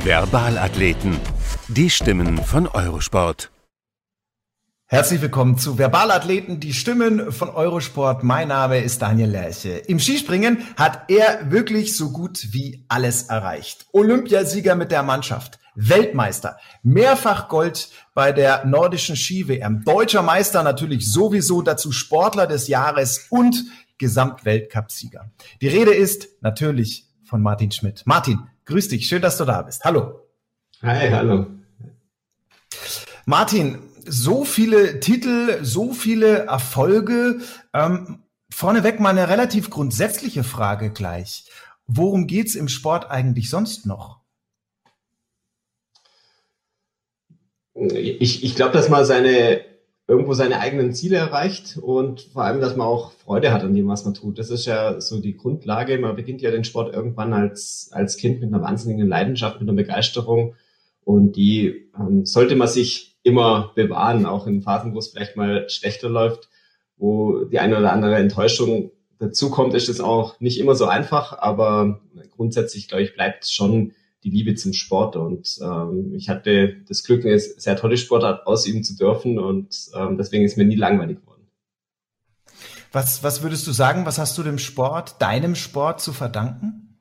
Verbalathleten. 0.00 1.18
Die 1.68 1.90
Stimmen 1.90 2.38
von 2.38 2.66
Eurosport. 2.66 3.50
Herzlich 4.86 5.20
willkommen 5.20 5.58
zu 5.58 5.76
Verbalathleten, 5.76 6.58
die 6.58 6.72
Stimmen 6.72 7.30
von 7.32 7.48
Eurosport. 7.48 8.24
Mein 8.24 8.48
Name 8.48 8.80
ist 8.80 9.02
Daniel 9.02 9.30
Lerche. 9.30 9.70
Im 9.70 10.00
Skispringen 10.00 10.66
hat 10.76 11.10
er 11.10 11.50
wirklich 11.50 11.96
so 11.96 12.10
gut 12.10 12.52
wie 12.52 12.84
alles 12.88 13.24
erreicht. 13.24 13.86
Olympiasieger 13.92 14.74
mit 14.74 14.90
der 14.90 15.02
Mannschaft, 15.02 15.58
Weltmeister, 15.88 16.58
mehrfach 16.82 17.48
Gold 17.48 17.90
bei 18.14 18.32
der 18.32 18.66
nordischen 18.66 19.16
Ski-WM, 19.16 19.84
deutscher 19.84 20.22
Meister 20.22 20.62
natürlich 20.62 21.10
sowieso 21.10 21.62
dazu 21.62 21.90
Sportler 21.90 22.46
des 22.46 22.68
Jahres 22.68 23.26
und 23.30 23.64
Gesamtweltcupsieger. 23.98 25.30
Die 25.60 25.68
Rede 25.68 25.94
ist 25.94 26.28
natürlich 26.42 27.06
von 27.24 27.42
Martin 27.42 27.70
Schmidt. 27.70 28.02
Martin, 28.04 28.40
grüß 28.66 28.88
dich, 28.88 29.06
schön, 29.06 29.22
dass 29.22 29.38
du 29.38 29.44
da 29.44 29.62
bist. 29.62 29.84
Hallo. 29.84 30.20
Hi, 30.82 31.10
hallo. 31.10 31.46
Martin, 33.26 33.78
so 34.06 34.44
viele 34.44 35.00
Titel, 35.00 35.58
so 35.62 35.92
viele 35.92 36.46
Erfolge. 36.46 37.40
Ähm, 37.72 38.22
vorneweg 38.50 39.00
mal 39.00 39.10
eine 39.10 39.28
relativ 39.28 39.70
grundsätzliche 39.70 40.44
Frage 40.44 40.90
gleich. 40.90 41.50
Worum 41.86 42.26
geht's 42.26 42.54
im 42.54 42.68
Sport 42.68 43.10
eigentlich 43.10 43.50
sonst 43.50 43.86
noch? 43.86 44.19
Ich, 47.88 48.44
ich 48.44 48.54
glaube, 48.54 48.72
dass 48.72 48.88
man 48.88 49.04
seine 49.04 49.62
irgendwo 50.06 50.34
seine 50.34 50.58
eigenen 50.58 50.92
Ziele 50.92 51.18
erreicht 51.18 51.78
und 51.80 52.22
vor 52.32 52.42
allem, 52.42 52.60
dass 52.60 52.74
man 52.74 52.88
auch 52.88 53.12
Freude 53.12 53.52
hat 53.52 53.62
an 53.62 53.74
dem, 53.74 53.86
was 53.86 54.04
man 54.04 54.12
tut. 54.12 54.40
Das 54.40 54.50
ist 54.50 54.66
ja 54.66 55.00
so 55.00 55.20
die 55.20 55.36
Grundlage. 55.36 55.96
Man 55.98 56.16
beginnt 56.16 56.42
ja 56.42 56.50
den 56.50 56.64
Sport 56.64 56.92
irgendwann 56.92 57.32
als, 57.32 57.90
als 57.92 58.16
Kind 58.16 58.40
mit 58.40 58.52
einer 58.52 58.60
wahnsinnigen 58.60 59.06
Leidenschaft, 59.06 59.60
mit 59.60 59.68
einer 59.68 59.76
Begeisterung 59.76 60.56
und 61.04 61.36
die 61.36 61.90
ähm, 61.98 62.26
sollte 62.26 62.56
man 62.56 62.66
sich 62.66 63.18
immer 63.22 63.70
bewahren, 63.76 64.26
auch 64.26 64.48
in 64.48 64.62
Phasen, 64.62 64.94
wo 64.94 64.98
es 64.98 65.08
vielleicht 65.08 65.36
mal 65.36 65.68
schlechter 65.68 66.08
läuft, 66.08 66.48
wo 66.96 67.44
die 67.44 67.60
eine 67.60 67.78
oder 67.78 67.92
andere 67.92 68.16
Enttäuschung 68.16 68.90
dazukommt, 69.20 69.74
ist 69.74 69.88
es 69.88 70.00
auch 70.00 70.40
nicht 70.40 70.58
immer 70.58 70.74
so 70.74 70.86
einfach, 70.86 71.38
aber 71.38 72.00
grundsätzlich, 72.36 72.88
glaube 72.88 73.02
ich, 73.04 73.14
bleibt 73.14 73.46
schon 73.46 73.92
die 74.24 74.30
Liebe 74.30 74.54
zum 74.54 74.72
Sport. 74.72 75.16
Und 75.16 75.58
ähm, 75.62 76.14
ich 76.14 76.28
hatte 76.28 76.76
das 76.88 77.02
Glück, 77.04 77.24
eine 77.24 77.38
sehr 77.38 77.76
tolle 77.76 77.96
Sportart 77.96 78.46
ausüben 78.46 78.84
zu 78.84 78.96
dürfen 78.96 79.38
und 79.38 79.90
ähm, 79.94 80.16
deswegen 80.16 80.44
ist 80.44 80.56
mir 80.56 80.64
nie 80.64 80.76
langweilig 80.76 81.20
geworden. 81.20 81.48
Was, 82.92 83.22
was 83.22 83.42
würdest 83.42 83.66
du 83.66 83.72
sagen, 83.72 84.04
was 84.04 84.18
hast 84.18 84.36
du 84.36 84.42
dem 84.42 84.58
Sport, 84.58 85.22
deinem 85.22 85.54
Sport 85.54 86.00
zu 86.00 86.12
verdanken? 86.12 86.98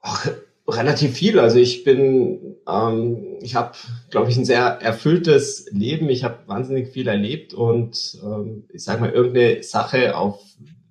Ach, 0.00 0.28
relativ 0.66 1.14
viel. 1.14 1.38
Also 1.38 1.58
ich 1.58 1.84
bin, 1.84 2.56
ähm, 2.68 3.38
ich 3.40 3.54
habe, 3.54 3.72
glaube 4.10 4.30
ich, 4.30 4.36
ein 4.36 4.44
sehr 4.44 4.64
erfülltes 4.64 5.68
Leben. 5.70 6.08
Ich 6.08 6.24
habe 6.24 6.38
wahnsinnig 6.46 6.88
viel 6.88 7.08
erlebt 7.08 7.54
und 7.54 8.18
ähm, 8.22 8.64
ich 8.72 8.84
sage 8.84 9.00
mal, 9.00 9.10
irgendeine 9.10 9.62
Sache 9.62 10.16
auf 10.16 10.42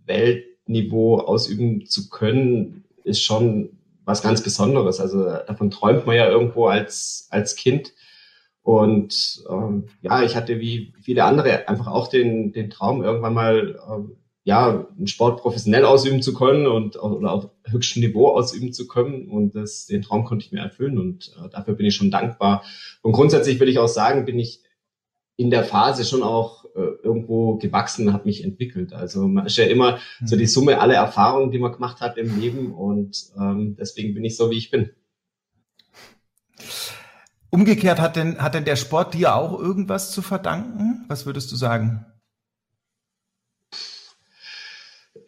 Weltniveau 0.06 1.20
ausüben 1.20 1.86
zu 1.86 2.10
können, 2.10 2.86
ist 3.08 3.22
schon 3.22 3.78
was 4.06 4.22
ganz 4.22 4.42
Besonderes. 4.42 5.00
Also 5.00 5.24
davon 5.24 5.70
träumt 5.72 6.06
man 6.06 6.16
ja 6.16 6.30
irgendwo 6.30 6.68
als, 6.68 7.28
als 7.30 7.56
Kind. 7.56 7.94
Und 8.62 9.44
ähm, 9.50 9.86
ja, 10.02 10.24
ich 10.24 10.36
hatte 10.36 10.60
wie 10.60 10.94
viele 11.02 11.24
andere 11.24 11.68
einfach 11.68 11.88
auch 11.88 12.08
den, 12.08 12.52
den 12.52 12.70
Traum, 12.70 13.04
irgendwann 13.04 13.34
mal 13.34 13.80
ähm, 13.90 14.18
ja, 14.44 14.88
einen 14.98 15.08
Sport 15.08 15.42
professionell 15.42 15.84
ausüben 15.84 16.22
zu 16.22 16.34
können 16.34 16.68
und 16.68 16.96
oder 16.96 17.34
auf 17.34 17.50
höchstem 17.66 18.02
Niveau 18.02 18.30
ausüben 18.30 18.72
zu 18.72 18.88
können. 18.88 19.28
Und 19.28 19.56
das, 19.56 19.88
den 19.88 20.02
Traum 20.02 20.24
konnte 20.24 20.46
ich 20.46 20.54
mir 20.54 20.62
erfüllen 20.62 20.98
und 20.98 21.36
äh, 21.38 21.50
dafür 21.50 21.74
bin 21.74 21.86
ich 21.86 21.96
schon 21.96 22.12
dankbar. 22.12 22.64
Und 23.02 23.12
grundsätzlich 23.12 23.60
will 23.60 23.68
ich 23.68 23.78
auch 23.78 23.90
sagen, 23.90 24.24
bin 24.24 24.40
ich 24.40 24.64
in 25.36 25.50
der 25.50 25.66
Phase 25.66 26.06
schon 26.06 26.24
auch 26.24 26.64
irgendwo 26.78 27.58
gewachsen, 27.58 28.14
habe 28.14 28.26
mich 28.26 28.44
entwickelt. 28.44 28.94
Also 28.94 29.28
man 29.28 29.46
ist 29.46 29.58
ja 29.58 29.66
immer 29.66 30.00
so 30.24 30.36
die 30.36 30.46
Summe 30.46 30.80
aller 30.80 30.96
Erfahrungen, 30.96 31.52
die 31.52 31.60
man 31.60 31.72
gemacht 31.72 32.02
hat 32.02 32.18
im 32.18 32.40
Leben 32.40 32.74
und 32.74 33.18
ähm, 33.40 33.76
deswegen 33.80 34.14
bin 34.14 34.24
ich 34.24 34.38
so, 34.38 34.52
wie 34.52 34.58
ich 34.58 34.72
bin. 34.72 34.92
Umgekehrt 37.50 38.00
hat 38.00 38.16
denn, 38.16 38.38
hat 38.40 38.56
denn 38.56 38.66
der 38.66 38.76
Sport 38.76 39.14
dir 39.14 39.36
auch 39.36 39.58
irgendwas 39.60 40.12
zu 40.12 40.22
verdanken? 40.22 41.06
Was 41.08 41.26
würdest 41.26 41.52
du 41.52 41.56
sagen? 41.56 42.06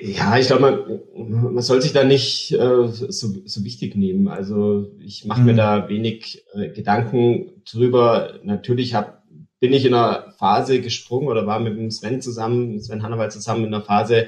Ja, 0.02 0.38
ich 0.38 0.48
glaube, 0.48 1.02
man, 1.16 1.54
man 1.54 1.64
soll 1.64 1.82
sich 1.82 1.92
da 1.92 2.06
nicht 2.06 2.54
äh, 2.54 2.88
so, 2.88 3.34
so 3.46 3.66
wichtig 3.66 3.96
nehmen. 3.96 4.30
Also 4.30 4.92
ich 5.00 5.26
mache 5.26 5.42
mhm. 5.42 5.46
mir 5.48 5.56
da 5.56 5.90
wenig 5.90 6.46
äh, 6.54 6.70
Gedanken 6.70 7.64
drüber. 7.70 8.40
Natürlich 8.44 8.94
hab, 8.94 9.19
bin 9.60 9.74
ich 9.74 9.86
in 9.86 9.94
einer 9.94 10.32
Phase 10.38 10.82
gesprungen 10.82 11.28
oder 11.28 11.46
war 11.46 11.60
mit 11.60 11.78
dem 11.78 11.92
Sven 11.92 12.22
zusammen, 12.22 12.82
Sven 12.82 13.04
Hannawald 13.04 13.32
zusammen 13.32 13.66
in 13.66 13.74
einer 13.74 13.84
Phase 13.84 14.28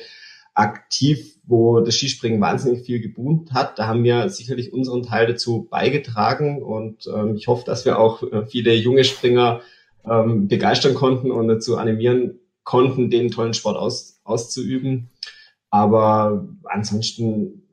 aktiv, 0.54 1.38
wo 1.46 1.80
das 1.80 1.96
Skispringen 1.96 2.42
wahnsinnig 2.42 2.86
viel 2.86 3.00
geboomt 3.00 3.54
hat. 3.54 3.80
Da 3.80 3.88
haben 3.88 4.04
wir 4.04 4.30
sicherlich 4.30 4.74
unseren 4.74 5.04
Teil 5.04 5.28
dazu 5.28 5.68
beigetragen 5.70 6.62
und 6.62 7.08
ähm, 7.08 7.36
ich 7.36 7.48
hoffe, 7.48 7.64
dass 7.66 7.86
wir 7.86 7.98
auch 7.98 8.24
äh, 8.24 8.46
viele 8.46 8.74
junge 8.74 9.04
Springer 9.04 9.62
ähm, 10.06 10.48
begeistern 10.48 10.94
konnten 10.94 11.32
und 11.32 11.48
dazu 11.48 11.78
animieren 11.78 12.40
konnten, 12.64 13.10
den 13.10 13.32
tollen 13.32 13.54
Sport 13.54 13.78
aus, 13.78 14.20
auszuüben. 14.24 15.10
Aber 15.70 16.50
ansonsten 16.66 17.64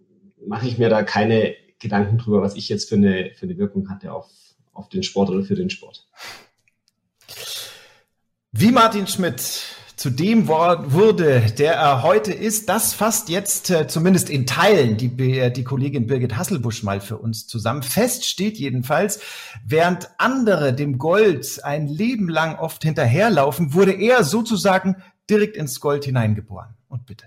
mache 0.47 0.69
ich 0.69 0.79
mir 0.79 0.89
da 0.89 1.03
keine 1.03 1.55
Gedanken 1.81 2.19
drüber, 2.19 2.43
was 2.43 2.55
ich 2.55 2.69
jetzt 2.69 2.89
für 2.89 2.95
eine, 2.95 3.33
für 3.35 3.47
eine 3.47 3.59
Wirkung 3.59 3.91
hatte 3.91 4.13
auf, 4.13 4.31
auf 4.73 4.89
den 4.89 5.03
Sport 5.03 5.31
oder 5.31 5.43
für 5.43 5.57
den 5.57 5.71
Sport. 5.71 6.07
Wie 8.53 8.73
Martin 8.73 9.07
Schmidt 9.07 9.77
zu 9.97 10.09
dem 10.09 10.49
Wort 10.49 10.93
wurde, 10.93 11.43
der 11.59 11.75
er 11.75 12.03
heute 12.03 12.33
ist, 12.33 12.71
das 12.71 12.95
fasst 12.95 13.29
jetzt 13.29 13.69
äh, 13.69 13.87
zumindest 13.87 14.31
in 14.31 14.47
Teilen 14.47 14.97
die, 14.97 15.11
die 15.53 15.65
Kollegin 15.65 16.07
Birgit 16.07 16.35
Hasselbusch 16.35 16.83
mal 16.83 17.03
für 17.03 17.19
uns 17.19 17.47
zusammen. 17.47 17.83
Fest 17.83 18.25
steht 18.25 18.57
jedenfalls, 18.57 19.21
während 19.67 20.09
andere 20.17 20.73
dem 20.73 20.97
Gold 20.97 21.63
ein 21.63 21.89
Leben 21.89 22.31
lang 22.31 22.59
oft 22.59 22.83
hinterherlaufen, 22.85 23.75
wurde 23.75 23.93
er 23.93 24.25
sozusagen 24.25 24.97
direkt 25.29 25.55
ins 25.55 25.79
Gold 25.79 26.07
hineingeboren. 26.07 26.75
Und 26.89 27.05
bitte. 27.05 27.27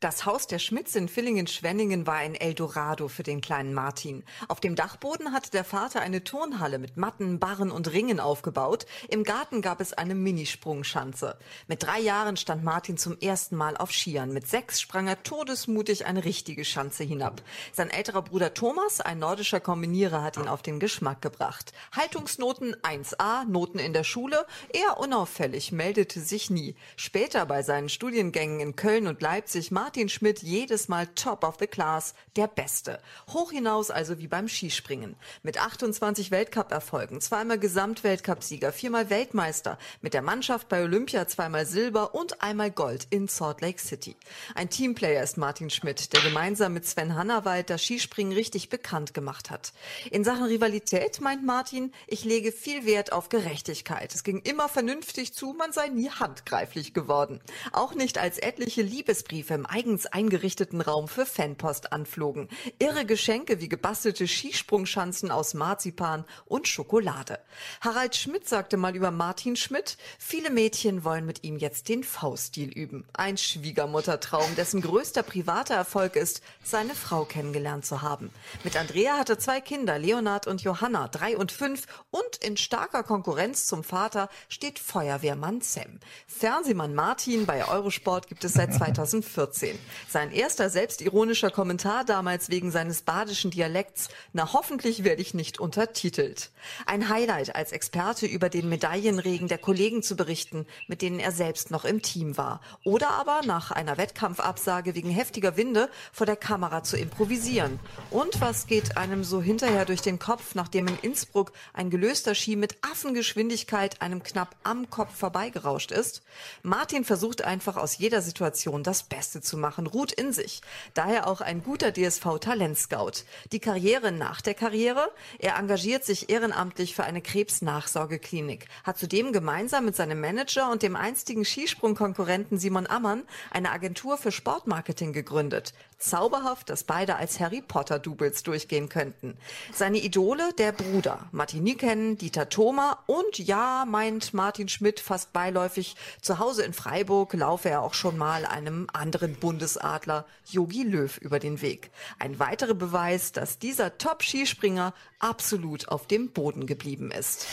Das 0.00 0.26
Haus 0.26 0.46
der 0.46 0.58
Schmitz 0.58 0.94
in 0.94 1.08
Villingen-Schwenningen 1.08 2.06
war 2.06 2.16
ein 2.16 2.34
Eldorado 2.34 3.08
für 3.08 3.22
den 3.22 3.40
kleinen 3.40 3.72
Martin. 3.72 4.24
Auf 4.46 4.60
dem 4.60 4.74
Dachboden 4.74 5.32
hatte 5.32 5.50
der 5.50 5.64
Vater 5.64 6.02
eine 6.02 6.22
Turnhalle 6.22 6.78
mit 6.78 6.98
Matten, 6.98 7.38
Barren 7.38 7.70
und 7.70 7.90
Ringen 7.90 8.20
aufgebaut. 8.20 8.84
Im 9.08 9.24
Garten 9.24 9.62
gab 9.62 9.80
es 9.80 9.94
eine 9.94 10.14
Minisprungschanze. 10.14 11.38
Mit 11.66 11.82
drei 11.82 11.98
Jahren 12.00 12.36
stand 12.36 12.62
Martin 12.62 12.98
zum 12.98 13.18
ersten 13.20 13.56
Mal 13.56 13.74
auf 13.74 13.90
Skiern. 13.90 14.34
Mit 14.34 14.46
sechs 14.46 14.82
sprang 14.82 15.06
er 15.06 15.22
todesmutig 15.22 16.04
eine 16.04 16.26
richtige 16.26 16.66
Schanze 16.66 17.02
hinab. 17.02 17.40
Sein 17.72 17.88
älterer 17.88 18.20
Bruder 18.20 18.52
Thomas, 18.52 19.00
ein 19.00 19.18
nordischer 19.18 19.60
Kombinierer, 19.60 20.22
hat 20.22 20.36
ihn 20.36 20.46
auf 20.46 20.60
den 20.60 20.78
Geschmack 20.78 21.22
gebracht. 21.22 21.72
Haltungsnoten 21.92 22.76
1a, 22.82 23.46
Noten 23.46 23.78
in 23.78 23.94
der 23.94 24.04
Schule, 24.04 24.44
eher 24.74 24.98
unauffällig, 24.98 25.72
meldete 25.72 26.20
sich 26.20 26.50
nie. 26.50 26.76
Später 26.96 27.46
bei 27.46 27.62
seinen 27.62 27.88
Studiengängen 27.88 28.60
in 28.60 28.76
Köln 28.76 29.06
und 29.06 29.22
Leipzig 29.22 29.70
Martin 29.86 30.08
Schmidt 30.08 30.42
jedes 30.42 30.88
Mal 30.88 31.06
top 31.06 31.44
of 31.44 31.58
the 31.60 31.68
class, 31.68 32.14
der 32.34 32.48
Beste. 32.48 32.98
Hoch 33.32 33.52
hinaus 33.52 33.92
also 33.92 34.18
wie 34.18 34.26
beim 34.26 34.48
Skispringen. 34.48 35.14
Mit 35.44 35.62
28 35.62 36.32
Weltcup-Erfolgen, 36.32 37.20
zweimal 37.20 37.60
Gesamtweltcupsieger, 37.60 38.72
viermal 38.72 39.10
Weltmeister, 39.10 39.78
mit 40.00 40.12
der 40.12 40.22
Mannschaft 40.22 40.68
bei 40.68 40.82
Olympia 40.82 41.28
zweimal 41.28 41.66
Silber 41.66 42.16
und 42.16 42.42
einmal 42.42 42.72
Gold 42.72 43.06
in 43.10 43.28
Salt 43.28 43.60
Lake 43.60 43.80
City. 43.80 44.16
Ein 44.56 44.70
Teamplayer 44.70 45.22
ist 45.22 45.36
Martin 45.36 45.70
Schmidt, 45.70 46.12
der 46.12 46.20
gemeinsam 46.20 46.72
mit 46.72 46.84
Sven 46.84 47.14
Hannawald 47.14 47.70
das 47.70 47.84
Skispringen 47.84 48.32
richtig 48.32 48.68
bekannt 48.68 49.14
gemacht 49.14 49.50
hat. 49.50 49.72
In 50.10 50.24
Sachen 50.24 50.46
Rivalität 50.46 51.20
meint 51.20 51.46
Martin, 51.46 51.92
ich 52.08 52.24
lege 52.24 52.50
viel 52.50 52.86
Wert 52.86 53.12
auf 53.12 53.28
Gerechtigkeit. 53.28 54.12
Es 54.12 54.24
ging 54.24 54.40
immer 54.40 54.68
vernünftig 54.68 55.32
zu, 55.32 55.52
man 55.52 55.70
sei 55.70 55.86
nie 55.86 56.10
handgreiflich 56.10 56.92
geworden. 56.92 57.40
Auch 57.70 57.94
nicht 57.94 58.18
als 58.18 58.38
etliche 58.38 58.82
Liebesbriefe 58.82 59.54
im 59.54 59.64
eigens 59.76 60.06
eingerichteten 60.06 60.80
Raum 60.80 61.06
für 61.06 61.26
Fanpost 61.26 61.92
anflogen. 61.92 62.48
Irre 62.78 63.04
Geschenke 63.04 63.60
wie 63.60 63.68
gebastelte 63.68 64.26
Skisprungschanzen 64.26 65.30
aus 65.30 65.52
Marzipan 65.52 66.24
und 66.46 66.66
Schokolade. 66.66 67.40
Harald 67.82 68.16
Schmidt 68.16 68.48
sagte 68.48 68.78
mal 68.78 68.96
über 68.96 69.10
Martin 69.10 69.54
Schmidt, 69.54 69.98
viele 70.18 70.48
Mädchen 70.48 71.04
wollen 71.04 71.26
mit 71.26 71.44
ihm 71.44 71.58
jetzt 71.58 71.90
den 71.90 72.04
V-Stil 72.04 72.70
üben. 72.70 73.04
Ein 73.12 73.36
Schwiegermuttertraum, 73.36 74.56
dessen 74.56 74.80
größter 74.80 75.22
privater 75.22 75.74
Erfolg 75.74 76.16
ist, 76.16 76.40
seine 76.64 76.94
Frau 76.94 77.26
kennengelernt 77.26 77.84
zu 77.84 78.00
haben. 78.00 78.30
Mit 78.64 78.78
Andrea 78.78 79.18
hatte 79.18 79.36
zwei 79.36 79.60
Kinder, 79.60 79.98
Leonard 79.98 80.46
und 80.46 80.62
Johanna, 80.62 81.08
drei 81.08 81.36
und 81.36 81.52
fünf, 81.52 81.86
und 82.10 82.36
in 82.40 82.56
starker 82.56 83.02
Konkurrenz 83.02 83.66
zum 83.66 83.84
Vater 83.84 84.30
steht 84.48 84.78
Feuerwehrmann 84.78 85.60
Sam. 85.60 86.00
Fernsehmann 86.26 86.94
Martin 86.94 87.44
bei 87.44 87.68
Eurosport 87.68 88.26
gibt 88.26 88.42
es 88.42 88.54
seit 88.54 88.72
2014. 88.74 89.65
Sein 90.08 90.30
erster 90.30 90.70
selbstironischer 90.70 91.50
Kommentar 91.50 92.04
damals 92.04 92.48
wegen 92.48 92.70
seines 92.70 93.02
badischen 93.02 93.50
Dialekts, 93.50 94.08
na 94.32 94.52
hoffentlich 94.52 95.04
werde 95.04 95.22
ich 95.22 95.34
nicht 95.34 95.58
untertitelt. 95.60 96.50
Ein 96.86 97.08
Highlight 97.08 97.54
als 97.54 97.72
Experte 97.72 98.26
über 98.26 98.48
den 98.48 98.68
Medaillenregen 98.68 99.48
der 99.48 99.58
Kollegen 99.58 100.02
zu 100.02 100.16
berichten, 100.16 100.66
mit 100.86 101.02
denen 101.02 101.20
er 101.20 101.32
selbst 101.32 101.70
noch 101.70 101.84
im 101.84 102.02
Team 102.02 102.36
war. 102.36 102.60
Oder 102.84 103.10
aber 103.10 103.42
nach 103.44 103.70
einer 103.70 103.98
Wettkampfabsage 103.98 104.94
wegen 104.94 105.10
heftiger 105.10 105.56
Winde 105.56 105.88
vor 106.12 106.26
der 106.26 106.36
Kamera 106.36 106.82
zu 106.82 106.96
improvisieren. 106.96 107.78
Und 108.10 108.40
was 108.40 108.66
geht 108.66 108.96
einem 108.96 109.24
so 109.24 109.42
hinterher 109.42 109.84
durch 109.84 110.02
den 110.02 110.18
Kopf, 110.18 110.54
nachdem 110.54 110.88
in 110.88 110.98
Innsbruck 111.02 111.52
ein 111.72 111.90
gelöster 111.90 112.34
Ski 112.34 112.56
mit 112.56 112.76
Affengeschwindigkeit 112.82 114.02
einem 114.02 114.22
knapp 114.22 114.56
am 114.62 114.90
Kopf 114.90 115.14
vorbeigerauscht 115.16 115.90
ist? 115.90 116.22
Martin 116.62 117.04
versucht 117.04 117.42
einfach 117.42 117.76
aus 117.76 117.98
jeder 117.98 118.22
Situation 118.22 118.82
das 118.82 119.02
Beste 119.02 119.40
zu 119.40 119.55
machen, 119.56 119.86
ruht 119.86 120.12
in 120.12 120.32
sich. 120.32 120.60
Daher 120.94 121.26
auch 121.26 121.40
ein 121.40 121.62
guter 121.62 121.92
DSV-Talentscout. 121.92 123.24
Die 123.52 123.60
Karriere 123.60 124.12
nach 124.12 124.40
der 124.40 124.54
Karriere? 124.54 125.10
Er 125.38 125.56
engagiert 125.56 126.04
sich 126.04 126.30
ehrenamtlich 126.30 126.94
für 126.94 127.04
eine 127.04 127.22
Krebsnachsorgeklinik, 127.22 128.66
hat 128.84 128.98
zudem 128.98 129.32
gemeinsam 129.32 129.84
mit 129.84 129.96
seinem 129.96 130.20
Manager 130.20 130.70
und 130.70 130.82
dem 130.82 130.96
einstigen 130.96 131.44
Skisprungkonkurrenten 131.44 132.58
Simon 132.58 132.86
Ammann 132.86 133.22
eine 133.50 133.70
Agentur 133.70 134.18
für 134.18 134.32
Sportmarketing 134.32 135.12
gegründet. 135.12 135.72
Zauberhaft, 135.98 136.68
dass 136.68 136.84
beide 136.84 137.16
als 137.16 137.40
Harry 137.40 137.62
Potter-Doubles 137.62 138.42
durchgehen 138.42 138.88
könnten. 138.88 139.36
Seine 139.72 139.98
Idole, 139.98 140.52
der 140.58 140.72
Bruder, 140.72 141.28
Martin 141.32 141.62
Niken, 141.62 142.18
Dieter 142.18 142.48
Thoma 142.50 142.98
und 143.06 143.38
ja, 143.38 143.84
meint 143.86 144.34
Martin 144.34 144.68
Schmidt 144.68 145.00
fast 145.00 145.32
beiläufig, 145.32 145.96
zu 146.20 146.38
Hause 146.38 146.64
in 146.64 146.74
Freiburg 146.74 147.32
laufe 147.32 147.70
er 147.70 147.82
auch 147.82 147.94
schon 147.94 148.18
mal 148.18 148.44
einem 148.44 148.88
anderen 148.92 149.36
Bundesadler, 149.46 150.26
Yogi 150.50 150.82
Löw, 150.82 151.18
über 151.18 151.38
den 151.38 151.62
Weg. 151.62 151.92
Ein 152.18 152.40
weiterer 152.40 152.74
Beweis, 152.74 153.30
dass 153.30 153.60
dieser 153.60 153.96
Top-Skispringer 153.96 154.92
absolut 155.20 155.86
auf 155.86 156.08
dem 156.08 156.32
Boden 156.32 156.66
geblieben 156.66 157.12
ist. 157.12 157.46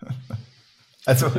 Also 1.06 1.30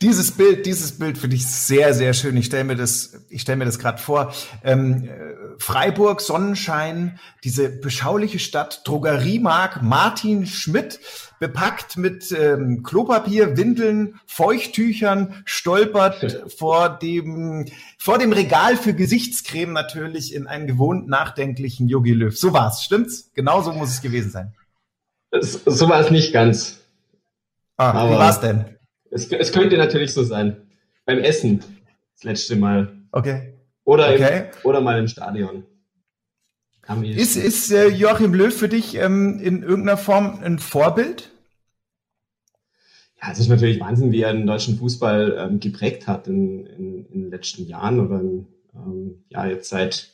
dieses 0.00 0.32
Bild, 0.32 0.66
dieses 0.66 0.98
Bild 0.98 1.18
finde 1.18 1.36
ich 1.36 1.46
sehr, 1.46 1.94
sehr 1.94 2.12
schön. 2.14 2.36
Ich 2.36 2.46
stelle 2.46 2.64
mir 2.64 2.76
das, 2.76 3.24
ich 3.30 3.42
stelle 3.42 3.56
mir 3.56 3.64
das 3.64 3.78
gerade 3.78 3.98
vor. 3.98 4.32
Ähm, 4.62 5.08
Freiburg, 5.58 6.20
Sonnenschein, 6.20 7.18
diese 7.42 7.68
beschauliche 7.68 8.38
Stadt, 8.38 8.82
Drogeriemark, 8.84 9.82
Martin 9.82 10.46
Schmidt, 10.46 11.00
bepackt 11.40 11.96
mit 11.96 12.30
ähm, 12.32 12.82
Klopapier, 12.82 13.56
Windeln, 13.56 14.20
Feuchttüchern, 14.26 15.42
stolpert 15.44 16.44
vor 16.56 16.90
dem 16.90 17.66
vor 17.98 18.18
dem 18.18 18.32
Regal 18.32 18.76
für 18.76 18.94
Gesichtscreme 18.94 19.72
natürlich 19.72 20.34
in 20.34 20.46
einen 20.46 20.66
gewohnt 20.66 21.08
nachdenklichen 21.08 21.88
Yogi 21.88 22.12
Löw. 22.12 22.36
So 22.36 22.52
war's, 22.52 22.84
stimmt's? 22.84 23.30
Genau 23.34 23.62
so 23.62 23.72
muss 23.72 23.90
es 23.90 24.00
gewesen 24.02 24.30
sein. 24.30 24.54
So 25.40 25.88
war 25.88 26.00
es 26.00 26.10
nicht 26.10 26.32
ganz. 26.32 26.78
Ah, 27.76 27.90
Aber 27.90 28.10
wie 28.10 28.18
war's 28.18 28.40
denn? 28.40 28.75
Es, 29.16 29.32
es 29.32 29.50
könnte 29.50 29.78
natürlich 29.78 30.12
so 30.12 30.22
sein. 30.22 30.68
Beim 31.06 31.18
Essen 31.20 31.64
das 32.14 32.24
letzte 32.24 32.56
Mal. 32.56 32.92
Okay. 33.12 33.54
Oder, 33.84 34.12
okay. 34.12 34.38
Im, 34.38 34.68
oder 34.68 34.80
mal 34.82 34.98
im 34.98 35.08
Stadion. 35.08 35.64
Ist, 37.02 37.36
ist 37.36 37.72
äh, 37.72 37.88
Joachim 37.88 38.34
Löw 38.34 38.54
für 38.54 38.68
dich 38.68 38.94
ähm, 38.96 39.40
in 39.40 39.62
irgendeiner 39.62 39.96
Form 39.96 40.38
ein 40.42 40.58
Vorbild? 40.58 41.30
Ja, 43.20 43.32
es 43.32 43.40
ist 43.40 43.48
natürlich 43.48 43.80
Wahnsinn, 43.80 44.12
wie 44.12 44.20
er 44.20 44.32
den 44.32 44.46
deutschen 44.46 44.76
Fußball 44.76 45.36
ähm, 45.38 45.60
geprägt 45.60 46.06
hat 46.06 46.28
in, 46.28 46.66
in, 46.66 47.06
in, 47.06 47.22
den 47.22 47.30
letzten 47.30 47.66
Jahren 47.66 47.98
oder 47.98 48.20
in, 48.20 48.46
ähm, 48.74 49.24
ja 49.30 49.46
jetzt 49.46 49.70
seit 49.70 50.12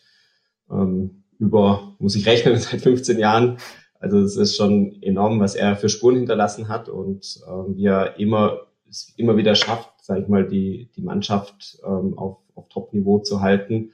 ähm, 0.71 1.25
über, 1.39 1.97
muss 1.99 2.15
ich 2.15 2.27
rechnen, 2.27 2.57
seit 2.59 2.81
15 2.81 3.19
Jahren. 3.19 3.59
Also 3.99 4.21
es 4.21 4.37
ist 4.37 4.57
schon 4.57 5.03
enorm, 5.03 5.41
was 5.41 5.55
er 5.55 5.77
für 5.77 5.89
Spuren 5.89 6.17
hinterlassen 6.17 6.69
hat 6.69 6.89
und 6.89 7.41
ähm, 7.49 7.77
wie 7.77 7.87
er 7.87 8.19
immer 8.19 8.61
es 8.93 9.12
immer 9.17 9.37
wieder 9.37 9.55
schafft, 9.55 9.91
sage 10.03 10.23
ich 10.23 10.29
mal, 10.29 10.47
die, 10.47 10.91
die 10.94 11.03
Mannschaft 11.03 11.79
ähm, 11.85 12.17
auf, 12.17 12.39
auf 12.55 12.69
Top-Niveau 12.69 13.19
zu 13.21 13.41
halten. 13.41 13.93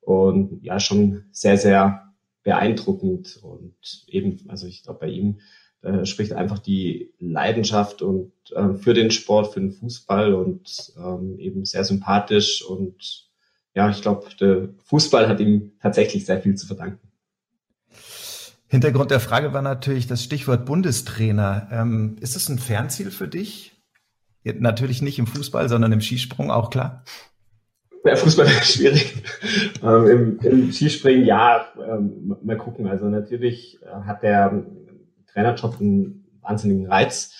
Und 0.00 0.62
ja, 0.62 0.80
schon 0.80 1.24
sehr, 1.30 1.56
sehr 1.56 2.12
beeindruckend. 2.42 3.38
Und 3.42 3.74
eben, 4.08 4.44
also 4.48 4.66
ich 4.66 4.82
glaube, 4.82 5.00
bei 5.00 5.08
ihm 5.08 5.40
äh, 5.82 6.04
spricht 6.04 6.32
einfach 6.32 6.58
die 6.58 7.14
Leidenschaft 7.18 8.02
und 8.02 8.32
äh, 8.54 8.74
für 8.74 8.94
den 8.94 9.10
Sport, 9.10 9.54
für 9.54 9.60
den 9.60 9.72
Fußball 9.72 10.34
und 10.34 10.92
ähm, 10.98 11.38
eben 11.38 11.64
sehr 11.64 11.84
sympathisch. 11.84 12.62
Und 12.64 13.28
ja, 13.74 13.88
ich 13.88 14.02
glaube, 14.02 14.26
der 14.40 14.70
Fußball 14.84 15.28
hat 15.28 15.40
ihm 15.40 15.72
tatsächlich 15.80 16.26
sehr 16.26 16.40
viel 16.40 16.56
zu 16.56 16.66
verdanken. 16.66 17.10
Hintergrund 18.66 19.10
der 19.10 19.20
Frage 19.20 19.52
war 19.52 19.62
natürlich 19.62 20.06
das 20.06 20.22
Stichwort 20.22 20.64
Bundestrainer. 20.64 21.68
Ähm, 21.72 22.16
ist 22.20 22.36
es 22.36 22.48
ein 22.48 22.60
Fernziel 22.60 23.10
für 23.10 23.26
dich? 23.26 23.69
Natürlich 24.44 25.02
nicht 25.02 25.18
im 25.18 25.26
Fußball, 25.26 25.68
sondern 25.68 25.92
im 25.92 26.00
Skisprung 26.00 26.50
auch 26.50 26.70
klar. 26.70 27.04
Ja, 28.04 28.16
Fußball 28.16 28.46
ist 28.46 28.74
schwierig. 28.74 29.22
ähm, 29.82 30.06
im, 30.06 30.38
im, 30.40 30.72
Skispringen, 30.72 31.26
ja, 31.26 31.66
ähm, 31.78 32.34
mal 32.42 32.56
gucken. 32.56 32.86
Also 32.86 33.06
natürlich 33.06 33.78
äh, 33.82 34.06
hat 34.06 34.22
der 34.22 34.64
Trainerjob 35.32 35.80
einen 35.80 36.24
wahnsinnigen 36.40 36.86
Reiz, 36.86 37.34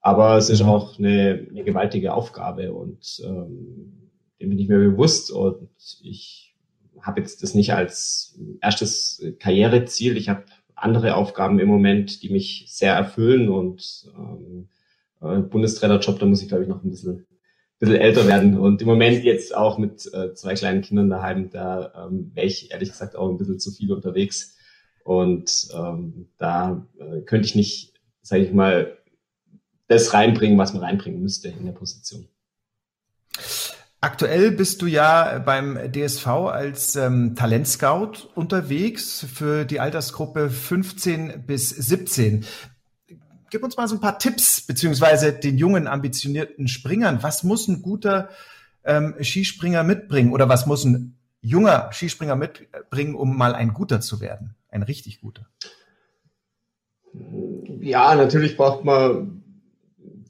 aber 0.00 0.36
es 0.38 0.48
ist 0.48 0.62
mhm. 0.62 0.68
auch 0.70 0.98
eine, 0.98 1.46
eine 1.50 1.64
gewaltige 1.64 2.14
Aufgabe 2.14 2.72
und 2.72 3.20
ähm, 3.24 4.10
dem 4.40 4.50
bin 4.50 4.58
ich 4.58 4.68
mir 4.68 4.78
bewusst 4.78 5.30
und 5.30 5.68
ich 6.02 6.56
habe 7.00 7.20
jetzt 7.20 7.42
das 7.42 7.54
nicht 7.54 7.74
als 7.74 8.38
erstes 8.60 9.22
Karriereziel. 9.38 10.16
Ich 10.16 10.28
habe 10.28 10.44
andere 10.74 11.14
Aufgaben 11.14 11.58
im 11.58 11.68
Moment, 11.68 12.22
die 12.22 12.30
mich 12.30 12.66
sehr 12.68 12.94
erfüllen 12.94 13.48
und 13.48 14.10
ähm, 14.16 14.68
Bundestrainerjob, 15.20 16.18
da 16.18 16.26
muss 16.26 16.42
ich, 16.42 16.48
glaube 16.48 16.64
ich, 16.64 16.68
noch 16.68 16.82
ein 16.82 16.90
bisschen, 16.90 17.26
bisschen 17.78 17.96
älter 17.96 18.26
werden. 18.26 18.58
Und 18.58 18.80
im 18.82 18.88
Moment 18.88 19.24
jetzt 19.24 19.54
auch 19.54 19.78
mit 19.78 20.08
äh, 20.12 20.34
zwei 20.34 20.54
kleinen 20.54 20.82
Kindern 20.82 21.10
daheim, 21.10 21.50
da 21.50 22.06
ähm, 22.06 22.30
wäre 22.34 22.46
ich 22.46 22.70
ehrlich 22.70 22.90
gesagt 22.90 23.16
auch 23.16 23.28
ein 23.28 23.38
bisschen 23.38 23.58
zu 23.58 23.70
viel 23.70 23.92
unterwegs. 23.92 24.56
Und 25.04 25.68
ähm, 25.74 26.28
da 26.38 26.86
äh, 26.98 27.22
könnte 27.22 27.48
ich 27.48 27.54
nicht, 27.54 27.94
sage 28.22 28.44
ich 28.44 28.52
mal, 28.52 28.98
das 29.86 30.12
reinbringen, 30.12 30.58
was 30.58 30.74
man 30.74 30.82
reinbringen 30.82 31.22
müsste 31.22 31.48
in 31.48 31.64
der 31.64 31.72
Position. 31.72 32.28
Aktuell 34.00 34.52
bist 34.52 34.80
du 34.82 34.86
ja 34.86 35.40
beim 35.40 35.76
DSV 35.92 36.26
als 36.26 36.94
ähm, 36.94 37.34
Talentscout 37.34 38.28
unterwegs 38.36 39.26
für 39.32 39.64
die 39.64 39.80
Altersgruppe 39.80 40.50
15 40.50 41.46
bis 41.46 41.70
17 41.70 42.44
gib 43.50 43.62
uns 43.62 43.76
mal 43.76 43.88
so 43.88 43.96
ein 43.96 44.00
paar 44.00 44.18
Tipps, 44.18 44.60
beziehungsweise 44.60 45.32
den 45.32 45.58
jungen, 45.58 45.86
ambitionierten 45.86 46.68
Springern. 46.68 47.22
Was 47.22 47.44
muss 47.44 47.68
ein 47.68 47.82
guter 47.82 48.28
ähm, 48.84 49.14
Skispringer 49.20 49.82
mitbringen 49.82 50.32
oder 50.32 50.48
was 50.48 50.66
muss 50.66 50.84
ein 50.84 51.16
junger 51.40 51.90
Skispringer 51.92 52.36
mitbringen, 52.36 53.14
um 53.14 53.36
mal 53.36 53.54
ein 53.54 53.72
guter 53.72 54.00
zu 54.00 54.20
werden? 54.20 54.54
Ein 54.70 54.82
richtig 54.82 55.20
guter. 55.20 55.46
Ja, 57.80 58.14
natürlich 58.14 58.56
braucht 58.56 58.84
man 58.84 59.42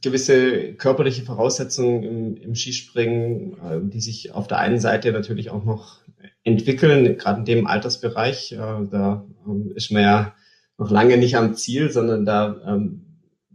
gewisse 0.00 0.74
körperliche 0.74 1.24
Voraussetzungen 1.24 2.02
im, 2.02 2.36
im 2.36 2.54
Skispringen, 2.54 3.54
äh, 3.54 3.80
die 3.82 4.00
sich 4.00 4.32
auf 4.32 4.46
der 4.46 4.58
einen 4.58 4.80
Seite 4.80 5.12
natürlich 5.12 5.50
auch 5.50 5.64
noch 5.64 5.98
entwickeln, 6.44 7.16
gerade 7.18 7.40
in 7.40 7.44
dem 7.44 7.66
Altersbereich. 7.66 8.52
Äh, 8.52 8.56
da 8.56 9.24
ähm, 9.46 9.72
ist 9.74 9.90
man 9.90 10.02
ja 10.02 10.34
noch 10.78 10.90
lange 10.90 11.16
nicht 11.16 11.36
am 11.36 11.54
Ziel, 11.54 11.90
sondern 11.90 12.24
da 12.24 12.60
ähm, 12.66 13.07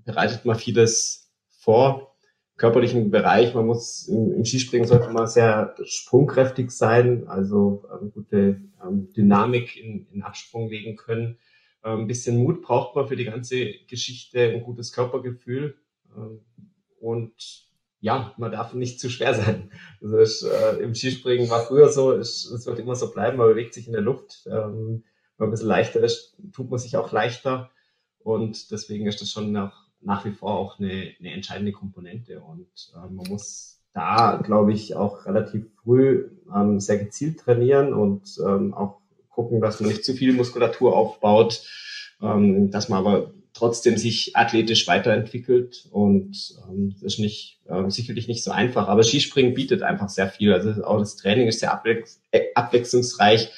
bereitet 0.05 0.45
man 0.45 0.57
vieles 0.57 1.31
vor. 1.49 2.15
Körperlichen 2.55 3.09
Bereich, 3.09 3.55
man 3.55 3.65
muss 3.65 4.07
im, 4.07 4.31
im 4.31 4.45
Skispringen 4.45 4.87
sollte 4.87 5.09
man 5.09 5.27
sehr 5.27 5.75
sprungkräftig 5.85 6.69
sein, 6.69 7.27
also 7.27 7.85
ähm, 7.91 8.11
gute 8.11 8.61
ähm, 8.83 9.11
Dynamik 9.13 9.75
in, 9.75 10.07
in 10.11 10.21
Absprung 10.21 10.69
legen 10.69 10.95
können. 10.95 11.39
Ähm, 11.83 12.01
ein 12.01 12.07
bisschen 12.07 12.37
Mut 12.37 12.61
braucht 12.61 12.95
man 12.95 13.07
für 13.07 13.15
die 13.15 13.25
ganze 13.25 13.73
Geschichte, 13.87 14.39
ein 14.39 14.63
gutes 14.63 14.93
Körpergefühl. 14.93 15.77
Ähm, 16.15 16.41
und 16.99 17.67
ja, 17.99 18.33
man 18.37 18.51
darf 18.51 18.73
nicht 18.73 18.99
zu 18.99 19.09
schwer 19.09 19.33
sein. 19.33 19.71
Also 20.01 20.17
ist, 20.17 20.43
äh, 20.43 20.77
im 20.77 20.93
Skispringen 20.93 21.49
war 21.49 21.65
früher 21.65 21.89
so, 21.89 22.11
es 22.11 22.65
wird 22.65 22.79
immer 22.79 22.95
so 22.95 23.11
bleiben, 23.11 23.37
man 23.37 23.47
bewegt 23.47 23.73
sich 23.73 23.87
in 23.87 23.93
der 23.93 24.01
Luft. 24.01 24.43
Ähm, 24.45 25.03
wenn 25.37 25.47
man 25.47 25.47
ein 25.47 25.51
bisschen 25.51 25.67
leichter 25.67 26.01
ist, 26.01 26.37
tut 26.53 26.69
man 26.69 26.79
sich 26.79 26.97
auch 26.97 27.11
leichter. 27.11 27.71
Und 28.19 28.71
deswegen 28.71 29.07
ist 29.07 29.21
das 29.21 29.31
schon 29.31 29.51
nach, 29.51 29.82
nach 30.05 30.25
wie 30.25 30.31
vor 30.31 30.57
auch 30.57 30.79
eine, 30.79 31.13
eine 31.19 31.31
entscheidende 31.31 31.71
Komponente. 31.71 32.41
Und 32.41 32.67
äh, 32.95 33.11
man 33.11 33.25
muss 33.29 33.81
da, 33.93 34.41
glaube 34.43 34.73
ich, 34.73 34.95
auch 34.95 35.25
relativ 35.25 35.65
früh 35.83 36.29
ähm, 36.53 36.79
sehr 36.79 36.97
gezielt 36.97 37.39
trainieren 37.39 37.93
und 37.93 38.37
ähm, 38.45 38.73
auch 38.73 38.97
gucken, 39.29 39.61
dass 39.61 39.79
man 39.79 39.89
nicht 39.89 40.05
zu 40.05 40.13
viel 40.13 40.33
Muskulatur 40.33 40.95
aufbaut, 40.95 41.63
ähm, 42.21 42.71
dass 42.71 42.89
man 42.89 42.99
aber 42.99 43.33
trotzdem 43.53 43.97
sich 43.97 44.35
athletisch 44.35 44.87
weiterentwickelt 44.87 45.87
und 45.91 46.55
ähm, 46.67 46.89
das 46.93 47.13
ist 47.13 47.19
nicht 47.19 47.59
äh, 47.65 47.89
sicherlich 47.89 48.27
nicht 48.27 48.43
so 48.43 48.51
einfach. 48.51 48.87
Aber 48.87 49.03
Skispringen 49.03 49.53
bietet 49.53 49.83
einfach 49.83 50.09
sehr 50.09 50.27
viel. 50.27 50.53
Also 50.53 50.83
auch 50.83 50.97
das 50.99 51.15
Training 51.15 51.47
ist 51.47 51.59
sehr 51.59 51.71
abwech 51.71 52.05
äh, 52.31 52.45
abwechslungsreich. 52.55 53.51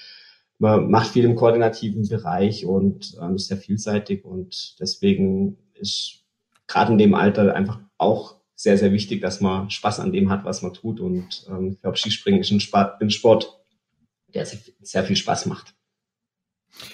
Man 0.57 0.89
macht 0.89 1.11
viel 1.11 1.25
im 1.25 1.35
koordinativen 1.35 2.07
Bereich 2.07 2.65
und 2.65 3.17
ähm, 3.21 3.35
ist 3.35 3.47
sehr 3.47 3.57
vielseitig 3.57 4.25
und 4.25 4.75
deswegen 4.79 5.57
ist 5.73 6.24
gerade 6.67 6.91
in 6.91 6.97
dem 6.97 7.13
Alter 7.13 7.55
einfach 7.55 7.79
auch 7.97 8.35
sehr, 8.55 8.77
sehr 8.77 8.91
wichtig, 8.91 9.21
dass 9.21 9.41
man 9.41 9.69
Spaß 9.69 9.99
an 9.99 10.11
dem 10.11 10.29
hat, 10.29 10.45
was 10.45 10.61
man 10.61 10.73
tut. 10.73 10.99
Und 10.99 11.45
ähm, 11.49 11.73
ich 11.73 11.81
glaube, 11.81 11.97
Skispringen 11.97 12.41
ist 12.41 12.51
ein, 12.51 12.61
Sport, 12.61 13.01
ein 13.01 13.09
Sport, 13.09 13.59
der 14.33 14.45
sehr 14.45 15.03
viel 15.03 15.15
Spaß 15.15 15.45
macht. 15.45 15.75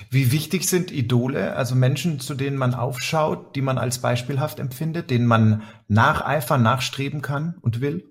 Wie 0.09 0.31
wichtig 0.31 0.67
sind 0.67 0.91
Idole, 0.91 1.55
also 1.55 1.75
Menschen, 1.75 2.19
zu 2.19 2.35
denen 2.35 2.57
man 2.57 2.75
aufschaut, 2.75 3.55
die 3.55 3.61
man 3.61 3.77
als 3.77 3.99
beispielhaft 3.99 4.59
empfindet, 4.59 5.09
denen 5.09 5.25
man 5.25 5.63
nacheifern, 5.87 6.61
nachstreben 6.61 7.21
kann 7.21 7.55
und 7.61 7.81
will? 7.81 8.07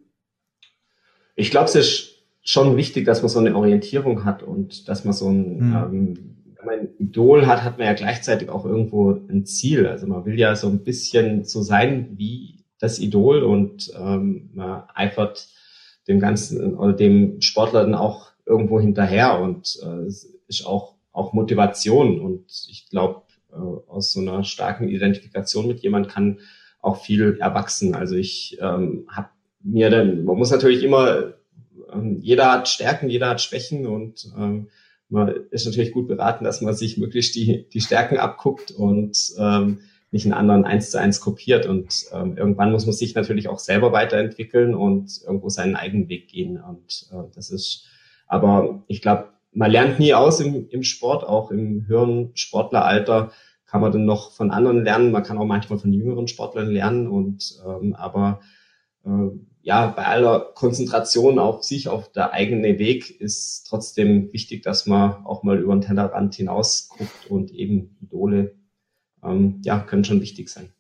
Ich 1.37 1.51
glaube, 1.51 1.67
es 1.67 1.77
ist 1.77 2.11
schon 2.43 2.77
wichtig, 2.77 3.05
dass 3.05 3.23
man 3.23 3.29
so 3.29 3.39
eine 3.39 3.55
Orientierung 3.55 4.25
hat 4.25 4.43
und 4.43 4.89
dass 4.89 5.05
man 5.05 5.15
so 5.15 5.29
ein, 5.29 5.59
mhm. 5.59 5.77
ähm, 5.77 6.40
wenn 6.61 6.67
man 6.67 6.79
ein 6.87 6.95
Idol 6.99 7.47
hat, 7.47 7.63
hat 7.65 7.79
man 7.79 7.87
ja 7.87 7.95
gleichzeitig 7.95 8.49
auch 8.49 8.65
irgendwo 8.65 9.13
ein 9.13 9.45
Ziel. 9.47 9.87
Also 9.87 10.07
man 10.07 10.25
will 10.25 10.39
ja 10.39 10.55
so 10.57 10.69
ein 10.69 10.85
bisschen 10.85 11.45
so 11.45 11.63
sein 11.63 12.11
wie 12.17 12.65
das 12.79 12.99
Idol 12.99 13.43
und 13.43 13.93
ähm, 13.99 14.51
man 14.55 14.85
eifert 14.95 15.49
dem 16.09 16.21
ganzen 16.21 16.77
oder 16.77 16.93
dem 16.93 17.41
Sportler 17.41 17.83
dann 17.83 17.95
auch 17.95 18.31
irgendwo 18.47 18.81
hinterher 18.81 19.41
und 19.41 19.79
äh, 19.85 20.07
ist 20.07 20.67
auch 20.67 20.95
auch 21.13 21.33
Motivation. 21.33 22.21
Und 22.21 22.45
ich 22.71 22.89
glaube, 22.89 23.23
äh, 23.53 23.57
aus 23.57 24.13
so 24.13 24.21
einer 24.21 24.45
starken 24.45 24.89
Identifikation 24.89 25.67
mit 25.67 25.81
jemand 25.81 26.09
kann 26.09 26.41
auch 26.81 27.03
viel 27.03 27.37
erwachsen. 27.41 27.95
Also 27.95 28.17
ich 28.17 28.59
ähm, 28.61 29.07
habe 29.09 29.29
mir 29.63 29.91
dann, 29.91 30.25
man 30.25 30.37
muss 30.37 30.51
natürlich 30.51 30.83
immer, 30.83 31.35
ähm, 31.93 32.19
jeder 32.21 32.53
hat 32.53 32.69
Stärken, 32.69 33.11
jeder 33.11 33.29
hat 33.29 33.43
Schwächen 33.43 33.87
und 33.87 34.33
ähm, 34.37 34.69
man 35.11 35.35
ist 35.51 35.67
natürlich 35.67 35.93
gut 35.93 36.09
beraten, 36.09 36.45
dass 36.45 36.61
man 36.61 36.75
sich 36.75 36.97
möglichst 36.97 37.35
die, 37.35 37.69
die 37.73 37.81
Stärken 37.81 38.17
abguckt 38.17 38.71
und 38.71 39.17
ähm, 39.39 39.81
nicht 40.13 40.25
einen 40.25 40.35
anderen 40.35 40.65
eins 40.65 40.91
zu 40.91 40.99
eins 40.99 41.21
kopiert. 41.21 41.67
Und 41.67 42.07
ähm, 42.13 42.37
irgendwann 42.37 42.73
muss 42.73 42.87
man 42.87 42.95
sich 42.95 43.15
natürlich 43.15 43.49
auch 43.49 43.59
selber 43.59 43.93
weiterentwickeln 43.93 44.75
und 44.75 45.21
irgendwo 45.25 45.49
seinen 45.49 45.77
eigenen 45.77 46.09
Weg 46.09 46.29
gehen. 46.29 46.61
Und 46.61 47.09
äh, 47.13 47.31
das 47.35 47.51
ist, 47.51 47.87
aber 48.27 48.83
ich 48.87 49.03
glaube, 49.03 49.29
man 49.53 49.71
lernt 49.71 49.99
nie 49.99 50.15
aus 50.15 50.41
im, 50.41 50.69
im 50.69 50.85
Sport, 50.85 51.25
auch 51.25 51.51
im 51.51 51.87
höheren 51.87 52.31
Sportleralter 52.35 53.33
kann 53.67 53.81
man 53.81 53.93
dann 53.93 54.05
noch 54.05 54.33
von 54.33 54.51
anderen 54.51 54.83
lernen. 54.83 55.13
Man 55.13 55.23
kann 55.23 55.39
auch 55.39 55.45
manchmal 55.45 55.79
von 55.79 55.93
jüngeren 55.93 56.27
Sportlern 56.27 56.69
lernen 56.69 57.07
und 57.07 57.61
ähm, 57.65 57.95
aber 57.95 58.41
ja, 59.63 59.87
bei 59.89 60.07
aller 60.07 60.41
Konzentration 60.55 61.39
auf 61.39 61.65
sich, 61.65 61.89
auf 61.89 62.11
der 62.13 62.33
eigene 62.33 62.79
Weg 62.79 63.21
ist 63.21 63.67
trotzdem 63.69 64.33
wichtig, 64.33 64.63
dass 64.63 64.87
man 64.87 65.25
auch 65.25 65.43
mal 65.43 65.59
über 65.59 65.75
den 65.75 65.83
Tellerrand 65.83 66.35
hinaus 66.35 66.89
guckt 66.89 67.27
und 67.29 67.51
eben 67.53 67.97
Idole 68.01 68.55
ähm, 69.23 69.61
ja, 69.65 69.81
können 69.81 70.05
schon 70.05 70.21
wichtig 70.21 70.49
sein. 70.49 70.73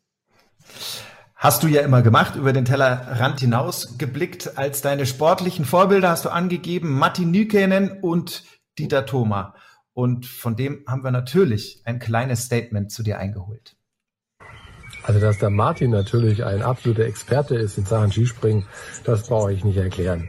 Hast 1.35 1.63
du 1.63 1.69
ja 1.69 1.81
immer 1.81 2.03
gemacht, 2.03 2.37
über 2.37 2.53
den 2.53 2.67
Tellerrand 2.67 3.41
hinaus 3.41 3.97
geblickt. 3.97 4.59
Als 4.59 4.83
deine 4.83 5.07
sportlichen 5.07 5.65
Vorbilder 5.65 6.11
hast 6.11 6.27
du 6.27 6.29
angegeben 6.29 6.99
Matti 6.99 7.25
Nykänen 7.25 8.01
und 8.03 8.45
Dieter 8.79 9.07
Thoma. 9.07 9.55
Und 9.95 10.27
von 10.27 10.57
dem 10.57 10.85
haben 10.87 11.03
wir 11.03 11.11
natürlich 11.11 11.83
ein 11.85 11.99
kleines 11.99 12.45
Statement 12.45 12.93
zu 12.93 13.03
dir 13.03 13.19
eingeholt. 13.19 13.77
Also, 15.11 15.19
dass 15.19 15.39
der 15.39 15.51
Martin 15.51 15.91
natürlich 15.91 16.45
ein 16.45 16.63
absoluter 16.63 17.03
Experte 17.03 17.57
ist 17.57 17.77
in 17.77 17.85
Sachen 17.85 18.13
Skispringen, 18.13 18.67
das 19.03 19.27
brauche 19.27 19.53
ich 19.53 19.65
nicht 19.65 19.77
erklären. 19.77 20.29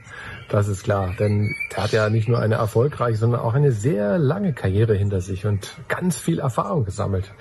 Das 0.50 0.68
ist 0.68 0.82
klar, 0.82 1.14
denn 1.20 1.54
er 1.76 1.84
hat 1.84 1.92
ja 1.92 2.10
nicht 2.10 2.28
nur 2.28 2.40
eine 2.40 2.56
erfolgreiche, 2.56 3.16
sondern 3.16 3.42
auch 3.42 3.54
eine 3.54 3.74
sehr 3.74 4.18
lange 4.18 4.54
Karriere 4.54 4.96
hinter 4.96 5.22
sich 5.22 5.46
und 5.46 5.72
ganz 5.88 6.18
viel 6.18 6.40
Erfahrung 6.40 6.84
gesammelt. 6.84 7.32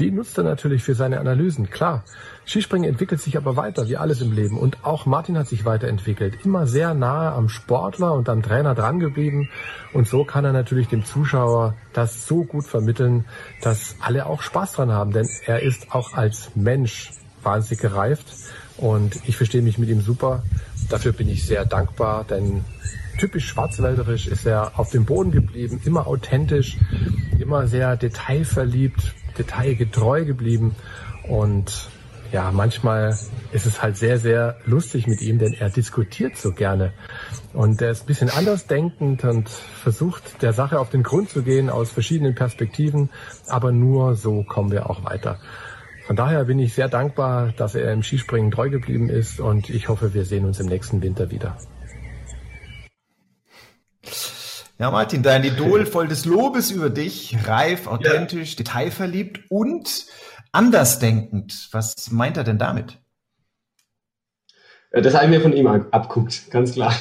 Die 0.00 0.10
nutzt 0.10 0.38
er 0.38 0.42
natürlich 0.42 0.82
für 0.82 0.96
seine 0.96 1.20
Analysen, 1.20 1.70
klar. 1.70 2.02
Skispringen 2.48 2.88
entwickelt 2.88 3.20
sich 3.20 3.36
aber 3.36 3.56
weiter, 3.56 3.88
wie 3.88 3.98
alles 3.98 4.22
im 4.22 4.32
Leben. 4.32 4.56
Und 4.56 4.82
auch 4.82 5.04
Martin 5.04 5.36
hat 5.36 5.48
sich 5.48 5.66
weiterentwickelt. 5.66 6.46
Immer 6.46 6.66
sehr 6.66 6.94
nahe 6.94 7.30
am 7.32 7.50
Sportler 7.50 8.14
und 8.14 8.30
am 8.30 8.42
Trainer 8.42 8.74
drangeblieben. 8.74 9.50
Und 9.92 10.08
so 10.08 10.24
kann 10.24 10.46
er 10.46 10.54
natürlich 10.54 10.88
dem 10.88 11.04
Zuschauer 11.04 11.74
das 11.92 12.26
so 12.26 12.44
gut 12.44 12.64
vermitteln, 12.64 13.26
dass 13.60 13.96
alle 14.00 14.24
auch 14.24 14.40
Spaß 14.40 14.72
dran 14.72 14.90
haben. 14.90 15.12
Denn 15.12 15.28
er 15.44 15.60
ist 15.60 15.92
auch 15.92 16.14
als 16.14 16.50
Mensch 16.54 17.12
wahnsinnig 17.42 17.82
gereift. 17.82 18.26
Und 18.78 19.20
ich 19.26 19.36
verstehe 19.36 19.60
mich 19.60 19.76
mit 19.76 19.90
ihm 19.90 20.00
super. 20.00 20.42
Dafür 20.88 21.12
bin 21.12 21.28
ich 21.28 21.44
sehr 21.44 21.66
dankbar, 21.66 22.24
denn 22.24 22.64
typisch 23.18 23.46
schwarzwälderisch 23.46 24.26
ist 24.26 24.46
er 24.46 24.78
auf 24.78 24.90
dem 24.90 25.04
Boden 25.04 25.32
geblieben, 25.32 25.82
immer 25.84 26.06
authentisch, 26.06 26.78
immer 27.38 27.66
sehr 27.66 27.96
detailverliebt, 27.96 29.14
detailgetreu 29.36 30.24
geblieben. 30.24 30.76
Und 31.28 31.90
ja, 32.32 32.50
manchmal 32.52 33.16
ist 33.52 33.66
es 33.66 33.82
halt 33.82 33.96
sehr, 33.96 34.18
sehr 34.18 34.56
lustig 34.66 35.06
mit 35.06 35.22
ihm, 35.22 35.38
denn 35.38 35.54
er 35.54 35.70
diskutiert 35.70 36.36
so 36.36 36.52
gerne. 36.52 36.92
Und 37.54 37.80
er 37.80 37.90
ist 37.90 38.02
ein 38.02 38.06
bisschen 38.06 38.30
anders 38.30 38.66
denkend 38.66 39.24
und 39.24 39.48
versucht 39.48 40.42
der 40.42 40.52
Sache 40.52 40.78
auf 40.78 40.90
den 40.90 41.02
Grund 41.02 41.30
zu 41.30 41.42
gehen 41.42 41.70
aus 41.70 41.90
verschiedenen 41.90 42.34
Perspektiven. 42.34 43.08
Aber 43.46 43.72
nur 43.72 44.14
so 44.14 44.42
kommen 44.42 44.70
wir 44.70 44.90
auch 44.90 45.04
weiter. 45.04 45.38
Von 46.06 46.16
daher 46.16 46.44
bin 46.44 46.58
ich 46.58 46.74
sehr 46.74 46.88
dankbar, 46.88 47.52
dass 47.56 47.74
er 47.74 47.92
im 47.92 48.02
Skispringen 48.02 48.50
treu 48.50 48.70
geblieben 48.70 49.10
ist 49.10 49.40
und 49.40 49.68
ich 49.68 49.88
hoffe, 49.88 50.14
wir 50.14 50.24
sehen 50.24 50.44
uns 50.44 50.60
im 50.60 50.66
nächsten 50.66 51.02
Winter 51.02 51.30
wieder. 51.30 51.56
Ja, 54.78 54.90
Martin, 54.90 55.22
dein 55.22 55.44
Idol 55.44 55.86
voll 55.86 56.08
des 56.08 56.24
Lobes 56.24 56.70
über 56.70 56.88
dich, 56.88 57.36
reif, 57.46 57.88
authentisch, 57.88 58.52
ja. 58.52 58.56
detailverliebt 58.58 59.40
und 59.50 60.06
andersdenkend. 60.52 61.68
Was 61.72 62.10
meint 62.10 62.36
er 62.36 62.44
denn 62.44 62.58
damit? 62.58 62.98
Äh, 64.90 65.02
das 65.02 65.14
habe 65.14 65.24
ich 65.24 65.30
mir 65.30 65.40
von 65.40 65.52
ihm 65.52 65.66
abguckt, 65.66 66.50
ganz 66.50 66.72
klar. 66.72 66.94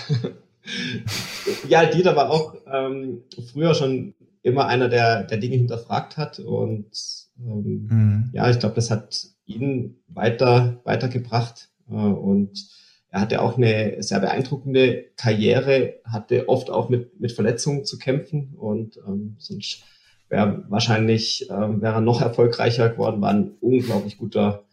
ja, 1.67 1.85
Dieter 1.85 2.15
war 2.15 2.29
auch 2.29 2.55
ähm, 2.71 3.23
früher 3.51 3.73
schon 3.73 4.13
immer 4.43 4.67
einer, 4.67 4.89
der, 4.89 5.23
der 5.23 5.37
Dinge 5.37 5.55
hinterfragt 5.55 6.17
hat 6.17 6.39
und 6.39 6.91
ähm, 7.39 7.87
mhm. 7.89 8.29
ja, 8.33 8.49
ich 8.49 8.59
glaube, 8.59 8.75
das 8.75 8.91
hat 8.91 9.27
ihn 9.45 9.97
weiter 10.07 10.81
weitergebracht 10.83 11.69
äh, 11.89 11.93
und 11.93 12.67
er 13.09 13.21
hatte 13.21 13.41
auch 13.41 13.57
eine 13.57 14.03
sehr 14.03 14.19
beeindruckende 14.19 15.05
Karriere, 15.15 15.95
hatte 16.03 16.49
oft 16.49 16.69
auch 16.69 16.89
mit, 16.89 17.19
mit 17.19 17.31
Verletzungen 17.31 17.85
zu 17.85 17.97
kämpfen 17.97 18.53
und 18.57 18.97
ähm, 19.07 19.35
sonst 19.39 19.83
wäre 20.29 20.65
wahrscheinlich 20.69 21.47
ähm, 21.49 21.81
wäre 21.81 22.01
noch 22.01 22.21
erfolgreicher 22.21 22.89
geworden, 22.89 23.21
war 23.21 23.31
ein 23.31 23.51
unglaublich 23.61 24.17
guter, 24.17 24.65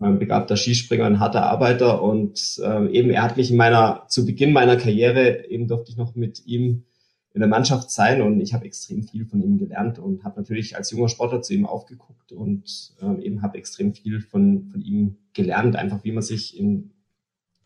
ähm, 0.00 0.18
begabter 0.18 0.56
Skispringer, 0.56 1.04
ein 1.04 1.20
harter 1.20 1.44
Arbeiter 1.44 2.02
und 2.02 2.60
ähm, 2.64 2.90
eben 2.90 3.10
er 3.10 3.22
hat 3.22 3.36
mich 3.36 3.50
in 3.50 3.56
meiner, 3.56 4.04
zu 4.08 4.26
Beginn 4.26 4.52
meiner 4.52 4.76
Karriere 4.76 5.48
eben 5.48 5.68
durfte 5.68 5.90
ich 5.90 5.96
noch 5.96 6.14
mit 6.14 6.46
ihm 6.46 6.84
in 7.32 7.40
der 7.40 7.48
Mannschaft 7.48 7.90
sein 7.90 8.22
und 8.22 8.40
ich 8.40 8.54
habe 8.54 8.64
extrem 8.64 9.02
viel 9.02 9.26
von 9.26 9.42
ihm 9.42 9.58
gelernt 9.58 9.98
und 9.98 10.24
habe 10.24 10.40
natürlich 10.40 10.76
als 10.76 10.90
junger 10.90 11.08
Sportler 11.08 11.42
zu 11.42 11.52
ihm 11.52 11.66
aufgeguckt 11.66 12.32
und 12.32 12.94
äh, 13.02 13.22
eben 13.22 13.42
habe 13.42 13.58
extrem 13.58 13.94
viel 13.94 14.20
von, 14.20 14.68
von 14.70 14.80
ihm 14.80 15.16
gelernt, 15.34 15.76
einfach 15.76 16.02
wie 16.02 16.12
man 16.12 16.22
sich 16.22 16.58
in 16.58 16.92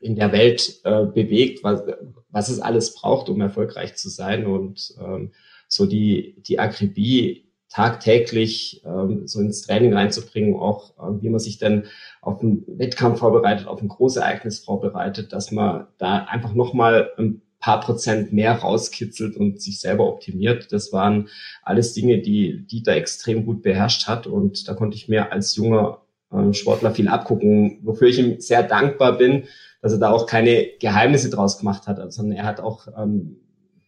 in 0.01 0.17
der 0.17 0.33
Welt 0.33 0.81
äh, 0.85 1.05
bewegt, 1.05 1.63
was, 1.63 1.83
was 2.31 2.49
es 2.49 2.59
alles 2.59 2.95
braucht, 2.95 3.29
um 3.29 3.41
erfolgreich 3.41 3.97
zu 3.97 4.09
sein 4.09 4.47
und 4.47 4.95
ähm, 4.99 5.33
so 5.71 5.87
die, 5.87 6.37
die 6.47 6.59
Akribie 6.59 7.47
tagtäglich 7.71 8.83
ähm, 8.85 9.27
so 9.27 9.41
ins 9.41 9.63
Training 9.63 9.95
reinzubringen, 9.95 10.57
auch 10.57 10.91
äh, 10.99 11.23
wie 11.23 11.31
man 11.31 11.39
sich 11.39 11.59
dann 11.59 11.85
auf 12.21 12.43
einen 12.43 12.65
Wettkampf 12.67 13.21
vorbereitet, 13.21 13.69
auf 13.69 13.81
ein 13.81 13.89
Großereignis 13.89 14.59
vorbereitet, 14.59 15.33
dass 15.33 15.53
man 15.53 15.87
da 15.97 16.25
einfach 16.25 16.53
nochmal 16.53 17.11
ein 17.17 17.43
paar 17.61 17.81
Prozent 17.81 18.33
mehr 18.33 18.55
rauskitzelt 18.55 19.37
und 19.37 19.63
sich 19.63 19.79
selber 19.79 20.09
optimiert. 20.09 20.73
Das 20.73 20.93
waren 20.93 21.29
alles 21.63 21.95
Dinge, 21.95 22.19
die 22.19 22.67
Dieter 22.67 22.97
extrem 22.97 23.47
gut 23.47 23.63
beherrscht 23.63 24.09
hat 24.09 24.27
und 24.27 24.67
da 24.67 24.75
konnte 24.75 24.97
ich 24.97 25.09
mir 25.09 25.31
als 25.31 25.55
junger 25.55 26.01
äh, 26.33 26.53
Sportler 26.53 26.91
viel 26.91 27.07
abgucken, 27.07 27.79
wofür 27.83 28.09
ich 28.09 28.19
ihm 28.19 28.41
sehr 28.41 28.65
dankbar 28.65 29.17
bin, 29.17 29.45
dass 29.81 29.93
er 29.93 29.99
da 29.99 30.11
auch 30.11 30.27
keine 30.27 30.67
Geheimnisse 30.81 31.31
draus 31.31 31.59
gemacht 31.59 31.87
hat, 31.87 32.13
sondern 32.13 32.37
er 32.37 32.45
hat 32.47 32.59
auch 32.59 32.89
ähm, 32.99 33.37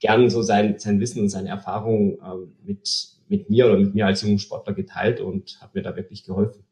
gern 0.02 0.28
so 0.28 0.42
sein, 0.42 0.78
sein 0.78 1.00
Wissen 1.00 1.22
und 1.22 1.28
seine 1.30 1.48
Erfahrungen 1.48 2.18
ähm, 2.22 2.52
mit, 2.64 3.08
mit 3.28 3.48
mir 3.48 3.66
oder 3.66 3.78
mit 3.78 3.94
mir 3.94 4.04
als 4.04 4.20
jungen 4.20 4.40
Sportler 4.40 4.74
geteilt 4.74 5.20
und 5.20 5.58
hat 5.62 5.74
mir 5.74 5.82
da 5.82 5.96
wirklich 5.96 6.24
geholfen. 6.24 6.64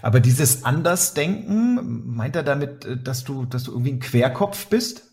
Aber 0.00 0.18
dieses 0.18 0.64
Andersdenken, 0.64 2.06
meint 2.06 2.34
er 2.34 2.42
damit, 2.42 2.86
äh, 2.86 2.96
dass 2.96 3.24
du, 3.24 3.44
dass 3.44 3.64
du 3.64 3.72
irgendwie 3.72 3.92
ein 3.92 4.00
Querkopf 4.00 4.68
bist? 4.68 5.04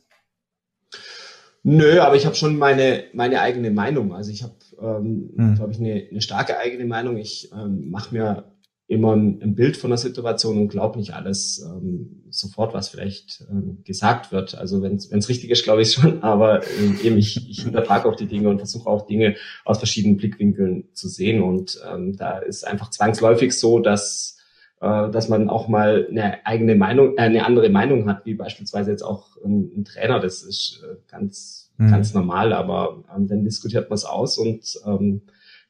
Nö, 1.64 2.00
aber 2.00 2.16
ich 2.16 2.26
habe 2.26 2.36
schon 2.36 2.58
meine, 2.58 3.04
meine 3.14 3.42
eigene 3.42 3.72
Meinung. 3.72 4.14
Also 4.14 4.32
ich 4.32 4.44
habe, 4.44 4.56
ähm, 4.82 5.34
hm. 5.36 5.56
glaube 5.56 5.74
ich, 5.74 5.80
eine, 5.80 6.08
eine 6.10 6.22
starke 6.22 6.58
eigene 6.58 6.86
Meinung. 6.86 7.18
Ich 7.18 7.52
ähm, 7.52 7.92
mache 7.92 8.16
mir 8.16 8.54
immer 8.90 9.16
ein, 9.16 9.54
Bild 9.54 9.78
von 9.78 9.92
der 9.92 9.98
Situation 9.98 10.58
und 10.58 10.68
glaube 10.68 10.98
nicht 10.98 11.14
alles 11.14 11.64
ähm, 11.64 12.24
sofort, 12.32 12.74
was 12.74 12.90
vielleicht 12.90 13.46
ähm, 13.50 13.84
gesagt 13.86 14.32
wird. 14.32 14.56
Also 14.56 14.82
wenn 14.82 14.96
es 14.96 15.30
richtig 15.30 15.52
ist, 15.52 15.64
glaube 15.64 15.84
ich 15.84 15.94
schon, 15.94 16.24
aber 16.24 16.64
ähm, 16.80 17.00
eben 17.04 17.18
ich, 17.18 17.50
ich 17.50 17.62
hinterfrage 17.62 18.10
auch 18.10 18.16
die 18.16 18.26
Dinge 18.26 18.50
und 18.50 18.58
versuche 18.58 18.90
auch 18.90 19.06
Dinge 19.06 19.36
aus 19.64 19.78
verschiedenen 19.78 20.18
Blickwinkeln 20.18 20.90
zu 20.94 21.08
sehen. 21.08 21.44
Und 21.44 21.80
ähm, 21.88 22.18
da 22.18 22.40
ist 22.40 22.66
einfach 22.66 22.90
zwangsläufig 22.90 23.58
so, 23.58 23.80
dass 23.80 24.38
äh, 24.82 25.12
dass 25.12 25.30
man 25.30 25.50
auch 25.50 25.68
mal 25.68 26.08
eine 26.10 26.46
eigene 26.48 26.74
Meinung, 26.74 27.16
äh, 27.18 27.22
eine 27.22 27.46
andere 27.46 27.70
Meinung 27.70 28.10
hat, 28.10 28.26
wie 28.26 28.34
beispielsweise 28.34 28.90
jetzt 28.90 29.04
auch 29.04 29.38
ein, 29.46 29.72
ein 29.78 29.86
Trainer. 29.86 30.20
Das 30.20 30.42
ist 30.42 30.82
äh, 30.84 30.96
ganz, 31.08 31.72
mhm. 31.78 31.92
ganz 31.92 32.16
normal, 32.16 32.54
aber 32.54 33.04
ähm, 33.16 33.28
dann 33.28 33.44
diskutiert 33.44 33.92
man 33.92 33.98
es 33.98 34.06
aus 34.06 34.40
und 34.40 34.80
ähm, 34.88 35.22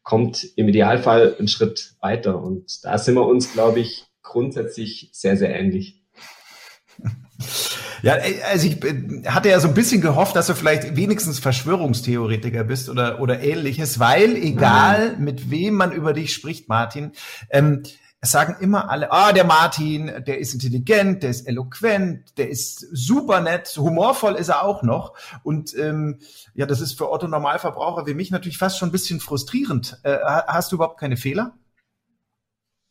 kommt 0.10 0.44
im 0.56 0.68
Idealfall 0.68 1.36
einen 1.38 1.48
Schritt 1.48 1.94
weiter. 2.02 2.42
Und 2.42 2.84
da 2.84 2.98
sind 2.98 3.14
wir 3.14 3.28
uns, 3.28 3.54
glaube 3.54 3.80
ich, 3.80 4.08
grundsätzlich 4.24 5.12
sehr, 5.14 5.38
sehr 5.38 5.56
ähnlich. 5.56 6.02
Ja, 8.02 8.14
also 8.50 8.66
ich 8.66 8.78
hatte 9.26 9.50
ja 9.50 9.60
so 9.60 9.68
ein 9.68 9.74
bisschen 9.74 10.00
gehofft, 10.00 10.34
dass 10.38 10.48
du 10.48 10.54
vielleicht 10.54 10.96
wenigstens 10.96 11.40
Verschwörungstheoretiker 11.40 12.64
bist 12.64 12.88
oder, 12.88 13.20
oder 13.20 13.42
ähnliches, 13.42 14.00
weil 14.00 14.38
egal 14.38 15.18
mit 15.18 15.52
wem 15.52 15.74
man 15.74 15.92
über 15.92 16.14
dich 16.14 16.34
spricht, 16.34 16.70
Martin, 16.70 17.12
ähm, 17.50 17.84
es 18.22 18.32
sagen 18.32 18.58
immer 18.60 18.90
alle, 18.90 19.12
ah, 19.12 19.32
der 19.32 19.46
Martin, 19.46 20.12
der 20.28 20.40
ist 20.40 20.54
intelligent, 20.54 21.24
der 21.24 21.30
ist 21.30 21.48
eloquent, 21.48 22.38
der 22.38 22.50
ist 22.50 22.86
super 22.92 23.40
nett, 23.40 23.74
humorvoll 23.78 24.36
ist 24.36 24.50
er 24.50 24.64
auch 24.64 24.84
noch. 24.84 25.14
Und 25.44 25.74
ähm, 25.78 26.20
ja, 26.54 26.66
das 26.66 26.82
ist 26.82 26.98
für 26.98 27.10
Otto 27.10 27.28
Normalverbraucher 27.28 28.06
wie 28.08 28.14
mich 28.14 28.32
natürlich 28.32 28.58
fast 28.58 28.78
schon 28.78 28.90
ein 28.90 28.94
bisschen 28.94 29.22
frustrierend. 29.22 30.00
Äh, 30.04 30.18
hast 30.24 30.72
du 30.72 30.76
überhaupt 30.76 31.00
keine 31.00 31.18
Fehler? 31.18 31.54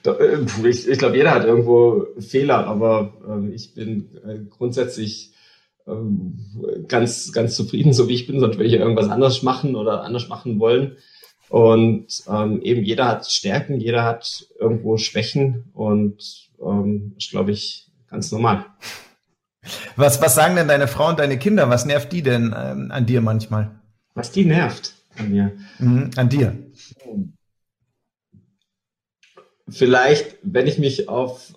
Äh, 0.04 0.68
ich, 0.68 0.88
ich 0.88 0.98
glaube, 0.98 1.16
jeder 1.16 1.32
hat 1.32 1.44
irgendwo 1.44 2.06
Fehler, 2.20 2.64
aber 2.68 3.14
ähm, 3.28 3.52
ich 3.52 3.74
bin 3.74 4.16
äh, 4.24 4.38
grundsätzlich 4.48 5.32
ähm, 5.88 6.84
ganz, 6.86 7.32
ganz 7.32 7.56
zufrieden, 7.56 7.92
so 7.92 8.08
wie 8.08 8.14
ich 8.14 8.28
bin, 8.28 8.38
sonst 8.38 8.56
würde 8.56 8.68
ich 8.68 8.74
irgendwas 8.74 9.08
anders 9.08 9.42
machen 9.42 9.74
oder 9.74 10.04
anders 10.04 10.28
machen 10.28 10.60
wollen. 10.60 10.96
Und 11.48 12.24
ähm, 12.28 12.60
eben 12.62 12.82
jeder 12.82 13.06
hat 13.06 13.30
Stärken, 13.30 13.80
jeder 13.80 14.04
hat 14.04 14.46
irgendwo 14.58 14.96
Schwächen 14.96 15.70
und 15.74 16.50
ähm, 16.60 17.14
ist, 17.16 17.30
glaube 17.30 17.52
ich, 17.52 17.88
ganz 18.08 18.32
normal. 18.32 18.66
Was, 19.96 20.20
was 20.20 20.34
sagen 20.34 20.56
denn 20.56 20.68
deine 20.68 20.88
Frau 20.88 21.08
und 21.08 21.18
deine 21.18 21.38
Kinder? 21.38 21.68
Was 21.70 21.86
nervt 21.86 22.12
die 22.12 22.22
denn 22.22 22.54
ähm, 22.56 22.90
an 22.90 23.06
dir 23.06 23.20
manchmal? 23.20 23.80
Was 24.14 24.32
die 24.32 24.44
nervt 24.44 24.94
an 25.16 25.30
mir? 25.30 25.52
Mhm, 25.78 26.10
an 26.16 26.28
dir. 26.28 26.56
Vielleicht, 29.68 30.36
wenn 30.42 30.66
ich 30.66 30.78
mich 30.78 31.08
auf 31.08 31.54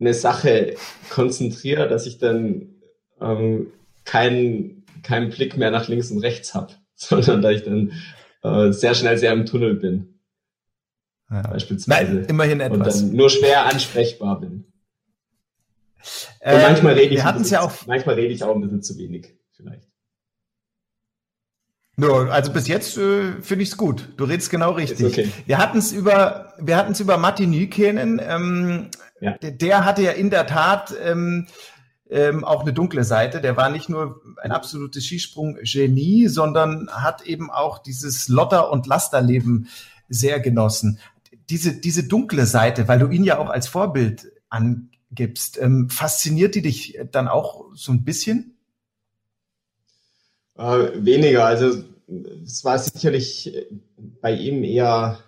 eine 0.00 0.14
Sache 0.14 0.74
konzentriere, 1.10 1.88
dass 1.88 2.06
ich 2.06 2.18
dann 2.18 2.74
ähm, 3.20 3.68
keinen 4.04 4.84
keinen 5.02 5.30
Blick 5.30 5.56
mehr 5.56 5.70
nach 5.70 5.88
links 5.88 6.10
und 6.10 6.18
rechts 6.18 6.54
habe, 6.54 6.74
sondern 6.94 7.42
dass 7.42 7.56
ich 7.56 7.62
dann 7.64 7.92
äh, 8.42 8.72
sehr 8.72 8.94
schnell 8.94 9.18
sehr 9.18 9.32
im 9.32 9.46
Tunnel 9.46 9.74
bin. 9.74 10.18
Ja. 11.30 11.42
Beispielsweise. 11.42 12.12
Nein, 12.12 12.24
immerhin 12.26 12.60
etwas. 12.60 13.02
Und 13.02 13.10
dann 13.10 13.16
nur 13.16 13.30
schwer 13.30 13.66
ansprechbar 13.66 14.40
bin. 14.40 14.64
Und 16.44 16.62
manchmal 16.62 16.94
rede 16.94 17.14
ich, 17.14 17.22
bisschen, 17.22 17.44
ja 17.44 17.60
auch 17.60 17.72
manchmal 17.86 18.16
rede 18.16 18.34
ich 18.34 18.42
auch 18.42 18.54
ein 18.54 18.60
bisschen 18.60 18.82
zu 18.82 18.98
wenig, 18.98 19.34
vielleicht. 19.52 19.88
No, 21.96 22.16
also 22.16 22.52
bis 22.52 22.68
jetzt 22.68 22.96
äh, 22.96 23.40
finde 23.40 23.62
ich 23.62 23.68
es 23.68 23.76
gut. 23.76 24.08
Du 24.16 24.24
redest 24.24 24.50
genau 24.50 24.72
richtig. 24.72 25.06
Okay. 25.06 25.28
Wir 25.46 25.58
hatten 25.58 25.78
es 25.78 25.92
über, 25.92 26.54
wir 26.58 26.76
hatten 26.76 26.92
es 26.92 27.00
über 27.00 27.18
Matti 27.18 27.46
Nykenen. 27.46 28.20
Ähm, 28.26 28.88
ja. 29.20 29.32
der, 29.38 29.52
der, 29.52 29.84
hatte 29.84 30.02
ja 30.02 30.12
in 30.12 30.30
der 30.30 30.46
Tat 30.46 30.94
ähm, 31.04 31.46
ähm, 32.12 32.44
auch 32.44 32.62
eine 32.62 32.72
dunkle 32.72 33.04
Seite. 33.04 33.40
Der 33.40 33.56
war 33.56 33.70
nicht 33.70 33.88
nur 33.88 34.20
ein 34.42 34.52
absolutes 34.52 35.04
Skisprung-Genie, 35.04 36.28
sondern 36.28 36.88
hat 36.90 37.22
eben 37.22 37.50
auch 37.50 37.78
dieses 37.78 38.28
Lotter- 38.28 38.70
und 38.70 38.86
Lasterleben 38.86 39.68
sehr 40.08 40.38
genossen. 40.40 40.98
Diese, 41.48 41.72
diese 41.72 42.04
dunkle 42.04 42.46
Seite, 42.46 42.86
weil 42.86 42.98
du 42.98 43.08
ihn 43.08 43.24
ja 43.24 43.38
auch 43.38 43.48
als 43.48 43.66
Vorbild 43.66 44.30
angibst, 44.50 45.58
ähm, 45.60 45.88
fasziniert 45.88 46.54
die 46.54 46.62
dich 46.62 46.98
dann 47.10 47.28
auch 47.28 47.70
so 47.74 47.92
ein 47.92 48.04
bisschen? 48.04 48.56
Äh, 50.56 50.90
weniger. 50.96 51.46
Also 51.46 51.82
es 52.44 52.64
war 52.64 52.78
sicherlich 52.78 53.52
bei 54.20 54.34
ihm 54.34 54.64
eher, 54.64 55.18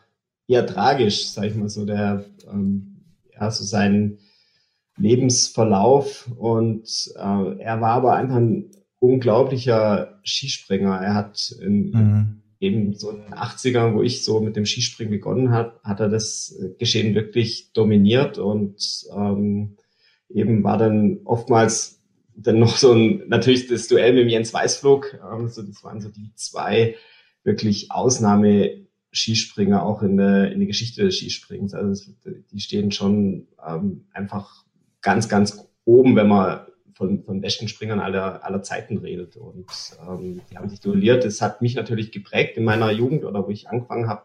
eher 0.47 0.66
tragisch, 0.66 1.31
sag 1.31 1.44
ich 1.44 1.55
mal 1.55 1.70
so, 1.70 1.87
der 1.87 2.25
ähm, 2.51 3.01
ja, 3.33 3.51
so 3.51 3.64
sein 3.64 4.18
Lebensverlauf 4.96 6.30
und 6.37 7.12
äh, 7.16 7.59
er 7.59 7.80
war 7.80 7.92
aber 7.92 8.14
einfach 8.14 8.37
ein 8.37 8.70
unglaublicher 8.98 10.20
Skispringer. 10.24 10.94
Er 10.96 11.14
hat 11.14 11.54
in, 11.61 11.90
mhm. 11.90 12.42
eben 12.61 12.94
so 12.94 13.11
in 13.11 13.22
den 13.22 13.35
80ern, 13.35 13.94
wo 13.94 14.02
ich 14.02 14.24
so 14.24 14.40
mit 14.40 14.57
dem 14.57 14.66
Skispringen 14.66 15.11
begonnen 15.11 15.50
habe, 15.50 15.80
hat 15.83 16.00
er 16.00 16.09
das 16.09 16.57
Geschehen 16.78 17.14
wirklich 17.14 17.72
dominiert 17.72 18.38
und 18.38 19.04
ähm, 19.14 19.76
eben 20.30 20.64
war 20.64 20.78
dann 20.78 21.20
oftmals 21.24 22.00
dann 22.37 22.59
noch 22.59 22.76
so 22.76 22.92
ein, 22.92 23.22
natürlich 23.28 23.68
das 23.68 23.88
Duell 23.88 24.12
mit 24.14 24.30
Jens 24.30 24.52
Weißflug, 24.52 25.18
ähm, 25.33 25.48
so, 25.48 25.62
das 25.62 25.85
waren 25.85 26.00
so 26.00 26.09
die 26.09 26.33
zwei 26.35 26.96
wirklich 27.44 27.90
Ausnahme 27.90 28.85
Skispringer 29.12 29.85
auch 29.85 30.02
in 30.02 30.16
der, 30.16 30.50
in 30.50 30.59
der 30.59 30.66
Geschichte 30.66 31.04
des 31.04 31.18
Skisprings. 31.18 31.74
Also 31.74 32.11
das, 32.24 32.35
die 32.50 32.61
stehen 32.61 32.90
schon 32.90 33.46
ähm, 33.64 34.07
einfach 34.12 34.63
ganz, 35.04 35.28
ganz 35.28 35.68
oben, 35.84 36.16
wenn 36.16 36.26
man 36.26 36.66
von, 36.94 37.22
von 37.22 37.40
besten 37.40 37.68
Springern 37.68 38.00
aller, 38.00 38.44
aller 38.44 38.62
Zeiten 38.62 38.98
redet. 38.98 39.36
Und 39.36 39.66
ähm, 40.08 40.40
die 40.50 40.56
haben 40.56 40.68
sich 40.68 40.80
duelliert. 40.80 41.24
Das 41.24 41.40
hat 41.40 41.62
mich 41.62 41.76
natürlich 41.76 42.10
geprägt 42.10 42.56
in 42.56 42.64
meiner 42.64 42.90
Jugend 42.90 43.24
oder 43.24 43.46
wo 43.46 43.50
ich 43.50 43.68
angefangen 43.68 44.08
habe 44.08 44.22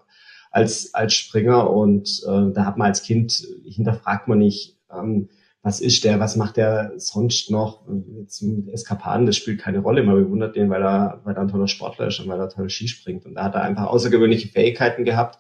als, 0.52 0.94
als 0.94 1.14
Springer. 1.14 1.70
Und 1.70 2.24
äh, 2.28 2.52
da 2.54 2.66
hat 2.66 2.78
man 2.78 2.88
als 2.88 3.04
Kind, 3.04 3.46
hinterfragt 3.66 4.28
man 4.28 4.40
nicht, 4.40 4.78
ähm, 4.92 5.30
was 5.62 5.82
ist 5.82 6.06
der, 6.06 6.22
was 6.22 6.38
macht 6.38 6.56
der 6.56 6.94
sonst 6.96 7.52
noch 7.52 7.82
jetzt 8.18 8.42
mit 8.42 8.70
Eskapaden, 8.70 9.26
das 9.26 9.36
spielt 9.36 9.60
keine 9.60 9.80
Rolle. 9.80 10.04
Man 10.04 10.16
bewundert 10.16 10.56
den, 10.56 10.70
weil 10.70 10.82
er, 10.82 11.20
weil 11.26 11.36
er 11.36 11.42
ein 11.42 11.50
toller 11.50 11.68
Sportler 11.68 12.08
ist 12.08 12.20
und 12.22 12.30
weil 12.30 12.40
er 12.40 12.50
toll 12.50 12.70
Ski 12.70 12.88
springt. 12.88 13.26
Und 13.26 13.36
da 13.36 13.44
hat 13.44 13.56
er 13.56 13.64
einfach 13.64 13.88
außergewöhnliche 13.88 14.48
Fähigkeiten 14.48 15.04
gehabt, 15.04 15.38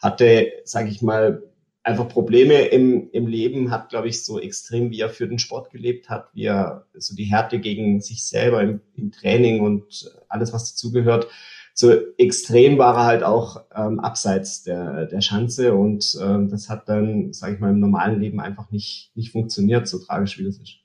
hatte, 0.00 0.50
sage 0.64 0.88
ich 0.88 1.02
mal, 1.02 1.42
einfach 1.82 2.08
Probleme 2.08 2.66
im, 2.66 3.10
im 3.10 3.26
Leben, 3.26 3.70
hat, 3.70 3.88
glaube 3.88 4.08
ich, 4.08 4.22
so 4.22 4.38
extrem, 4.38 4.90
wie 4.90 5.00
er 5.00 5.08
für 5.08 5.26
den 5.26 5.38
Sport 5.38 5.70
gelebt 5.70 6.10
hat, 6.10 6.28
wie 6.34 6.44
er 6.44 6.86
so 6.94 7.14
die 7.14 7.24
Härte 7.24 7.58
gegen 7.58 8.00
sich 8.00 8.24
selber 8.24 8.62
im, 8.62 8.80
im 8.94 9.12
Training 9.12 9.60
und 9.60 10.10
alles, 10.28 10.52
was 10.52 10.72
dazugehört. 10.72 11.28
So 11.72 11.92
extrem 12.18 12.76
war 12.78 12.96
er 12.96 13.04
halt 13.06 13.22
auch 13.22 13.64
ähm, 13.74 14.00
abseits 14.00 14.62
der, 14.64 15.06
der 15.06 15.20
Schanze 15.22 15.74
und 15.74 16.18
ähm, 16.20 16.50
das 16.50 16.68
hat 16.68 16.88
dann, 16.88 17.32
sage 17.32 17.54
ich 17.54 17.60
mal, 17.60 17.70
im 17.70 17.80
normalen 17.80 18.20
Leben 18.20 18.40
einfach 18.40 18.70
nicht, 18.70 19.12
nicht 19.14 19.32
funktioniert, 19.32 19.88
so 19.88 19.98
tragisch 19.98 20.38
wie 20.38 20.44
das 20.44 20.58
ist. 20.58 20.79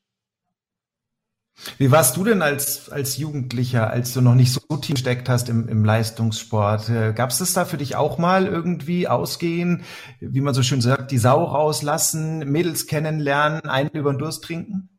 Wie 1.78 1.92
warst 1.92 2.18
du 2.18 2.24
denn 2.24 2.42
als, 2.42 2.90
als 2.90 3.18
Jugendlicher, 3.18 3.90
als 3.90 4.14
du 4.14 4.22
noch 4.22 4.36
nicht 4.36 4.52
so 4.52 4.78
tief 4.78 4.98
steckt 4.98 5.30
hast 5.30 5.50
im, 5.50 5.68
im 5.70 5.86
Leistungssport? 5.86 6.90
Äh, 6.90 7.14
Gab 7.14 7.30
es 7.30 7.38
das 7.38 7.54
da 7.54 7.66
für 7.66 7.78
dich 7.78 7.96
auch 7.96 8.18
mal 8.18 8.46
irgendwie 8.46 9.08
ausgehen, 9.08 9.84
wie 10.20 10.42
man 10.42 10.54
so 10.54 10.64
schön 10.64 10.82
sagt, 10.82 11.12
die 11.12 11.18
Sau 11.18 11.44
rauslassen, 11.44 12.40
Mädels 12.52 12.88
kennenlernen, 12.88 13.62
einen 13.62 13.90
über 13.92 14.12
den 14.14 14.20
Durst 14.20 14.44
trinken? 14.44 14.90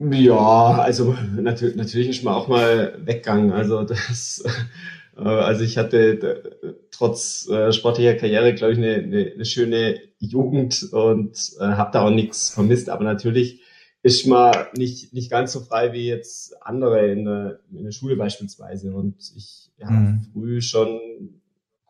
Ja, 0.00 0.78
also 0.78 1.16
natürlich, 1.36 1.76
natürlich 1.76 2.08
ist 2.08 2.24
man 2.24 2.34
auch 2.34 2.48
mal 2.48 2.98
weggegangen. 3.04 3.52
Also 3.52 3.82
das, 3.82 4.44
äh, 5.16 5.22
also 5.22 5.64
ich 5.64 5.76
hatte 5.76 6.78
trotz 6.90 7.48
äh, 7.48 7.72
sportlicher 7.72 8.14
Karriere, 8.14 8.54
glaube 8.54 8.72
ich, 8.72 8.78
eine, 8.78 8.94
eine, 8.94 9.32
eine 9.34 9.44
schöne 9.44 10.00
Jugend 10.18 10.92
und 10.92 11.36
äh, 11.60 11.64
habe 11.64 11.90
da 11.92 12.02
auch 12.02 12.10
nichts 12.10 12.50
vermisst. 12.50 12.88
Aber 12.88 13.04
natürlich 13.04 13.60
ist 14.02 14.26
man 14.26 14.54
nicht, 14.76 15.12
nicht 15.12 15.30
ganz 15.30 15.52
so 15.52 15.60
frei 15.60 15.92
wie 15.92 16.06
jetzt 16.06 16.54
andere 16.62 17.10
in 17.10 17.24
der, 17.24 17.60
in 17.72 17.84
der 17.84 17.92
Schule 17.92 18.16
beispielsweise. 18.16 18.94
Und 18.94 19.16
ich 19.36 19.70
ja, 19.78 19.90
mhm. 19.90 20.26
früh 20.32 20.60
schon 20.60 21.00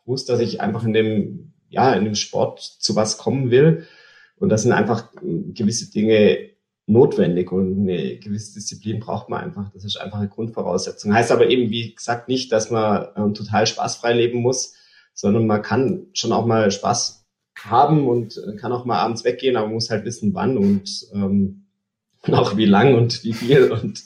gewusst, 0.05 0.29
dass 0.29 0.41
ich 0.41 0.61
einfach 0.61 0.85
in 0.85 0.93
dem, 0.93 1.53
ja, 1.69 1.93
in 1.95 2.05
dem 2.05 2.15
Sport 2.15 2.61
zu 2.61 2.97
was 2.97 3.19
kommen 3.19 3.51
will. 3.51 3.87
Und 4.37 4.49
das 4.49 4.63
sind 4.63 4.73
einfach 4.73 5.13
gewisse 5.21 5.91
Dinge 5.91 6.51
notwendig 6.87 7.53
und 7.53 7.83
eine 7.83 8.17
gewisse 8.19 8.55
Disziplin 8.55 9.01
braucht 9.01 9.29
man 9.29 9.43
einfach. 9.45 9.71
Das 9.73 9.85
ist 9.85 9.97
einfach 9.97 10.19
eine 10.19 10.29
Grundvoraussetzung. 10.29 11.13
Heißt 11.13 11.31
aber 11.31 11.49
eben, 11.49 11.71
wie 11.71 11.95
gesagt, 11.95 12.29
nicht, 12.29 12.51
dass 12.51 12.71
man 12.71 13.09
ähm, 13.17 13.35
total 13.35 13.67
spaßfrei 13.67 14.15
leben 14.15 14.41
muss, 14.41 14.75
sondern 15.13 15.47
man 15.47 15.61
kann 15.61 16.07
schon 16.15 16.33
auch 16.33 16.47
mal 16.47 16.71
Spaß 16.71 17.27
haben 17.65 18.09
und 18.09 18.41
kann 18.59 18.73
auch 18.73 18.85
mal 18.85 18.99
abends 18.99 19.25
weggehen, 19.25 19.57
aber 19.57 19.67
man 19.67 19.75
muss 19.75 19.91
halt 19.91 20.05
wissen, 20.05 20.33
wann 20.33 20.57
und 20.57 21.09
ähm, 21.13 21.68
auch 22.33 22.57
wie 22.57 22.67
lang 22.67 22.95
und 22.95 23.25
wie 23.25 23.33
viel 23.33 23.71
und 23.71 24.03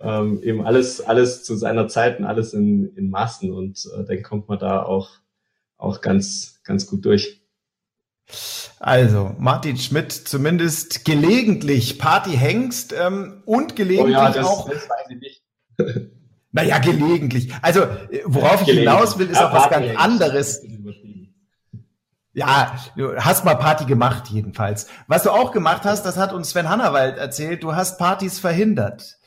ähm, 0.00 0.42
eben 0.42 0.64
alles, 0.64 1.00
alles 1.00 1.44
zu 1.44 1.56
seiner 1.56 1.88
Zeit 1.88 2.18
und 2.18 2.24
alles 2.24 2.54
in, 2.54 2.94
in 2.96 3.10
Maßen 3.10 3.52
und 3.52 3.88
äh, 3.96 4.04
dann 4.04 4.22
kommt 4.22 4.48
man 4.48 4.58
da 4.58 4.82
auch, 4.82 5.10
auch 5.76 6.00
ganz, 6.00 6.60
ganz 6.64 6.86
gut 6.86 7.04
durch. 7.04 7.42
Also, 8.78 9.36
Martin 9.38 9.76
Schmidt 9.76 10.12
zumindest 10.12 11.04
gelegentlich 11.04 11.98
Partyhengst 11.98 12.92
ähm, 12.98 13.42
und 13.44 13.76
gelegentlich 13.76 14.16
oh 14.16 14.20
ja, 14.20 14.30
das, 14.32 14.46
auch. 14.46 14.68
Das 14.68 14.88
weiß 14.88 15.10
ich 15.10 15.20
nicht. 15.20 15.42
naja, 16.52 16.78
gelegentlich. 16.78 17.52
Also, 17.62 17.86
worauf 18.24 18.62
ich 18.62 18.76
hinaus 18.76 19.18
will, 19.18 19.28
ist 19.30 19.38
ja, 19.38 19.48
auch 19.48 19.54
was 19.54 19.70
ganz 19.70 19.96
anderes. 19.96 20.62
Ja, 22.34 22.76
du 22.96 23.14
hast 23.16 23.44
mal 23.44 23.56
Party 23.56 23.84
gemacht 23.84 24.28
jedenfalls. 24.30 24.86
Was 25.06 25.24
du 25.24 25.30
auch 25.30 25.52
gemacht 25.52 25.82
hast, 25.84 26.04
das 26.04 26.16
hat 26.16 26.32
uns 26.32 26.50
Sven 26.50 26.68
Hannawald 26.68 27.18
erzählt, 27.18 27.62
du 27.62 27.74
hast 27.74 27.98
Partys 27.98 28.38
verhindert. 28.38 29.18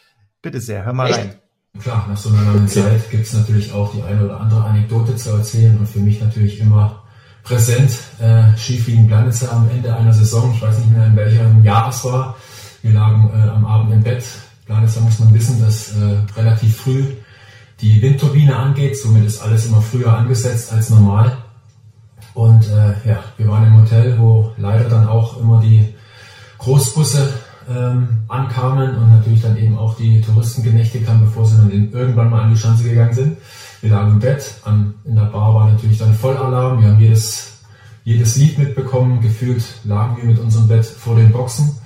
Bitte 0.41 0.59
sehr, 0.59 0.85
hör 0.85 0.93
mal 0.93 1.09
Echt? 1.09 1.19
rein. 1.19 1.35
Klar, 1.81 2.07
nach 2.09 2.17
so 2.17 2.29
einer 2.29 2.43
langen 2.43 2.67
Zeit 2.67 3.11
gibt 3.11 3.27
es 3.27 3.33
natürlich 3.33 3.73
auch 3.73 3.91
die 3.93 4.01
eine 4.01 4.23
oder 4.23 4.39
andere 4.39 4.63
Anekdote 4.63 5.15
zu 5.15 5.31
erzählen 5.31 5.77
und 5.77 5.87
für 5.87 5.99
mich 5.99 6.21
natürlich 6.21 6.59
immer 6.59 7.03
präsent. 7.43 7.91
Äh, 8.19 8.57
Skifliegen 8.57 9.07
Planitzer 9.07 9.51
am 9.51 9.69
Ende 9.69 9.93
einer 9.95 10.13
Saison, 10.13 10.53
ich 10.55 10.61
weiß 10.61 10.79
nicht 10.79 10.91
mehr 10.91 11.05
in 11.05 11.15
welchem 11.15 11.63
Jahr 11.63 11.89
es 11.89 12.03
war. 12.05 12.37
Wir 12.81 12.93
lagen 12.93 13.29
äh, 13.35 13.49
am 13.49 13.65
Abend 13.65 13.91
im 13.91 14.03
Bett. 14.03 14.23
Planitzer 14.65 15.01
muss 15.01 15.19
man 15.19 15.33
wissen, 15.33 15.59
dass 15.59 15.91
äh, 15.91 16.39
relativ 16.39 16.77
früh 16.77 17.03
die 17.81 18.01
Windturbine 18.01 18.55
angeht, 18.55 18.97
somit 18.97 19.25
ist 19.25 19.41
alles 19.41 19.65
immer 19.65 19.81
früher 19.81 20.17
angesetzt 20.17 20.71
als 20.71 20.89
normal. 20.89 21.37
Und 22.35 22.67
äh, 22.67 23.09
ja, 23.09 23.23
wir 23.37 23.47
waren 23.47 23.65
im 23.65 23.81
Hotel, 23.81 24.19
wo 24.19 24.51
leider 24.57 24.89
dann 24.89 25.07
auch 25.07 25.39
immer 25.39 25.61
die 25.61 25.95
Großbusse 26.57 27.33
ähm, 27.69 28.09
ankamen 28.27 28.97
und 28.97 29.09
natürlich 29.09 29.41
dann 29.41 29.57
eben 29.57 29.77
auch 29.77 29.95
die 29.95 30.19
Touristen 30.19 30.61
genächtigt 30.61 31.07
haben, 31.07 31.21
bevor 31.21 31.45
sie 31.45 31.55
dann 31.55 31.71
irgendwann 31.93 32.29
mal 32.29 32.43
an 32.43 32.51
die 32.51 32.59
Schanze 32.59 32.83
gegangen 32.83 33.13
sind. 33.13 33.37
Wir 33.81 33.89
lagen 33.89 34.11
im 34.11 34.19
Bett, 34.19 34.53
an, 34.65 34.95
in 35.05 35.15
der 35.15 35.23
Bar 35.23 35.55
war 35.55 35.71
natürlich 35.71 35.97
dann 35.97 36.13
Vollalarm, 36.13 36.81
wir 36.81 36.89
haben 36.89 36.99
jedes, 36.99 37.61
jedes 38.03 38.35
Lied 38.35 38.57
mitbekommen, 38.57 39.21
gefühlt 39.21 39.63
lagen 39.85 40.17
wir 40.17 40.25
mit 40.25 40.39
unserem 40.39 40.67
Bett 40.67 40.85
vor 40.85 41.15
den 41.15 41.31
Boxen. 41.31 41.77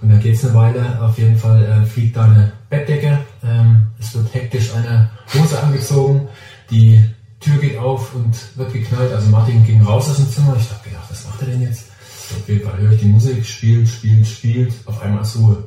Und 0.00 0.08
dann 0.08 0.20
geht 0.20 0.36
es 0.36 0.44
eine 0.44 0.54
Weile, 0.54 1.02
auf 1.02 1.18
jeden 1.18 1.36
Fall 1.36 1.64
äh, 1.64 1.84
fliegt 1.84 2.16
da 2.16 2.24
eine 2.24 2.52
Bettdecke, 2.70 3.18
ähm, 3.44 3.88
es 4.00 4.14
wird 4.14 4.32
hektisch 4.32 4.74
eine 4.74 5.10
Hose 5.34 5.62
angezogen, 5.62 6.28
die 6.70 7.04
Tür 7.42 7.58
geht 7.58 7.76
auf 7.76 8.14
und 8.14 8.34
wird 8.56 8.72
geknallt. 8.72 9.12
Also 9.12 9.28
Martin 9.28 9.64
ging 9.64 9.82
raus 9.82 10.08
aus 10.08 10.16
dem 10.16 10.30
Zimmer. 10.30 10.56
Ich 10.58 10.70
habe 10.70 10.88
gedacht, 10.88 11.04
was 11.10 11.24
macht 11.26 11.40
er 11.42 11.48
denn 11.48 11.62
jetzt? 11.62 11.84
Auf 12.30 12.48
jeden 12.48 12.66
Fall 12.66 12.78
höre 12.78 12.92
ich 12.92 13.00
die 13.00 13.08
Musik, 13.08 13.44
spielt, 13.44 13.88
spielt, 13.88 14.26
spielt. 14.26 14.74
Auf 14.86 15.02
einmal 15.02 15.22
ist 15.22 15.36
Ruhe. 15.36 15.64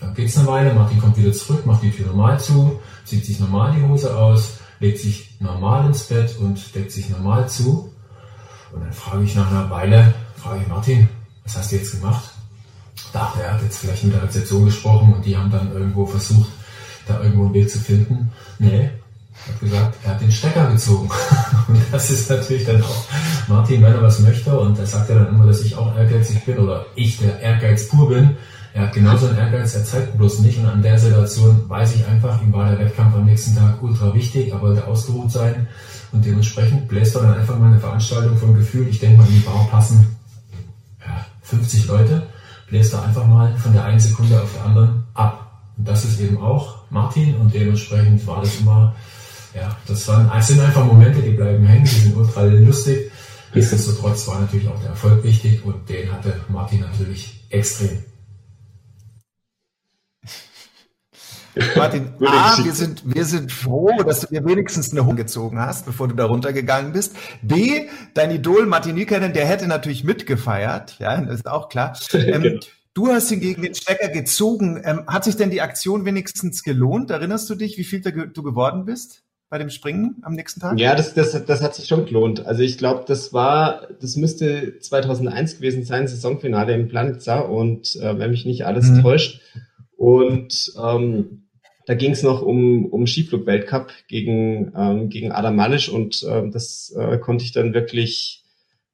Dann 0.00 0.14
geht 0.14 0.28
es 0.28 0.38
eine 0.38 0.46
Weile, 0.46 0.74
Martin 0.74 1.00
kommt 1.00 1.16
wieder 1.16 1.32
zurück, 1.32 1.66
macht 1.66 1.82
die 1.82 1.90
Tür 1.90 2.06
normal 2.06 2.38
zu, 2.38 2.80
zieht 3.04 3.26
sich 3.26 3.40
normal 3.40 3.74
die 3.74 3.82
Hose 3.82 4.16
aus, 4.16 4.58
legt 4.78 5.00
sich 5.00 5.34
normal 5.40 5.86
ins 5.86 6.04
Bett 6.04 6.36
und 6.38 6.74
deckt 6.74 6.92
sich 6.92 7.10
normal 7.10 7.48
zu. 7.48 7.92
Und 8.72 8.82
dann 8.82 8.92
frage 8.92 9.24
ich 9.24 9.34
nach 9.34 9.50
einer 9.50 9.68
Weile, 9.70 10.14
frage 10.36 10.62
ich 10.62 10.68
Martin, 10.68 11.08
was 11.44 11.56
hast 11.56 11.72
du 11.72 11.76
jetzt 11.76 11.92
gemacht? 11.92 12.30
Dachte, 13.12 13.42
er 13.42 13.54
hat 13.54 13.62
jetzt 13.62 13.78
vielleicht 13.78 14.04
mit 14.04 14.14
der 14.14 14.22
Rezeption 14.22 14.66
gesprochen 14.66 15.14
und 15.14 15.24
die 15.24 15.36
haben 15.36 15.50
dann 15.50 15.72
irgendwo 15.72 16.06
versucht, 16.06 16.50
da 17.06 17.20
irgendwo 17.20 17.46
einen 17.46 17.54
Weg 17.54 17.70
zu 17.70 17.78
finden. 17.78 18.30
Nee, 18.58 18.90
hat 19.46 19.60
gesagt, 19.60 19.96
er 20.04 20.10
hat 20.10 20.20
den 20.20 20.32
Stecker 20.32 20.70
gezogen. 20.70 21.08
Und 21.68 21.80
das 21.92 22.10
ist 22.10 22.30
natürlich 22.30 22.64
dann 22.64 22.82
auch 22.82 23.04
Martin, 23.48 23.82
wenn 23.82 23.92
er 23.92 24.02
was 24.02 24.20
möchte, 24.20 24.58
und 24.58 24.78
er 24.78 24.86
sagt 24.86 25.08
ja 25.08 25.16
dann 25.16 25.28
immer, 25.28 25.46
dass 25.46 25.62
ich 25.62 25.76
auch 25.76 25.96
ehrgeizig 25.96 26.44
bin 26.44 26.58
oder 26.58 26.86
ich 26.94 27.18
der 27.18 27.40
Ehrgeiz 27.40 27.88
pur 27.88 28.08
bin. 28.08 28.36
Er 28.74 28.82
hat 28.82 28.92
genauso 28.92 29.26
einen 29.26 29.38
Ehrgeiz, 29.38 29.74
er 29.74 29.84
zeigt 29.84 30.16
bloß 30.18 30.40
nicht. 30.40 30.58
Und 30.58 30.66
an 30.66 30.82
der 30.82 30.98
Situation 30.98 31.68
weiß 31.68 31.94
ich 31.94 32.06
einfach, 32.06 32.40
ihm 32.42 32.52
war 32.52 32.70
der 32.70 32.78
Wettkampf 32.78 33.14
am 33.14 33.24
nächsten 33.24 33.56
Tag 33.56 33.82
ultra 33.82 34.14
wichtig, 34.14 34.52
er 34.52 34.60
wollte 34.60 34.86
ausgeruht 34.86 35.30
sein. 35.30 35.66
Und 36.12 36.24
dementsprechend 36.24 36.88
bläst 36.88 37.16
er 37.16 37.22
dann 37.22 37.34
einfach 37.34 37.58
mal 37.58 37.70
eine 37.70 37.80
Veranstaltung 37.80 38.36
vom 38.36 38.54
Gefühl, 38.54 38.88
ich 38.88 39.00
denke 39.00 39.18
mal, 39.18 39.26
in 39.26 39.34
die 39.34 39.40
Bar 39.40 39.66
passen 39.70 40.16
ja, 41.00 41.24
50 41.42 41.86
Leute, 41.86 42.22
bläst 42.68 42.92
er 42.92 43.02
einfach 43.02 43.26
mal 43.26 43.54
von 43.56 43.72
der 43.72 43.84
einen 43.84 44.00
Sekunde 44.00 44.40
auf 44.40 44.52
der 44.54 44.64
anderen 44.64 45.04
ab. 45.14 45.62
Und 45.76 45.88
das 45.88 46.04
ist 46.04 46.20
eben 46.20 46.38
auch 46.38 46.78
Martin 46.90 47.36
und 47.36 47.52
dementsprechend 47.52 48.26
war 48.26 48.40
das 48.42 48.60
immer 48.60 48.94
ja, 49.54 49.76
das 49.86 50.06
waren, 50.08 50.30
es 50.36 50.46
sind 50.48 50.60
einfach 50.60 50.84
Momente, 50.84 51.22
die 51.22 51.30
bleiben 51.30 51.64
hängen, 51.64 51.84
die 51.84 51.90
sind 51.90 52.16
ultra 52.16 52.44
lustig. 52.44 53.10
Nichtsdestotrotz 53.54 54.26
war 54.28 54.40
natürlich 54.40 54.68
auch 54.68 54.78
der 54.80 54.90
Erfolg 54.90 55.24
wichtig 55.24 55.64
und 55.64 55.88
den 55.88 56.12
hatte 56.12 56.40
Martin 56.48 56.80
natürlich 56.80 57.44
extrem. 57.48 58.04
Martin, 61.76 62.12
A, 62.24 62.62
wir 62.62 62.72
sind, 62.72 63.02
wir 63.04 63.24
sind 63.24 63.50
froh, 63.50 63.90
dass 64.04 64.20
du 64.20 64.26
dir 64.28 64.44
wenigstens 64.44 64.92
eine 64.92 65.04
Hund 65.04 65.16
gezogen 65.16 65.58
hast, 65.58 65.86
bevor 65.86 66.06
du 66.06 66.14
da 66.14 66.26
runtergegangen 66.26 66.92
bist. 66.92 67.16
B, 67.42 67.88
dein 68.14 68.30
Idol 68.30 68.66
Martin 68.66 68.94
Nykänen, 68.94 69.32
der 69.32 69.46
hätte 69.46 69.66
natürlich 69.66 70.04
mitgefeiert, 70.04 70.98
ja, 70.98 71.20
das 71.20 71.40
ist 71.40 71.48
auch 71.48 71.68
klar. 71.68 71.98
Ähm, 72.12 72.42
genau. 72.42 72.60
Du 72.94 73.08
hast 73.08 73.28
hingegen 73.28 73.62
den 73.62 73.74
Stecker 73.76 74.08
gezogen. 74.08 74.82
Ähm, 74.84 75.04
hat 75.06 75.22
sich 75.22 75.36
denn 75.36 75.50
die 75.50 75.62
Aktion 75.62 76.04
wenigstens 76.04 76.64
gelohnt? 76.64 77.10
Erinnerst 77.10 77.48
du 77.48 77.54
dich, 77.54 77.78
wie 77.78 77.84
viel 77.84 78.00
du 78.00 78.42
geworden 78.42 78.86
bist? 78.86 79.22
Bei 79.50 79.58
dem 79.58 79.70
Springen 79.70 80.16
am 80.22 80.34
nächsten 80.34 80.60
Tag? 80.60 80.78
Ja, 80.78 80.94
das, 80.94 81.14
das, 81.14 81.44
das 81.44 81.62
hat 81.62 81.74
sich 81.74 81.86
schon 81.86 82.04
gelohnt. 82.04 82.44
Also 82.44 82.62
ich 82.62 82.76
glaube, 82.76 83.04
das 83.06 83.32
war, 83.32 83.88
das 84.00 84.16
müsste 84.16 84.78
2001 84.78 85.56
gewesen 85.56 85.84
sein, 85.84 86.06
Saisonfinale 86.06 86.74
im 86.74 86.88
Planitza 86.88 87.40
und 87.40 87.96
äh, 87.96 88.18
wenn 88.18 88.30
mich 88.30 88.44
nicht 88.44 88.66
alles 88.66 88.90
mhm. 88.90 89.02
täuscht. 89.02 89.40
Und 89.96 90.72
ähm, 90.82 91.48
da 91.86 91.94
ging 91.94 92.12
es 92.12 92.22
noch 92.22 92.42
um, 92.42 92.84
um 92.86 93.06
Skiflug-Weltcup 93.06 93.90
gegen, 94.08 94.72
ähm, 94.76 95.08
gegen 95.08 95.32
Adam 95.32 95.56
Malisch 95.56 95.88
und 95.88 96.22
äh, 96.22 96.50
das 96.50 96.94
äh, 96.96 97.16
konnte 97.16 97.44
ich 97.44 97.52
dann 97.52 97.72
wirklich, 97.72 98.44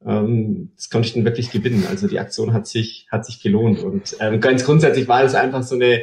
ähm, 0.07 0.71
das 0.77 0.91
konnte 0.91 1.09
ich 1.09 1.15
dann 1.15 1.25
wirklich 1.25 1.51
gewinnen. 1.51 1.87
Also 1.89 2.07
die 2.07 2.21
Aktion 2.21 2.53
hat 2.53 2.69
sich, 2.69 3.09
hat 3.11 3.27
sich 3.27 3.43
gelohnt. 3.43 3.83
Und 3.83 4.17
ähm, 4.21 4.41
ganz 4.41 4.65
grundsätzlich 4.65 5.09
war 5.09 5.25
es 5.25 5.35
einfach 5.35 5.65
so 5.65 5.75
eine, 5.75 6.03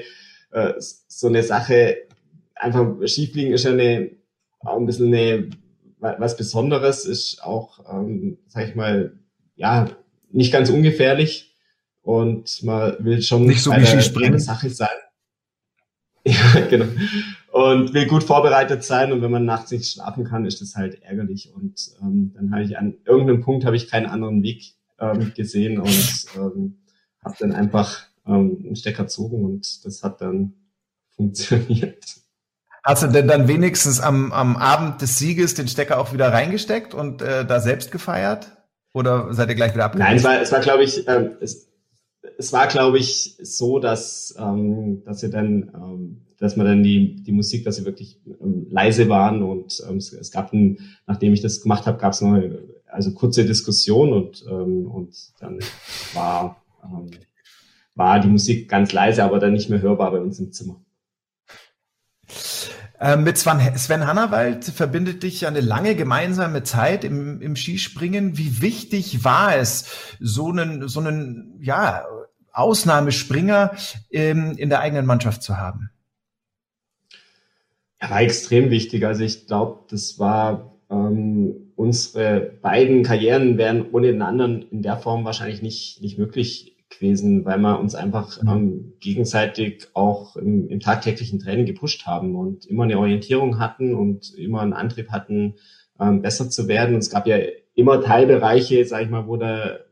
äh, 0.51 0.73
so 1.07 1.27
eine 1.27 1.43
Sache, 1.43 1.99
einfach 2.55 2.85
Skifliegen 3.07 3.53
ist 3.53 3.63
ja 3.63 3.71
eine 3.71 4.11
auch 4.63 4.77
ein 4.77 4.85
bisschen 4.85 5.13
eine, 5.13 5.49
was 5.99 6.37
Besonderes, 6.37 7.05
ist 7.05 7.43
auch, 7.43 7.79
ähm, 7.91 8.37
sag 8.47 8.67
ich 8.67 8.75
mal, 8.75 9.19
ja, 9.55 9.87
nicht 10.31 10.51
ganz 10.51 10.69
ungefährlich 10.69 11.55
und 12.01 12.63
man 12.63 12.95
will 13.03 13.21
schon 13.21 13.45
nicht 13.45 13.61
so 13.61 13.71
eine, 13.71 13.85
wie 13.85 14.25
eine 14.25 14.39
Sache 14.39 14.69
sein. 14.69 14.89
Ja, 16.23 16.67
genau. 16.69 16.85
Und 17.51 17.95
will 17.95 18.05
gut 18.05 18.23
vorbereitet 18.23 18.83
sein 18.83 19.11
und 19.11 19.23
wenn 19.23 19.31
man 19.31 19.43
nachts 19.43 19.71
nicht 19.71 19.91
schlafen 19.91 20.23
kann, 20.23 20.45
ist 20.45 20.61
das 20.61 20.75
halt 20.75 21.01
ärgerlich. 21.01 21.51
Und 21.51 21.95
ähm, 21.99 22.31
dann 22.35 22.51
habe 22.51 22.61
ich 22.61 22.77
an 22.77 22.93
irgendeinem 23.05 23.41
Punkt 23.41 23.65
habe 23.65 23.75
ich 23.75 23.89
keinen 23.89 24.05
anderen 24.05 24.43
Weg 24.43 24.75
ähm, 24.99 25.33
gesehen 25.35 25.79
und 25.79 26.25
ähm, 26.37 26.77
habe 27.23 27.35
dann 27.39 27.53
einfach 27.53 28.03
ähm, 28.27 28.63
einen 28.63 28.75
Stecker 28.75 29.03
gezogen 29.03 29.43
und 29.43 29.83
das 29.83 30.03
hat 30.03 30.21
dann 30.21 30.53
funktioniert. 31.15 32.20
Hast 32.83 33.03
du 33.03 33.07
denn 33.07 33.27
dann 33.27 33.47
wenigstens 33.47 33.99
am, 33.99 34.31
am 34.31 34.57
Abend 34.57 35.01
des 35.01 35.17
Sieges 35.17 35.53
den 35.53 35.67
Stecker 35.67 35.99
auch 35.99 36.13
wieder 36.13 36.33
reingesteckt 36.33 36.93
und 36.93 37.21
äh, 37.21 37.45
da 37.45 37.59
selbst 37.59 37.91
gefeiert? 37.91 38.57
Oder 38.93 39.33
seid 39.33 39.49
ihr 39.49 39.55
gleich 39.55 39.73
wieder 39.73 39.85
abgegangen? 39.85 40.15
Nein, 40.15 40.17
es 40.17 40.23
war, 40.23 40.41
es 40.41 40.51
war 40.51 40.59
glaube 40.59 40.83
ich, 40.83 41.07
ähm, 41.07 41.37
es, 41.39 41.71
es 42.37 42.53
war, 42.53 42.67
glaube 42.67 42.97
ich, 42.97 43.37
so, 43.41 43.79
dass, 43.79 44.35
ähm, 44.37 45.03
dass 45.05 45.19
sie 45.19 45.29
dann, 45.29 45.71
ähm, 45.75 46.21
dass 46.39 46.55
man 46.55 46.65
dann 46.65 46.83
die, 46.83 47.23
die 47.23 47.31
Musik, 47.31 47.63
dass 47.65 47.75
sie 47.75 47.85
wirklich 47.85 48.19
ähm, 48.41 48.67
leise 48.69 49.09
waren 49.09 49.43
und 49.43 49.83
ähm, 49.87 49.97
es, 49.97 50.11
es 50.11 50.31
gab 50.31 50.53
ein, 50.53 50.79
nachdem 51.07 51.33
ich 51.33 51.41
das 51.41 51.61
gemacht 51.61 51.85
habe, 51.85 51.99
gab 51.99 52.13
es 52.13 52.21
noch 52.21 52.33
eine, 52.33 52.59
also 52.87 53.13
kurze 53.13 53.45
Diskussion 53.45 54.11
und, 54.11 54.43
ähm, 54.49 54.87
und 54.87 55.15
dann 55.39 55.59
war, 56.13 56.63
ähm, 56.83 57.11
war 57.95 58.19
die 58.19 58.27
Musik 58.27 58.69
ganz 58.69 58.91
leise, 58.91 59.23
aber 59.23 59.39
dann 59.39 59.53
nicht 59.53 59.69
mehr 59.69 59.81
hörbar 59.81 60.11
bei 60.11 60.19
uns 60.19 60.39
im 60.39 60.51
Zimmer. 60.51 60.81
Ähm, 63.03 63.23
mit 63.23 63.35
Sven, 63.35 63.59
Sven 63.77 64.05
Hannawald 64.05 64.63
verbindet 64.63 65.23
dich 65.23 65.47
eine 65.47 65.59
lange 65.59 65.95
gemeinsame 65.95 66.61
Zeit 66.61 67.03
im, 67.03 67.41
im 67.41 67.55
Skispringen. 67.55 68.37
Wie 68.37 68.61
wichtig 68.61 69.23
war 69.23 69.55
es, 69.55 70.15
so 70.19 70.49
einen, 70.49 70.87
so 70.87 70.99
einen, 70.99 71.57
ja, 71.59 72.05
Ausnahmespringer 72.53 73.71
ähm, 74.11 74.55
in 74.55 74.69
der 74.69 74.81
eigenen 74.81 75.07
Mannschaft 75.07 75.41
zu 75.41 75.57
haben? 75.57 75.89
Ja, 77.99 78.11
war 78.11 78.21
extrem 78.21 78.69
wichtig. 78.69 79.03
Also 79.03 79.23
ich 79.23 79.47
glaube, 79.47 79.85
das 79.89 80.19
war 80.19 80.75
ähm, 80.91 81.71
unsere 81.75 82.39
beiden 82.61 83.01
Karrieren 83.01 83.57
wären 83.57 83.89
ohne 83.91 84.11
den 84.11 84.21
anderen 84.21 84.61
in 84.69 84.83
der 84.83 84.97
Form 84.97 85.25
wahrscheinlich 85.25 85.63
nicht, 85.63 86.01
nicht 86.01 86.19
möglich 86.19 86.70
gewesen, 86.91 87.45
weil 87.45 87.57
wir 87.59 87.79
uns 87.79 87.95
einfach 87.95 88.41
mhm. 88.41 88.49
ähm, 88.49 88.93
gegenseitig 88.99 89.87
auch 89.93 90.35
im, 90.35 90.67
im 90.69 90.79
tagtäglichen 90.79 91.39
Training 91.39 91.65
gepusht 91.65 92.05
haben 92.05 92.35
und 92.35 92.65
immer 92.65 92.83
eine 92.83 92.99
Orientierung 92.99 93.59
hatten 93.59 93.95
und 93.95 94.33
immer 94.37 94.61
einen 94.61 94.73
Antrieb 94.73 95.09
hatten, 95.09 95.55
ähm, 95.99 96.21
besser 96.21 96.49
zu 96.49 96.67
werden. 96.67 96.95
Und 96.95 96.99
es 96.99 97.09
gab 97.09 97.27
ja 97.27 97.37
immer 97.73 98.01
Teilbereiche, 98.01 98.85
sag 98.85 99.03
ich 99.03 99.09
mal, 99.09 99.27
wo 99.27 99.37
der, 99.37 99.85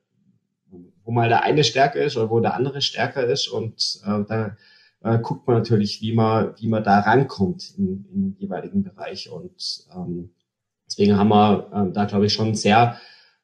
wo 1.03 1.11
mal 1.11 1.29
der 1.29 1.43
eine 1.43 1.63
stärker 1.63 2.03
ist 2.03 2.17
oder 2.17 2.29
wo 2.29 2.39
der 2.39 2.55
andere 2.55 2.81
stärker 2.81 3.23
ist. 3.25 3.47
Und 3.47 4.01
äh, 4.05 4.23
da 4.27 4.57
äh, 5.03 5.19
guckt 5.19 5.47
man 5.47 5.57
natürlich, 5.57 6.01
wie 6.01 6.13
man, 6.13 6.53
wie 6.59 6.67
man 6.67 6.83
da 6.83 6.99
rankommt 6.99 7.73
in, 7.77 8.05
in 8.13 8.35
jeweiligen 8.39 8.83
Bereich. 8.83 9.29
Und 9.31 9.85
ähm, 9.95 10.31
deswegen 10.87 11.17
haben 11.17 11.29
wir 11.29 11.69
äh, 11.73 11.93
da, 11.93 12.05
glaube 12.05 12.25
ich, 12.25 12.33
schon 12.33 12.55
sehr 12.55 12.97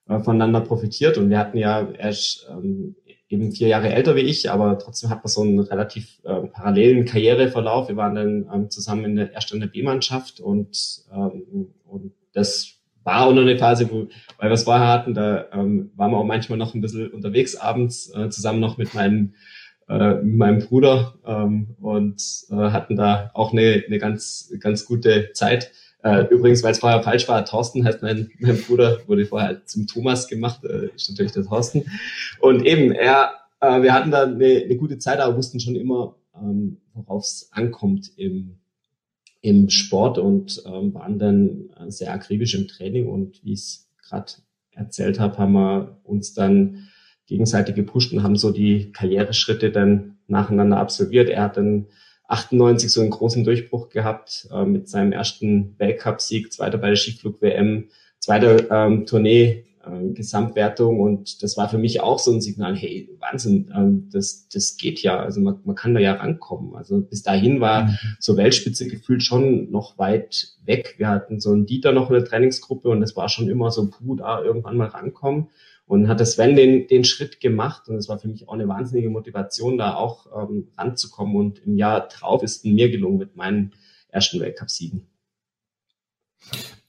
äh, 0.07 0.19
voneinander 0.19 0.61
profitiert. 0.61 1.17
Und 1.17 1.29
wir 1.29 1.39
hatten 1.39 1.57
ja 1.57 1.89
erst 1.91 2.47
ähm, 2.49 2.95
eben 3.29 3.51
vier 3.51 3.67
Jahre 3.67 3.89
älter 3.89 4.15
wie 4.15 4.21
ich, 4.21 4.51
aber 4.51 4.77
trotzdem 4.77 5.09
hat 5.09 5.23
man 5.23 5.31
so 5.31 5.41
einen 5.41 5.59
relativ 5.59 6.19
äh, 6.23 6.41
parallelen 6.47 7.05
Karriereverlauf. 7.05 7.88
Wir 7.88 7.95
waren 7.95 8.15
dann 8.15 8.49
ähm, 8.53 8.69
zusammen 8.69 9.05
in 9.05 9.15
der 9.15 9.33
ersten 9.33 9.59
der 9.59 9.67
B-Mannschaft 9.67 10.39
und, 10.39 11.03
ähm, 11.11 11.73
und 11.85 12.11
das 12.33 12.75
war 13.03 13.25
auch 13.25 13.33
noch 13.33 13.41
eine 13.41 13.57
Phase, 13.57 13.89
wo, 13.89 14.07
weil 14.38 14.49
wir 14.49 14.53
es 14.53 14.63
vorher 14.63 14.88
hatten, 14.88 15.13
da 15.13 15.45
ähm, 15.53 15.91
waren 15.95 16.11
wir 16.11 16.17
auch 16.17 16.25
manchmal 16.25 16.57
noch 16.57 16.73
ein 16.73 16.81
bisschen 16.81 17.09
unterwegs 17.11 17.55
abends, 17.55 18.13
äh, 18.13 18.29
zusammen 18.29 18.59
noch 18.59 18.77
mit 18.77 18.93
meinem, 18.93 19.33
äh, 19.88 20.15
mit 20.15 20.35
meinem 20.38 20.59
Bruder 20.59 21.15
ähm, 21.25 21.75
und 21.79 22.21
äh, 22.49 22.55
hatten 22.55 22.95
da 22.95 23.31
auch 23.33 23.53
eine, 23.53 23.83
eine 23.85 23.99
ganz, 23.99 24.53
ganz 24.59 24.85
gute 24.85 25.31
Zeit. 25.33 25.71
Äh, 26.05 26.27
übrigens, 26.29 26.61
weil 26.61 26.71
es 26.71 26.77
vorher 26.77 27.01
falsch 27.01 27.27
war, 27.27 27.43
Thorsten 27.45 27.83
heißt 27.83 28.03
mein, 28.03 28.29
mein 28.39 28.61
Bruder, 28.61 28.99
wurde 29.07 29.25
vorher 29.25 29.65
zum 29.65 29.87
Thomas 29.87 30.27
gemacht, 30.27 30.63
äh, 30.63 30.89
ist 30.95 31.09
natürlich 31.09 31.31
der 31.31 31.45
Thorsten. 31.45 31.85
Und 32.39 32.63
eben, 32.63 32.91
er, 32.91 33.31
äh, 33.59 33.81
wir 33.81 33.91
hatten 33.91 34.11
da 34.11 34.21
eine, 34.23 34.45
eine 34.65 34.77
gute 34.77 34.99
Zeit, 34.99 35.19
aber 35.19 35.35
wussten 35.35 35.59
schon 35.59 35.75
immer, 35.75 36.15
ähm, 36.39 36.77
worauf 36.93 37.23
es 37.23 37.49
ankommt 37.51 38.11
im, 38.17 38.59
im 39.41 39.71
Sport 39.71 40.19
und 40.19 40.61
ähm, 40.67 40.93
waren 40.93 41.17
dann 41.17 41.69
sehr 41.87 42.13
akribisch 42.13 42.53
im 42.53 42.67
Training. 42.67 43.07
Und 43.07 43.43
wie 43.43 43.53
ich 43.53 43.61
es 43.61 43.89
gerade 44.07 44.31
erzählt 44.73 45.19
habe, 45.19 45.39
haben 45.39 45.53
wir 45.53 45.97
uns 46.03 46.35
dann 46.35 46.87
gegenseitig 47.25 47.73
gepusht 47.73 48.13
und 48.13 48.21
haben 48.21 48.35
so 48.35 48.51
die 48.51 48.91
Karriereschritte 48.91 49.71
dann 49.71 50.19
nacheinander 50.27 50.77
absolviert. 50.77 51.29
Er 51.29 51.41
hat 51.41 51.57
dann 51.57 51.87
98 52.27 52.91
so 52.91 53.01
einen 53.01 53.11
großen 53.11 53.43
Durchbruch 53.43 53.89
gehabt 53.89 54.47
äh, 54.51 54.65
mit 54.65 54.89
seinem 54.89 55.11
ersten 55.11 55.75
Weltcup-Sieg, 55.77 56.51
zweiter 56.51 56.77
bei 56.77 56.88
der 56.88 56.95
Skiflug-WM, 56.95 57.89
zweite 58.19 58.67
ähm, 58.71 59.05
Tournee, 59.05 59.65
äh, 59.85 60.13
Gesamtwertung 60.13 60.99
und 60.99 61.43
das 61.43 61.57
war 61.57 61.69
für 61.69 61.77
mich 61.77 62.01
auch 62.01 62.19
so 62.19 62.31
ein 62.31 62.41
Signal, 62.41 62.75
hey, 62.75 63.09
Wahnsinn, 63.19 63.71
ähm, 63.75 64.09
das, 64.11 64.47
das 64.49 64.77
geht 64.77 65.01
ja, 65.01 65.19
also 65.19 65.41
man, 65.41 65.59
man 65.63 65.75
kann 65.75 65.93
da 65.93 65.99
ja 65.99 66.13
rankommen. 66.13 66.75
Also 66.75 67.01
bis 67.01 67.21
dahin 67.21 67.61
war 67.61 67.83
mhm. 67.83 67.97
so 68.19 68.38
Weltspitze 68.38 68.88
gefühlt 68.88 69.21
schon 69.21 69.69
noch 69.71 69.97
weit 69.97 70.55
weg. 70.65 70.95
Wir 70.97 71.09
hatten 71.09 71.39
so 71.39 71.51
einen 71.51 71.65
Dieter 71.65 71.91
noch 71.91 72.09
in 72.09 72.15
der 72.15 72.25
Trainingsgruppe 72.25 72.89
und 72.89 73.03
es 73.03 73.15
war 73.15 73.29
schon 73.29 73.49
immer 73.49 73.69
so, 73.69 73.89
puh, 73.89 74.15
da 74.15 74.41
irgendwann 74.41 74.77
mal 74.77 74.88
rankommen. 74.88 75.49
Und 75.88 76.08
hat 76.08 76.26
Sven 76.26 76.56
den, 76.56 76.88
den 76.88 77.04
Schritt 77.04 77.39
gemacht 77.39 77.88
und 77.89 77.95
es 77.95 78.10
war 78.10 78.17
für 78.17 78.28
mich 78.28 78.48
auch 78.48 78.54
eine 78.54 78.67
wahnsinnige 78.67 79.10
Motivation, 79.10 79.78
da 79.78 79.95
auch 79.95 80.50
ähm, 80.50 80.69
ranzukommen. 80.78 81.36
Und 81.36 81.60
im 81.60 81.78
Jahr 81.78 82.08
drauf 82.08 82.41
ist 82.41 82.65
mir 82.65 82.89
gelungen 82.89 83.19
mit 83.19 83.36
meinen 83.36 83.74
ersten 84.10 84.39
Weltcup-Siegen. 84.39 85.08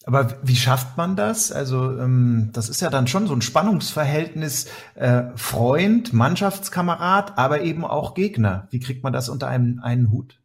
Aber 0.06 0.38
wie 0.44 0.54
schafft 0.54 0.96
man 0.96 1.16
das? 1.16 1.50
Also 1.50 1.98
ähm, 1.98 2.50
das 2.52 2.68
ist 2.68 2.80
ja 2.80 2.90
dann 2.90 3.08
schon 3.08 3.26
so 3.26 3.34
ein 3.34 3.42
Spannungsverhältnis 3.42 4.68
äh, 4.94 5.24
Freund, 5.34 6.12
Mannschaftskamerad, 6.12 7.36
aber 7.36 7.62
eben 7.62 7.84
auch 7.84 8.14
Gegner. 8.14 8.68
Wie 8.70 8.78
kriegt 8.78 9.02
man 9.02 9.12
das 9.12 9.28
unter 9.28 9.48
einem 9.48 9.80
einen 9.80 10.12
Hut? 10.12 10.40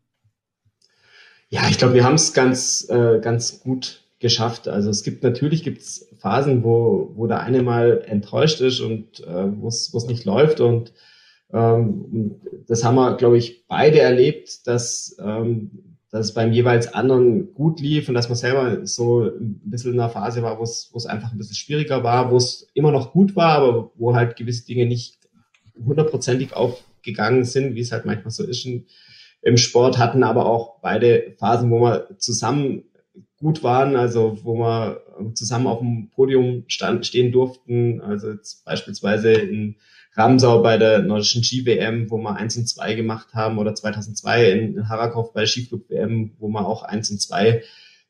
Ja, 1.49 1.67
ich 1.69 1.77
glaube, 1.77 1.93
wir 1.93 2.03
haben 2.03 2.15
es 2.15 2.33
ganz 2.33 2.87
äh, 2.89 3.19
ganz 3.21 3.59
gut 3.59 4.00
geschafft. 4.21 4.67
Also 4.67 4.89
es 4.89 5.03
gibt 5.03 5.23
natürlich 5.23 5.63
gibt's 5.63 6.07
Phasen, 6.19 6.63
wo, 6.63 7.11
wo 7.15 7.27
der 7.27 7.41
eine 7.41 7.61
mal 7.63 8.03
enttäuscht 8.05 8.61
ist 8.61 8.79
und 8.79 9.19
äh, 9.21 9.47
wo 9.59 9.67
es 9.67 10.05
nicht 10.07 10.23
läuft. 10.23 10.61
Und 10.61 10.93
ähm, 11.51 12.39
das 12.67 12.83
haben 12.83 12.95
wir, 12.95 13.17
glaube 13.17 13.37
ich, 13.37 13.67
beide 13.67 13.99
erlebt, 13.99 14.67
dass, 14.67 15.17
ähm, 15.19 15.97
dass 16.09 16.27
es 16.27 16.33
beim 16.33 16.53
jeweils 16.53 16.93
anderen 16.93 17.53
gut 17.53 17.81
lief 17.81 18.07
und 18.07 18.15
dass 18.15 18.29
man 18.29 18.37
selber 18.37 18.85
so 18.85 19.23
ein 19.23 19.61
bisschen 19.65 19.93
in 19.93 19.99
einer 19.99 20.09
Phase 20.09 20.43
war, 20.43 20.59
wo 20.59 20.63
es, 20.63 21.05
einfach 21.05 21.31
ein 21.31 21.37
bisschen 21.37 21.55
schwieriger 21.55 22.03
war, 22.03 22.31
wo 22.31 22.37
es 22.37 22.67
immer 22.73 22.91
noch 22.91 23.11
gut 23.11 23.35
war, 23.35 23.57
aber 23.57 23.91
wo 23.95 24.15
halt 24.15 24.35
gewisse 24.35 24.65
Dinge 24.65 24.85
nicht 24.85 25.17
hundertprozentig 25.75 26.53
aufgegangen 26.53 27.43
sind, 27.43 27.75
wie 27.75 27.81
es 27.81 27.91
halt 27.91 28.05
manchmal 28.05 28.31
so 28.31 28.43
ist 28.43 28.65
in, 28.65 28.85
im 29.41 29.57
Sport, 29.57 29.97
hatten 29.97 30.23
aber 30.23 30.45
auch 30.45 30.79
beide 30.81 31.33
Phasen, 31.39 31.71
wo 31.71 31.81
wir 31.81 32.07
zusammen 32.19 32.83
gut 33.41 33.63
waren, 33.63 33.95
also 33.95 34.37
wo 34.43 34.55
wir 34.55 35.01
zusammen 35.33 35.67
auf 35.67 35.79
dem 35.79 36.09
Podium 36.11 36.63
stand, 36.67 37.05
stehen 37.05 37.31
durften. 37.31 37.99
Also 38.01 38.31
jetzt 38.31 38.63
beispielsweise 38.63 39.31
in 39.33 39.75
Ramsau 40.13 40.61
bei 40.61 40.77
der 40.77 40.99
nordischen 40.99 41.43
Ski-WM, 41.43 42.09
wo 42.09 42.17
wir 42.17 42.35
eins 42.35 42.55
und 42.55 42.67
zwei 42.67 42.93
gemacht 42.93 43.33
haben, 43.33 43.57
oder 43.57 43.73
2002 43.73 44.51
in, 44.51 44.89
Harakov 44.89 45.33
bei 45.33 45.41
der 45.41 45.47
Skiflug-WM, 45.47 46.33
wo 46.37 46.49
wir 46.49 46.67
auch 46.67 46.83
eins 46.83 47.09
und 47.09 47.19
zwei 47.19 47.63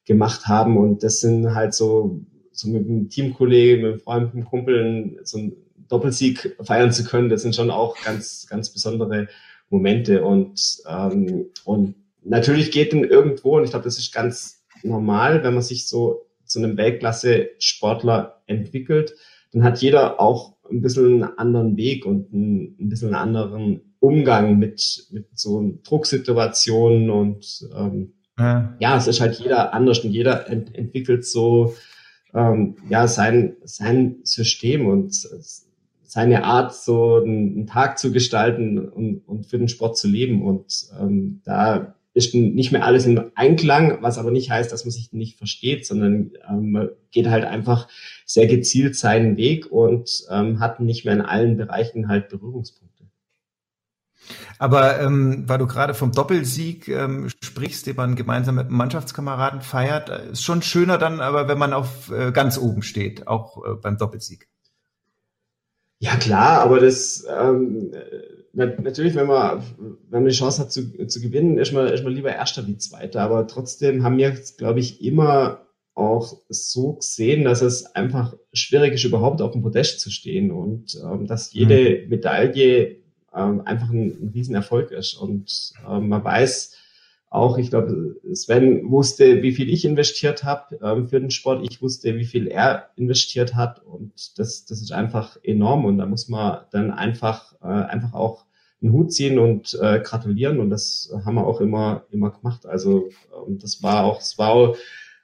gemacht 0.05 0.47
haben. 0.47 0.77
Und 0.77 1.03
das 1.03 1.21
sind 1.21 1.55
halt 1.55 1.73
so, 1.73 2.19
so 2.51 2.69
mit 2.69 2.87
einem 2.87 3.09
Teamkollegen, 3.09 3.83
mit 3.83 3.91
einem 3.91 3.99
Freund, 4.01 4.25
mit 4.25 4.33
einem 4.33 4.45
Kumpel 4.45 5.19
so 5.23 5.37
einen 5.37 5.53
Doppelsieg 5.87 6.55
feiern 6.61 6.91
zu 6.91 7.03
können, 7.03 7.29
das 7.29 7.41
sind 7.41 7.55
schon 7.55 7.69
auch 7.69 7.97
ganz, 8.03 8.47
ganz 8.49 8.69
besondere 8.69 9.27
Momente. 9.69 10.23
Und, 10.23 10.81
ähm, 10.87 11.47
und 11.65 11.95
natürlich 12.23 12.71
geht 12.71 12.93
dann 12.93 13.03
irgendwo, 13.03 13.57
und 13.57 13.63
ich 13.63 13.71
glaube, 13.71 13.85
das 13.85 13.97
ist 13.97 14.13
ganz 14.13 14.60
normal, 14.83 15.43
wenn 15.43 15.53
man 15.53 15.63
sich 15.63 15.87
so 15.87 16.27
zu 16.45 16.59
einem 16.59 16.77
Weltklasse-Sportler 16.77 18.41
entwickelt, 18.45 19.15
dann 19.53 19.63
hat 19.63 19.81
jeder 19.81 20.19
auch 20.19 20.55
ein 20.69 20.81
bisschen 20.81 21.23
einen 21.23 21.37
anderen 21.37 21.77
Weg 21.77 22.05
und 22.05 22.31
ein, 22.33 22.75
ein 22.79 22.89
bisschen 22.89 23.09
einen 23.09 23.15
anderen 23.15 23.95
Umgang 23.99 24.57
mit, 24.57 25.07
mit 25.11 25.27
so 25.37 25.79
Drucksituationen 25.83 27.09
und 27.09 27.69
ähm, 27.75 28.13
ja. 28.39 28.75
ja, 28.79 28.97
es 28.97 29.07
ist 29.07 29.21
halt 29.21 29.35
jeder 29.35 29.73
anders 29.73 29.99
und 29.99 30.11
jeder 30.11 30.49
ent 30.49 30.73
entwickelt 30.73 31.25
so 31.25 31.75
ähm, 32.33 32.77
ja 32.89 33.07
sein, 33.07 33.57
sein 33.63 34.17
System 34.23 34.87
und 34.87 35.13
seine 36.11 36.43
Art, 36.43 36.75
so 36.75 37.15
einen, 37.15 37.55
einen 37.55 37.67
Tag 37.67 37.97
zu 37.97 38.11
gestalten 38.11 38.77
und, 38.77 39.19
und 39.19 39.45
für 39.45 39.57
den 39.57 39.69
Sport 39.69 39.97
zu 39.97 40.09
leben. 40.09 40.45
Und 40.45 40.89
ähm, 40.99 41.39
da 41.45 41.95
ist 42.13 42.35
nicht 42.35 42.71
mehr 42.71 42.85
alles 42.85 43.05
im 43.05 43.31
Einklang, 43.35 43.99
was 44.01 44.17
aber 44.17 44.31
nicht 44.31 44.51
heißt, 44.51 44.71
dass 44.71 44.83
man 44.85 44.91
sich 44.91 45.13
nicht 45.13 45.37
versteht, 45.37 45.85
sondern 45.85 46.31
ähm, 46.49 46.71
man 46.71 46.89
geht 47.11 47.27
halt 47.27 47.45
einfach 47.45 47.87
sehr 48.25 48.47
gezielt 48.47 48.95
seinen 48.95 49.37
Weg 49.37 49.71
und 49.71 50.25
ähm, 50.29 50.59
hat 50.59 50.79
nicht 50.79 51.05
mehr 51.05 51.13
in 51.13 51.21
allen 51.21 51.57
Bereichen 51.57 52.09
halt 52.09 52.29
Berührungspunkte. 52.29 53.05
Aber 54.59 54.99
ähm, 55.01 55.45
weil 55.47 55.57
du 55.57 55.67
gerade 55.67 55.93
vom 55.93 56.11
Doppelsieg 56.11 56.87
ähm, 56.87 57.29
sprichst, 57.41 57.87
den 57.87 57.95
man 57.95 58.15
gemeinsam 58.15 58.55
mit 58.55 58.67
einem 58.67 58.77
Mannschaftskameraden 58.77 59.61
feiert, 59.61 60.09
äh, 60.09 60.31
ist 60.31 60.43
schon 60.43 60.61
schöner 60.61 60.97
dann, 60.97 61.21
aber 61.21 61.47
wenn 61.47 61.57
man 61.57 61.73
auf 61.73 62.11
äh, 62.11 62.31
ganz 62.31 62.57
oben 62.57 62.83
steht, 62.83 63.27
auch 63.27 63.65
äh, 63.65 63.75
beim 63.75 63.97
Doppelsieg. 63.97 64.47
Ja 65.99 66.15
klar, 66.15 66.61
aber 66.61 66.79
das 66.79 67.25
ähm, 67.29 67.93
natürlich, 68.53 69.15
wenn 69.15 69.27
man, 69.27 69.63
wenn 70.09 70.23
man 70.23 70.29
die 70.29 70.35
Chance 70.35 70.61
hat 70.61 70.71
zu, 70.71 71.07
zu 71.07 71.21
gewinnen, 71.21 71.57
ist 71.57 71.71
man, 71.71 71.87
ist 71.87 72.03
man 72.03 72.13
lieber 72.13 72.33
Erster 72.33 72.67
wie 72.67 72.77
Zweiter. 72.77 73.21
Aber 73.21 73.47
trotzdem 73.47 74.03
haben 74.03 74.17
wir, 74.17 74.35
glaube 74.57 74.79
ich, 74.79 75.03
immer 75.03 75.65
auch 75.93 76.37
so 76.49 76.93
gesehen, 76.93 77.43
dass 77.43 77.61
es 77.61 77.95
einfach 77.95 78.35
schwierig 78.53 78.93
ist, 78.93 79.03
überhaupt 79.03 79.41
auf 79.41 79.51
dem 79.51 79.61
Podest 79.61 79.99
zu 79.99 80.09
stehen 80.09 80.51
und 80.51 80.97
ähm, 81.03 81.27
dass 81.27 81.53
jede 81.53 82.03
mhm. 82.03 82.09
Medaille 82.09 82.97
ähm, 83.35 83.61
einfach 83.65 83.89
ein, 83.89 84.09
ein 84.09 84.31
Riesenerfolg 84.33 84.91
ist. 84.91 85.13
Und 85.13 85.73
ähm, 85.87 86.09
man 86.09 86.23
weiß 86.23 86.75
auch, 87.31 87.57
ich 87.57 87.69
glaube, 87.69 88.17
Sven 88.33 88.91
wusste, 88.91 89.41
wie 89.41 89.53
viel 89.53 89.69
ich 89.69 89.85
investiert 89.85 90.43
habe 90.43 90.77
ähm, 90.83 91.07
für 91.07 91.19
den 91.19 91.31
Sport. 91.31 91.65
Ich 91.69 91.81
wusste, 91.81 92.17
wie 92.17 92.25
viel 92.25 92.47
er 92.47 92.89
investiert 92.97 93.55
hat. 93.55 93.79
Und 93.85 94.37
das, 94.37 94.65
das 94.65 94.81
ist 94.81 94.91
einfach 94.91 95.37
enorm. 95.41 95.85
Und 95.85 95.97
da 95.97 96.05
muss 96.05 96.27
man 96.27 96.59
dann 96.71 96.91
einfach, 96.91 97.53
äh, 97.63 97.67
einfach 97.67 98.13
auch 98.13 98.43
einen 98.81 98.91
Hut 98.91 99.13
ziehen 99.13 99.39
und 99.39 99.79
äh, 99.81 100.01
gratulieren. 100.01 100.59
Und 100.59 100.71
das 100.71 101.09
haben 101.25 101.35
wir 101.35 101.47
auch 101.47 101.61
immer, 101.61 102.03
immer 102.11 102.31
gemacht. 102.31 102.65
Also 102.65 103.09
ähm, 103.47 103.59
das 103.59 103.81
war 103.81 104.03
auch, 104.03 104.19
es 104.19 104.37
war 104.37 104.49
auch, 104.49 104.77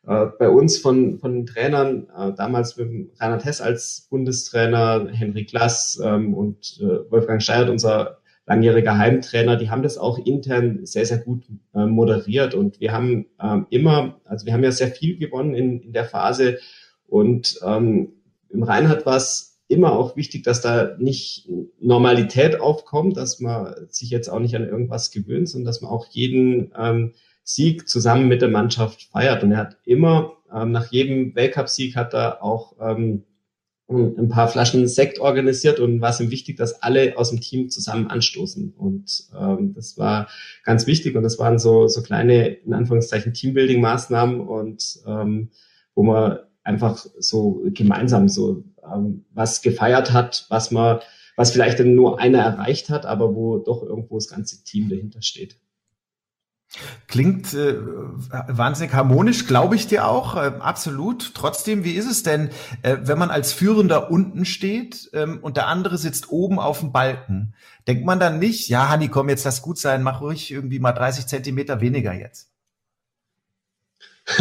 äh, 0.07 0.27
bei 0.39 0.47
uns 0.47 0.77
von, 0.77 1.19
von 1.19 1.33
den 1.33 1.45
Trainern, 1.45 2.07
äh, 2.17 2.31
damals 2.31 2.77
mit 2.77 3.11
Reinhard 3.19 3.43
Hess 3.43 3.59
als 3.59 4.07
Bundestrainer, 4.09 5.09
Henrik 5.11 5.49
Glass 5.49 6.01
ähm, 6.01 6.33
und 6.33 6.79
äh, 6.79 7.11
Wolfgang 7.11 7.43
Steyert, 7.43 7.69
unser 7.69 8.19
langjähriger 8.47 8.97
Heimtrainer, 8.97 9.57
die 9.57 9.69
haben 9.69 9.83
das 9.83 9.97
auch 9.97 10.17
intern 10.17 10.85
sehr, 10.85 11.05
sehr 11.05 11.19
gut 11.19 11.43
äh, 11.75 11.85
moderiert. 11.85 12.55
Und 12.55 12.79
wir 12.79 12.93
haben 12.93 13.27
ähm, 13.41 13.67
immer, 13.69 14.21
also 14.23 14.45
wir 14.45 14.53
haben 14.53 14.63
ja 14.63 14.71
sehr 14.71 14.87
viel 14.87 15.17
gewonnen 15.17 15.53
in, 15.53 15.81
in 15.81 15.93
der 15.93 16.05
Phase. 16.05 16.57
Und 17.07 17.59
ähm, 17.63 18.13
im 18.49 18.63
Reinhard 18.63 19.05
war 19.05 19.17
es 19.17 19.59
immer 19.67 19.91
auch 19.91 20.15
wichtig, 20.15 20.43
dass 20.43 20.61
da 20.61 20.95
nicht 20.97 21.49
Normalität 21.81 22.61
aufkommt, 22.61 23.17
dass 23.17 23.41
man 23.41 23.75
sich 23.89 24.09
jetzt 24.09 24.29
auch 24.29 24.39
nicht 24.39 24.55
an 24.55 24.67
irgendwas 24.67 25.11
gewöhnt, 25.11 25.49
sondern 25.49 25.65
dass 25.65 25.81
man 25.81 25.91
auch 25.91 26.07
jeden 26.07 26.71
ähm, 26.77 27.13
Sieg 27.43 27.89
zusammen 27.89 28.29
mit 28.29 28.41
der 28.41 28.49
Mannschaft 28.49 29.03
feiert. 29.03 29.43
Und 29.43 29.51
er 29.51 29.57
hat 29.57 29.77
immer, 29.83 30.33
ähm, 30.53 30.71
nach 30.71 30.89
jedem 30.91 31.35
Weltcup-Sieg 31.35 31.97
hat 31.97 32.13
er 32.13 32.41
auch 32.41 32.75
ähm, 32.79 33.23
ein 33.89 34.27
paar 34.27 34.49
Flaschen 34.49 34.85
Sekt 34.87 35.19
organisiert 35.19 35.79
und 35.79 36.01
war 36.01 36.09
es 36.09 36.19
ihm 36.19 36.29
wichtig, 36.29 36.57
dass 36.57 36.81
alle 36.81 37.17
aus 37.17 37.29
dem 37.29 37.39
Team 37.39 37.69
zusammen 37.69 38.07
anstoßen. 38.07 38.73
Und 38.77 39.29
ähm, 39.39 39.73
das 39.73 39.97
war 39.97 40.27
ganz 40.65 40.87
wichtig 40.87 41.15
und 41.15 41.23
das 41.23 41.39
waren 41.39 41.57
so, 41.57 41.87
so 41.87 42.01
kleine, 42.01 42.47
in 42.47 42.73
Anführungszeichen, 42.73 43.33
Teambuilding-Maßnahmen 43.33 44.41
und 44.41 44.99
ähm, 45.07 45.51
wo 45.95 46.03
man 46.03 46.39
einfach 46.63 47.05
so 47.17 47.63
gemeinsam 47.67 48.27
so 48.27 48.65
ähm, 48.93 49.25
was 49.33 49.61
gefeiert 49.61 50.11
hat, 50.11 50.45
was 50.49 50.71
man, 50.71 50.99
was 51.37 51.51
vielleicht 51.51 51.79
dann 51.79 51.95
nur 51.95 52.19
einer 52.19 52.39
erreicht 52.39 52.89
hat, 52.89 53.05
aber 53.05 53.35
wo 53.35 53.57
doch 53.57 53.83
irgendwo 53.83 54.15
das 54.15 54.27
ganze 54.27 54.65
Team 54.65 54.89
dahinter 54.89 55.21
steht. 55.21 55.57
Klingt 57.07 57.53
äh, 57.53 57.75
wahnsinnig 58.47 58.93
harmonisch, 58.93 59.47
glaube 59.47 59.75
ich 59.75 59.87
dir 59.87 60.05
auch, 60.07 60.35
äh, 60.35 60.51
absolut. 60.59 61.33
Trotzdem, 61.33 61.83
wie 61.85 61.93
ist 61.93 62.09
es 62.09 62.23
denn, 62.23 62.49
äh, 62.81 62.97
wenn 63.03 63.17
man 63.17 63.29
als 63.29 63.53
Führender 63.53 64.11
unten 64.11 64.43
steht 64.43 65.09
ähm, 65.13 65.39
und 65.41 65.55
der 65.55 65.67
andere 65.67 65.97
sitzt 65.97 66.29
oben 66.29 66.59
auf 66.59 66.81
dem 66.81 66.91
Balken? 66.91 67.53
Denkt 67.87 68.05
man 68.05 68.19
dann 68.19 68.39
nicht, 68.39 68.67
ja, 68.67 68.89
Hanni, 68.89 69.07
komm, 69.07 69.29
jetzt 69.29 69.45
lass 69.45 69.61
gut 69.61 69.77
sein, 69.77 70.03
mach 70.03 70.19
ruhig 70.19 70.51
irgendwie 70.51 70.79
mal 70.79 70.91
30 70.91 71.25
Zentimeter 71.27 71.79
weniger 71.79 72.13
jetzt? 72.13 72.51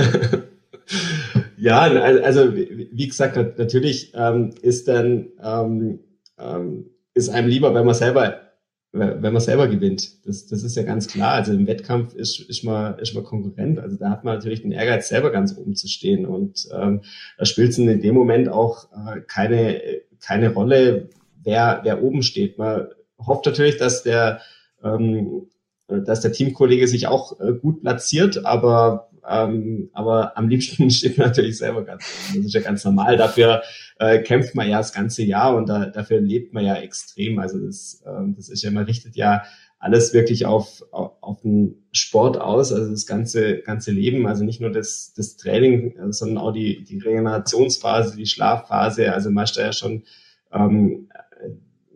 ja, 1.57 1.81
also 1.81 2.55
wie 2.57 3.07
gesagt, 3.07 3.37
natürlich 3.59 4.13
ähm, 4.15 4.53
ist 4.63 4.89
dann 4.89 5.29
ähm, 5.41 6.01
ähm, 6.39 6.87
ist 7.15 7.29
einem 7.29 7.49
lieber, 7.49 7.73
wenn 7.75 7.87
man 7.87 7.95
selber 7.95 8.46
wenn 8.93 9.33
man 9.33 9.41
selber 9.41 9.69
gewinnt. 9.69 10.27
Das, 10.27 10.47
das 10.47 10.63
ist 10.63 10.77
ja 10.77 10.83
ganz 10.83 11.07
klar. 11.07 11.33
Also 11.33 11.53
im 11.53 11.67
Wettkampf 11.67 12.15
ist, 12.15 12.41
ist, 12.41 12.65
man, 12.65 12.99
ist 12.99 13.15
man 13.15 13.25
Konkurrent. 13.25 13.79
Also 13.79 13.97
da 13.97 14.11
hat 14.11 14.25
man 14.25 14.35
natürlich 14.35 14.63
den 14.63 14.73
Ehrgeiz, 14.73 15.09
selber 15.09 15.31
ganz 15.31 15.57
oben 15.57 15.75
zu 15.75 15.89
stehen. 15.89 16.25
Und 16.25 16.69
ähm, 16.73 17.03
da 17.39 17.45
spielt 17.45 17.71
es 17.71 17.79
in 17.79 18.01
dem 18.01 18.15
Moment 18.15 18.49
auch 18.49 18.89
äh, 18.93 19.21
keine, 19.21 19.83
keine 20.21 20.53
Rolle, 20.53 21.11
wer, 21.43 21.81
wer 21.85 22.03
oben 22.03 22.23
steht. 22.23 22.59
Man 22.59 22.89
hofft 23.19 23.47
natürlich, 23.47 23.77
dass 23.77 24.03
der, 24.03 24.41
ähm, 24.83 25.49
dass 25.89 26.21
der 26.21 26.33
Teamkollege 26.33 26.89
sich 26.89 27.07
auch 27.07 27.39
äh, 27.41 27.53
gut 27.53 27.83
platziert, 27.83 28.45
aber 28.45 29.11
ähm, 29.29 29.91
aber 29.93 30.37
am 30.37 30.49
liebsten 30.49 30.91
steht 30.91 31.19
man 31.19 31.29
natürlich 31.29 31.59
selber 31.59 31.85
ganz. 31.85 32.05
Das 32.35 32.45
ist 32.45 32.55
ja 32.55 32.61
ganz 32.61 32.85
normal. 32.85 33.17
Dafür 33.17 33.63
äh, 33.99 34.21
kämpft 34.21 34.55
man 34.55 34.69
ja 34.69 34.79
das 34.79 34.93
ganze 34.93 35.25
Jahr 35.25 35.57
und 35.57 35.69
da, 35.69 35.87
dafür 35.87 36.21
lebt 36.21 36.53
man 36.53 36.65
ja 36.65 36.77
extrem. 36.77 37.39
Also 37.39 37.59
das, 37.59 38.03
ähm, 38.07 38.35
das 38.37 38.49
ist 38.49 38.63
ja, 38.63 38.71
man 38.71 38.85
richtet 38.85 39.17
ja 39.17 39.43
alles 39.79 40.15
wirklich 40.15 40.47
auf, 40.47 40.83
auf, 40.91 41.13
auf 41.21 41.41
den 41.43 41.87
Sport 41.93 42.41
aus, 42.41 42.73
also 42.73 42.91
das 42.91 43.07
ganze, 43.07 43.59
ganze 43.59 43.93
Leben, 43.93 44.27
also 44.27 44.45
nicht 44.45 44.61
nur 44.61 44.71
das, 44.71 45.13
das 45.15 45.37
Training, 45.37 45.97
äh, 45.97 46.13
sondern 46.13 46.39
auch 46.39 46.53
die, 46.53 46.85
die 46.85 46.99
Regenerationsphase, 46.99 48.17
die 48.17 48.27
Schlafphase. 48.27 49.13
Also 49.13 49.31
man 49.31 49.45
ist 49.45 49.57
da 49.57 49.63
ja 49.63 49.73
schon, 49.73 50.05
ähm, 50.53 51.09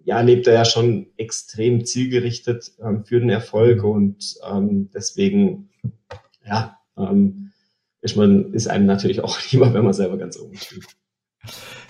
ja, 0.04 0.20
lebt 0.20 0.46
er 0.46 0.54
ja 0.54 0.64
schon 0.64 1.06
extrem 1.16 1.84
zielgerichtet 1.84 2.72
ähm, 2.82 3.04
für 3.04 3.20
den 3.20 3.30
Erfolg 3.30 3.84
und 3.84 4.34
ähm, 4.50 4.90
deswegen, 4.92 5.70
ja, 6.44 6.79
ähm, 7.08 7.52
ist 8.00 8.16
man, 8.16 8.52
ist 8.52 8.68
einem 8.68 8.86
natürlich 8.86 9.22
auch 9.22 9.38
lieber, 9.50 9.72
wenn 9.74 9.84
man 9.84 9.92
selber 9.92 10.16
ganz 10.16 10.38
oben 10.38 10.56
steht. 10.56 10.84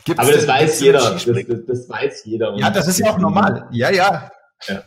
Gibt's 0.04 0.20
Aber 0.20 0.32
das 0.32 0.46
weiß 0.46 0.80
jeder. 0.80 0.98
Das, 0.98 1.24
das, 1.24 1.66
das, 1.66 1.88
weiß 1.88 2.24
jeder. 2.24 2.56
Ja, 2.56 2.70
das 2.70 2.88
ist 2.88 2.98
ja 2.98 3.10
auch 3.10 3.18
normal. 3.18 3.68
Ja, 3.72 3.90
ja. 3.90 4.30
ja. 4.66 4.82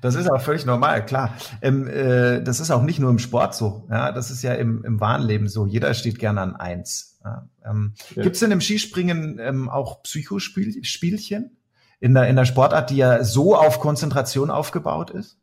Das 0.00 0.14
ist 0.14 0.30
auch 0.30 0.40
völlig 0.40 0.66
normal, 0.66 1.06
klar. 1.06 1.36
Ähm, 1.62 1.86
äh, 1.86 2.42
das 2.42 2.60
ist 2.60 2.70
auch 2.70 2.82
nicht 2.82 2.98
nur 2.98 3.10
im 3.10 3.18
Sport 3.18 3.54
so. 3.54 3.86
Ja, 3.90 4.12
das 4.12 4.30
ist 4.30 4.42
ja 4.42 4.54
im, 4.54 4.84
im 4.84 5.00
wahren 5.00 5.22
Leben 5.22 5.48
so. 5.48 5.66
Jeder 5.66 5.94
steht 5.94 6.18
gerne 6.18 6.40
an 6.40 6.56
eins. 6.56 7.20
Ja, 7.24 7.48
ähm, 7.64 7.94
ja. 8.14 8.22
Gibt 8.22 8.34
es 8.34 8.40
denn 8.40 8.50
im 8.50 8.60
Skispringen 8.60 9.38
ähm, 9.38 9.68
auch 9.68 10.02
Psychospielchen 10.02 11.56
in 12.00 12.14
der, 12.14 12.28
in 12.28 12.36
der 12.36 12.44
Sportart, 12.44 12.90
die 12.90 12.96
ja 12.96 13.22
so 13.24 13.56
auf 13.56 13.78
Konzentration 13.80 14.50
aufgebaut 14.50 15.10
ist? 15.10 15.38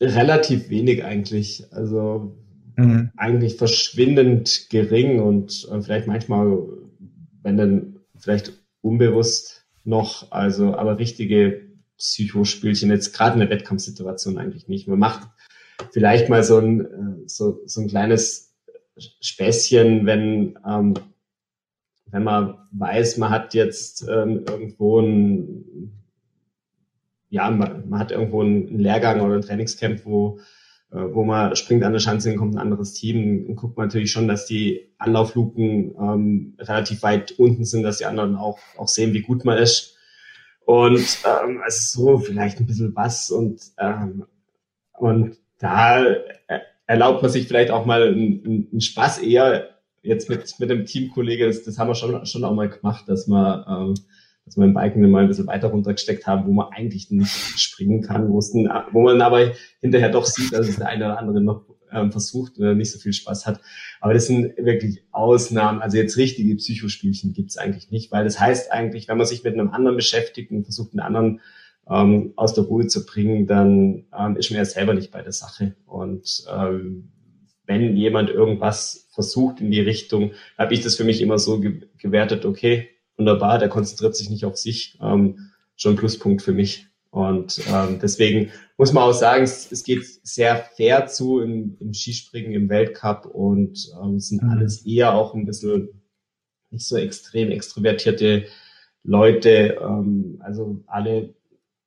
Relativ 0.00 0.70
wenig 0.70 1.04
eigentlich. 1.04 1.66
Also 1.72 2.38
mhm. 2.76 3.10
eigentlich 3.16 3.56
verschwindend 3.56 4.68
gering 4.70 5.20
und 5.20 5.68
äh, 5.70 5.80
vielleicht 5.80 6.06
manchmal, 6.06 6.58
wenn 7.42 7.56
dann 7.56 7.96
vielleicht 8.18 8.52
unbewusst 8.80 9.66
noch, 9.84 10.30
also 10.32 10.74
aber 10.74 10.98
richtige 10.98 11.62
Psychospielchen 11.98 12.90
jetzt 12.90 13.14
gerade 13.14 13.34
in 13.34 13.40
der 13.40 13.50
Wettkampfsituation 13.50 14.38
eigentlich 14.38 14.68
nicht. 14.68 14.88
Man 14.88 14.98
macht 14.98 15.28
vielleicht 15.92 16.28
mal 16.28 16.42
so 16.42 16.58
ein, 16.58 16.80
äh, 16.80 17.28
so, 17.28 17.60
so 17.66 17.80
ein 17.80 17.88
kleines 17.88 18.54
Späßchen, 19.20 20.06
wenn, 20.06 20.58
ähm, 20.66 20.94
wenn 22.06 22.24
man 22.24 22.58
weiß, 22.72 23.18
man 23.18 23.30
hat 23.30 23.54
jetzt 23.54 24.02
ähm, 24.08 24.44
irgendwo 24.48 25.00
ein, 25.00 25.92
ja, 27.28 27.50
man, 27.50 27.88
man 27.88 27.98
hat 27.98 28.12
irgendwo 28.12 28.42
einen 28.42 28.78
Lehrgang 28.78 29.20
oder 29.20 29.34
ein 29.34 29.42
Trainingscamp, 29.42 30.04
wo 30.04 30.38
wo 30.90 31.24
man 31.24 31.56
springt 31.56 31.82
an 31.82 31.92
der 31.92 32.00
Schanze, 32.00 32.28
dann 32.28 32.38
kommt 32.38 32.54
ein 32.54 32.60
anderes 32.60 32.92
Team, 32.94 33.46
dann 33.46 33.56
guckt 33.56 33.76
man 33.76 33.88
natürlich 33.88 34.12
schon, 34.12 34.28
dass 34.28 34.46
die 34.46 34.92
Anlaufluken 34.98 35.94
ähm, 35.98 36.54
relativ 36.58 37.02
weit 37.02 37.32
unten 37.32 37.64
sind, 37.64 37.82
dass 37.82 37.98
die 37.98 38.06
anderen 38.06 38.36
auch, 38.36 38.58
auch 38.78 38.88
sehen, 38.88 39.12
wie 39.12 39.22
gut 39.22 39.44
man 39.44 39.58
ist. 39.58 39.96
Und 40.64 41.18
ähm, 41.24 41.60
also 41.62 42.02
so 42.02 42.18
vielleicht 42.18 42.60
ein 42.60 42.66
bisschen 42.66 42.94
was 42.94 43.30
und, 43.30 43.60
ähm, 43.78 44.24
und 44.96 45.36
da 45.58 46.04
erlaubt 46.86 47.22
man 47.22 47.30
sich 47.30 47.48
vielleicht 47.48 47.70
auch 47.70 47.86
mal 47.86 48.08
einen, 48.08 48.68
einen 48.70 48.80
Spaß 48.80 49.18
eher 49.18 49.70
jetzt 50.02 50.28
mit, 50.28 50.54
mit 50.58 50.70
dem 50.70 50.84
Teamkollege, 50.84 51.46
das, 51.46 51.64
das 51.64 51.78
haben 51.78 51.88
wir 51.88 51.94
schon, 51.94 52.24
schon 52.26 52.44
auch 52.44 52.54
mal 52.54 52.68
gemacht, 52.68 53.08
dass 53.08 53.26
man 53.26 53.64
ähm, 53.68 53.94
dass 54.44 54.56
wir 54.56 54.64
im 54.64 54.74
Biken 54.74 55.10
mal 55.10 55.22
ein 55.22 55.28
bisschen 55.28 55.46
weiter 55.46 55.68
runtergesteckt 55.68 56.26
haben, 56.26 56.46
wo 56.46 56.52
man 56.52 56.68
eigentlich 56.72 57.10
nicht 57.10 57.30
springen 57.58 58.02
kann, 58.02 58.30
wo, 58.30 58.38
es 58.38 58.52
man 58.52 59.22
aber 59.22 59.52
hinterher 59.80 60.10
doch 60.10 60.26
sieht, 60.26 60.52
dass 60.52 60.68
es 60.68 60.76
der 60.76 60.88
eine 60.88 61.06
oder 61.06 61.18
andere 61.18 61.40
noch 61.40 61.64
ähm, 61.90 62.12
versucht 62.12 62.58
oder 62.58 62.74
nicht 62.74 62.92
so 62.92 62.98
viel 62.98 63.12
Spaß 63.12 63.46
hat. 63.46 63.60
Aber 64.00 64.12
das 64.12 64.26
sind 64.26 64.56
wirklich 64.58 65.02
Ausnahmen. 65.12 65.80
Also 65.80 65.96
jetzt 65.96 66.16
richtige 66.16 66.54
Psychospielchen 66.56 67.32
gibt's 67.32 67.56
eigentlich 67.56 67.90
nicht, 67.90 68.12
weil 68.12 68.24
das 68.24 68.38
heißt 68.38 68.70
eigentlich, 68.70 69.08
wenn 69.08 69.16
man 69.16 69.26
sich 69.26 69.44
mit 69.44 69.54
einem 69.54 69.70
anderen 69.70 69.96
beschäftigt 69.96 70.50
und 70.50 70.64
versucht, 70.64 70.92
einen 70.92 71.00
anderen 71.00 71.40
ähm, 71.88 72.32
aus 72.36 72.54
der 72.54 72.64
Ruhe 72.64 72.86
zu 72.86 73.06
bringen, 73.06 73.46
dann 73.46 74.04
ähm, 74.18 74.36
ist 74.36 74.50
man 74.50 74.58
ja 74.58 74.64
selber 74.64 74.94
nicht 74.94 75.10
bei 75.10 75.22
der 75.22 75.32
Sache. 75.32 75.74
Und 75.86 76.44
ähm, 76.54 77.12
wenn 77.66 77.96
jemand 77.96 78.28
irgendwas 78.28 79.08
versucht 79.12 79.60
in 79.60 79.70
die 79.70 79.80
Richtung, 79.80 80.32
habe 80.58 80.74
ich 80.74 80.82
das 80.82 80.96
für 80.96 81.04
mich 81.04 81.22
immer 81.22 81.38
so 81.38 81.60
ge 81.60 81.80
gewertet, 81.96 82.44
okay, 82.44 82.90
wunderbar, 83.16 83.58
der 83.58 83.68
konzentriert 83.68 84.16
sich 84.16 84.30
nicht 84.30 84.44
auf 84.44 84.56
sich, 84.56 84.98
ähm, 85.02 85.50
schon 85.76 85.94
ein 85.94 85.98
Pluspunkt 85.98 86.42
für 86.42 86.52
mich. 86.52 86.86
Und 87.10 87.60
ähm, 87.68 88.00
deswegen 88.02 88.50
muss 88.76 88.92
man 88.92 89.04
auch 89.04 89.12
sagen, 89.12 89.44
es, 89.44 89.70
es 89.70 89.84
geht 89.84 90.04
sehr 90.24 90.56
fair 90.56 91.06
zu 91.06 91.40
im, 91.40 91.76
im 91.78 91.94
Skispringen, 91.94 92.52
im 92.52 92.68
Weltcup 92.68 93.26
und 93.26 93.88
ähm, 94.02 94.16
es 94.16 94.28
sind 94.28 94.42
mhm. 94.42 94.50
alles 94.50 94.84
eher 94.84 95.14
auch 95.14 95.34
ein 95.34 95.46
bisschen 95.46 96.02
nicht 96.70 96.86
so 96.86 96.96
extrem 96.96 97.50
extrovertierte 97.50 98.46
Leute, 99.04 99.78
ähm, 99.80 100.38
also 100.40 100.82
alle 100.86 101.34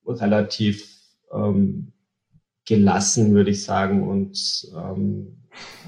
relativ 0.06 0.90
ähm, 1.34 1.92
gelassen, 2.66 3.34
würde 3.34 3.52
ich 3.52 3.64
sagen, 3.64 4.08
und, 4.08 4.72
ähm, 4.76 5.38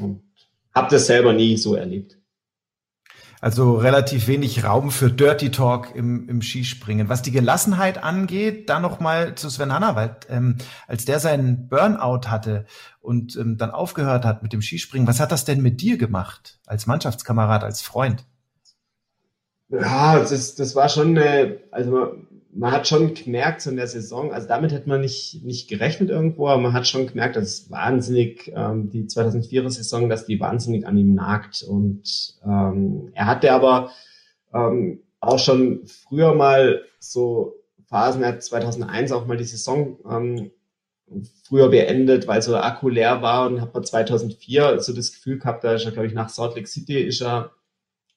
und 0.01 0.21
habe 0.75 0.89
das 0.91 1.07
selber 1.07 1.33
nie 1.33 1.55
so 1.57 1.75
erlebt. 1.75 2.18
Also 3.41 3.75
relativ 3.75 4.27
wenig 4.27 4.65
Raum 4.65 4.91
für 4.91 5.09
Dirty 5.09 5.49
Talk 5.49 5.95
im, 5.95 6.27
im 6.27 6.41
Skispringen. 6.41 7.07
Was 7.07 7.21
die 7.21 7.31
Gelassenheit 7.31 8.03
angeht, 8.03 8.69
da 8.69 8.81
noch 8.81 8.99
mal 8.99 9.35
zu 9.35 9.49
Sven 9.49 9.73
Hannawald. 9.73 10.27
Ähm, 10.29 10.57
als 10.87 11.05
der 11.05 11.19
seinen 11.19 11.69
Burnout 11.69 12.27
hatte 12.27 12.65
und 12.99 13.37
ähm, 13.37 13.57
dann 13.57 13.71
aufgehört 13.71 14.25
hat 14.25 14.43
mit 14.43 14.51
dem 14.51 14.61
Skispringen, 14.61 15.07
was 15.07 15.21
hat 15.21 15.31
das 15.31 15.45
denn 15.45 15.61
mit 15.61 15.79
dir 15.79 15.97
gemacht? 15.97 16.59
Als 16.65 16.85
Mannschaftskamerad, 16.85 17.63
als 17.63 17.81
Freund? 17.81 18.25
Ja, 19.69 20.19
das, 20.19 20.55
das 20.55 20.75
war 20.75 20.89
schon, 20.89 21.17
eine, 21.17 21.59
also 21.71 22.15
man 22.51 22.71
hat 22.71 22.87
schon 22.87 23.13
gemerkt 23.13 23.61
so 23.61 23.69
in 23.69 23.77
der 23.77 23.87
Saison, 23.87 24.33
also 24.33 24.47
damit 24.47 24.71
hätte 24.71 24.89
man 24.89 25.01
nicht, 25.01 25.43
nicht 25.43 25.69
gerechnet 25.69 26.09
irgendwo, 26.09 26.47
aber 26.47 26.61
man 26.61 26.73
hat 26.73 26.87
schon 26.87 27.07
gemerkt, 27.07 27.35
dass 27.35 27.69
wahnsinnig, 27.69 28.51
ähm, 28.55 28.89
die 28.89 29.03
2004er 29.03 29.69
Saison, 29.69 30.09
dass 30.09 30.25
die 30.25 30.39
wahnsinnig 30.39 30.87
an 30.87 30.97
ihm 30.97 31.13
nagt. 31.13 31.61
Und 31.61 32.35
ähm, 32.43 33.11
er 33.13 33.27
hatte 33.27 33.51
aber 33.51 33.91
ähm, 34.53 35.03
auch 35.19 35.39
schon 35.39 35.85
früher 35.85 36.33
mal 36.33 36.83
so 36.99 37.55
Phasen, 37.87 38.23
er 38.23 38.29
hat 38.29 38.43
2001 38.43 39.11
auch 39.11 39.27
mal 39.27 39.37
die 39.37 39.43
Saison 39.43 39.97
ähm, 40.09 40.51
früher 41.47 41.69
beendet, 41.69 42.27
weil 42.27 42.41
so 42.41 42.51
der 42.51 42.65
Akku 42.65 42.89
leer 42.89 43.21
war 43.21 43.47
und 43.47 43.61
hat 43.61 43.73
man 43.73 43.83
2004 43.83 44.79
so 44.79 44.93
das 44.93 45.11
Gefühl 45.11 45.39
gehabt, 45.39 45.63
da 45.63 45.73
ist 45.73 45.85
er, 45.85 45.91
glaube 45.91 46.07
ich, 46.07 46.13
nach 46.13 46.29
Salt 46.29 46.55
Lake 46.55 46.67
City 46.67 46.99
ist 46.99 47.21
er 47.21 47.51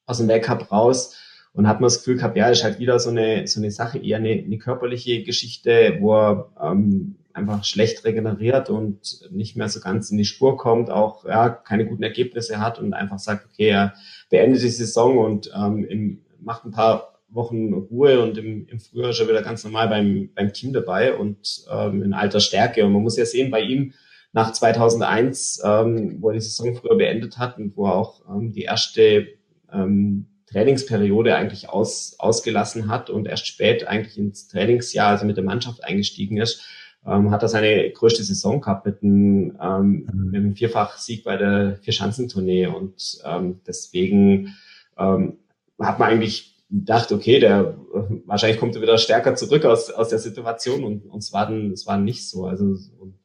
aus 0.06 0.18
dem 0.18 0.28
Weltcup 0.28 0.70
raus 0.70 1.16
und 1.54 1.68
hat 1.68 1.80
man 1.80 1.86
das 1.86 1.98
Gefühl 1.98 2.16
gehabt, 2.16 2.36
ja, 2.36 2.48
ist 2.48 2.64
halt 2.64 2.78
wieder 2.78 2.98
so 2.98 3.10
eine, 3.10 3.46
so 3.46 3.60
eine 3.60 3.70
Sache, 3.70 3.98
eher 3.98 4.18
eine, 4.18 4.30
eine 4.30 4.58
körperliche 4.58 5.22
Geschichte, 5.22 5.98
wo 6.00 6.14
er 6.14 6.52
ähm, 6.62 7.16
einfach 7.34 7.64
schlecht 7.64 8.04
regeneriert 8.04 8.70
und 8.70 9.20
nicht 9.30 9.56
mehr 9.56 9.68
so 9.68 9.80
ganz 9.80 10.10
in 10.10 10.18
die 10.18 10.24
Spur 10.24 10.56
kommt, 10.56 10.90
auch 10.90 11.24
ja, 11.24 11.48
keine 11.50 11.86
guten 11.86 12.02
Ergebnisse 12.02 12.60
hat 12.60 12.78
und 12.78 12.94
einfach 12.94 13.18
sagt, 13.18 13.46
okay, 13.46 13.68
er 13.68 13.94
beendet 14.30 14.62
die 14.62 14.68
Saison 14.68 15.18
und 15.18 15.50
ähm, 15.54 15.84
im, 15.84 16.22
macht 16.40 16.64
ein 16.64 16.72
paar 16.72 17.20
Wochen 17.28 17.72
Ruhe 17.72 18.22
und 18.22 18.36
im, 18.36 18.66
im 18.66 18.80
Frühjahr 18.80 19.12
schon 19.12 19.28
wieder 19.28 19.42
ganz 19.42 19.64
normal 19.64 19.88
beim, 19.88 20.30
beim 20.34 20.52
Team 20.52 20.72
dabei 20.72 21.14
und 21.14 21.64
ähm, 21.70 22.02
in 22.02 22.12
alter 22.12 22.40
Stärke. 22.40 22.84
Und 22.84 22.92
man 22.92 23.02
muss 23.02 23.16
ja 23.16 23.24
sehen, 23.24 23.50
bei 23.50 23.60
ihm 23.60 23.94
nach 24.32 24.52
2001, 24.52 25.62
ähm, 25.64 26.16
wo 26.20 26.28
er 26.28 26.34
die 26.34 26.40
Saison 26.40 26.74
früher 26.74 26.96
beendet 26.96 27.38
hat 27.38 27.58
und 27.58 27.76
wo 27.76 27.86
er 27.86 27.94
auch 27.94 28.22
ähm, 28.28 28.52
die 28.52 28.62
erste 28.62 29.28
ähm, 29.72 30.26
Trainingsperiode 30.52 31.34
eigentlich 31.34 31.68
aus, 31.68 32.16
ausgelassen 32.18 32.88
hat 32.88 33.10
und 33.10 33.26
erst 33.26 33.46
spät 33.46 33.86
eigentlich 33.86 34.18
ins 34.18 34.48
Trainingsjahr, 34.48 35.08
also 35.08 35.24
mit 35.24 35.36
der 35.36 35.44
Mannschaft 35.44 35.82
eingestiegen 35.84 36.36
ist, 36.36 36.64
ähm, 37.06 37.30
hat 37.30 37.42
er 37.42 37.48
seine 37.48 37.90
größte 37.90 38.22
Saison 38.22 38.60
gehabt 38.60 38.86
mit 38.86 39.02
einem, 39.02 39.58
ähm, 39.60 40.08
mhm. 40.12 40.30
mit 40.30 40.36
einem 40.36 40.56
Vierfach-Sieg 40.56 41.24
bei 41.24 41.36
der 41.36 41.76
Vierschanzentournee 41.82 42.66
und 42.66 43.18
ähm, 43.24 43.60
deswegen 43.66 44.54
ähm, 44.98 45.38
hat 45.80 45.98
man 45.98 46.10
eigentlich 46.10 46.52
gedacht, 46.70 47.12
okay, 47.12 47.38
der 47.38 47.76
wahrscheinlich 48.24 48.58
kommt 48.58 48.74
er 48.74 48.82
wieder 48.82 48.96
stärker 48.96 49.34
zurück 49.34 49.64
aus, 49.64 49.90
aus 49.90 50.08
der 50.08 50.18
Situation 50.18 50.84
und, 50.84 51.06
und 51.06 51.18
es 51.18 51.32
war 51.32 51.46
dann, 51.46 51.70
es 51.70 51.86
war 51.86 51.98
nicht 51.98 52.28
so. 52.28 52.46
Also 52.46 52.76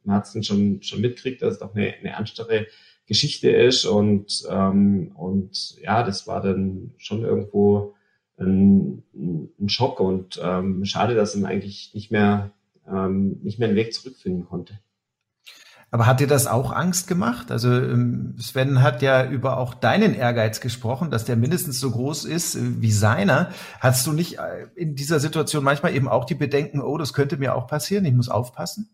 man 0.04 0.16
hat 0.16 0.26
es 0.26 0.32
dann 0.32 0.42
schon, 0.42 0.82
schon 0.82 1.00
mitgekriegt, 1.00 1.40
dass 1.40 1.54
es 1.54 1.58
doch 1.58 1.74
eine, 1.74 1.94
eine 1.94 2.10
ernstere 2.10 2.66
Geschichte 3.08 3.50
ist 3.50 3.86
und, 3.86 4.46
ähm, 4.50 5.12
und 5.16 5.76
ja, 5.82 6.02
das 6.02 6.26
war 6.26 6.42
dann 6.42 6.92
schon 6.98 7.24
irgendwo 7.24 7.94
ein, 8.38 9.02
ein 9.14 9.68
Schock 9.68 9.98
und 9.98 10.38
ähm, 10.42 10.84
schade, 10.84 11.14
dass 11.14 11.34
er 11.34 11.48
eigentlich 11.48 11.92
nicht 11.94 12.12
mehr, 12.12 12.52
ähm, 12.86 13.40
nicht 13.42 13.58
mehr 13.58 13.68
einen 13.68 13.76
Weg 13.76 13.94
zurückfinden 13.94 14.46
konnte. 14.46 14.78
Aber 15.90 16.04
hat 16.04 16.20
dir 16.20 16.26
das 16.26 16.46
auch 16.46 16.70
Angst 16.70 17.08
gemacht? 17.08 17.50
Also 17.50 17.72
ähm, 17.72 18.36
Sven 18.38 18.82
hat 18.82 19.00
ja 19.00 19.24
über 19.26 19.56
auch 19.56 19.72
deinen 19.72 20.14
Ehrgeiz 20.14 20.60
gesprochen, 20.60 21.10
dass 21.10 21.24
der 21.24 21.36
mindestens 21.36 21.80
so 21.80 21.90
groß 21.90 22.26
ist 22.26 22.58
wie 22.82 22.92
seiner. 22.92 23.52
Hast 23.80 24.06
du 24.06 24.12
nicht 24.12 24.38
äh, 24.38 24.66
in 24.74 24.96
dieser 24.96 25.18
Situation 25.18 25.64
manchmal 25.64 25.94
eben 25.94 26.08
auch 26.08 26.26
die 26.26 26.34
Bedenken, 26.34 26.82
oh, 26.82 26.98
das 26.98 27.14
könnte 27.14 27.38
mir 27.38 27.54
auch 27.54 27.66
passieren, 27.66 28.04
ich 28.04 28.12
muss 28.12 28.28
aufpassen? 28.28 28.90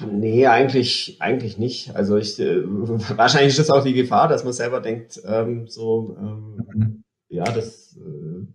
Nee, 0.00 0.46
eigentlich, 0.46 1.16
eigentlich 1.20 1.58
nicht. 1.58 1.94
Also 1.94 2.16
ich, 2.16 2.38
äh, 2.38 2.62
wahrscheinlich 2.64 3.50
ist 3.50 3.58
das 3.58 3.70
auch 3.70 3.84
die 3.84 3.92
Gefahr, 3.92 4.28
dass 4.28 4.44
man 4.44 4.52
selber 4.52 4.80
denkt, 4.80 5.20
ähm, 5.24 5.68
so, 5.68 6.16
ähm, 6.18 6.66
mhm. 6.74 7.04
ja, 7.28 7.44
das 7.44 7.96
äh, 7.96 8.46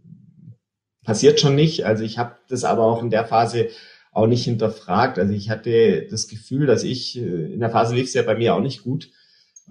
passiert 1.03 1.39
schon 1.39 1.55
nicht. 1.55 1.85
Also 1.85 2.03
ich 2.03 2.17
habe 2.17 2.35
das 2.49 2.63
aber 2.63 2.83
auch 2.83 3.01
in 3.01 3.09
der 3.09 3.25
Phase 3.25 3.69
auch 4.11 4.27
nicht 4.27 4.45
hinterfragt. 4.45 5.19
Also 5.19 5.33
ich 5.33 5.49
hatte 5.49 6.07
das 6.09 6.27
Gefühl, 6.27 6.65
dass 6.65 6.83
ich, 6.83 7.17
äh, 7.17 7.53
in 7.53 7.59
der 7.59 7.69
Phase 7.69 7.95
lief 7.95 8.07
es 8.07 8.13
ja 8.13 8.23
bei 8.23 8.35
mir 8.35 8.55
auch 8.55 8.61
nicht 8.61 8.83
gut. 8.83 9.11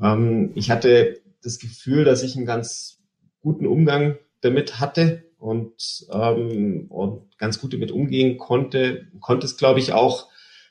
Ähm, 0.00 0.52
ich 0.54 0.70
hatte 0.70 1.20
das 1.42 1.58
Gefühl, 1.58 2.04
dass 2.04 2.22
ich 2.22 2.36
einen 2.36 2.46
ganz 2.46 2.98
guten 3.40 3.66
Umgang 3.66 4.18
damit 4.40 4.80
hatte 4.80 5.24
und, 5.38 6.06
ähm, 6.12 6.86
und 6.88 7.38
ganz 7.38 7.60
gut 7.60 7.72
damit 7.72 7.92
umgehen 7.92 8.38
konnte. 8.38 9.06
Konnte 9.20 9.46
es, 9.46 9.56
glaube 9.56 9.80
ich, 9.80 9.92
auch 9.92 10.28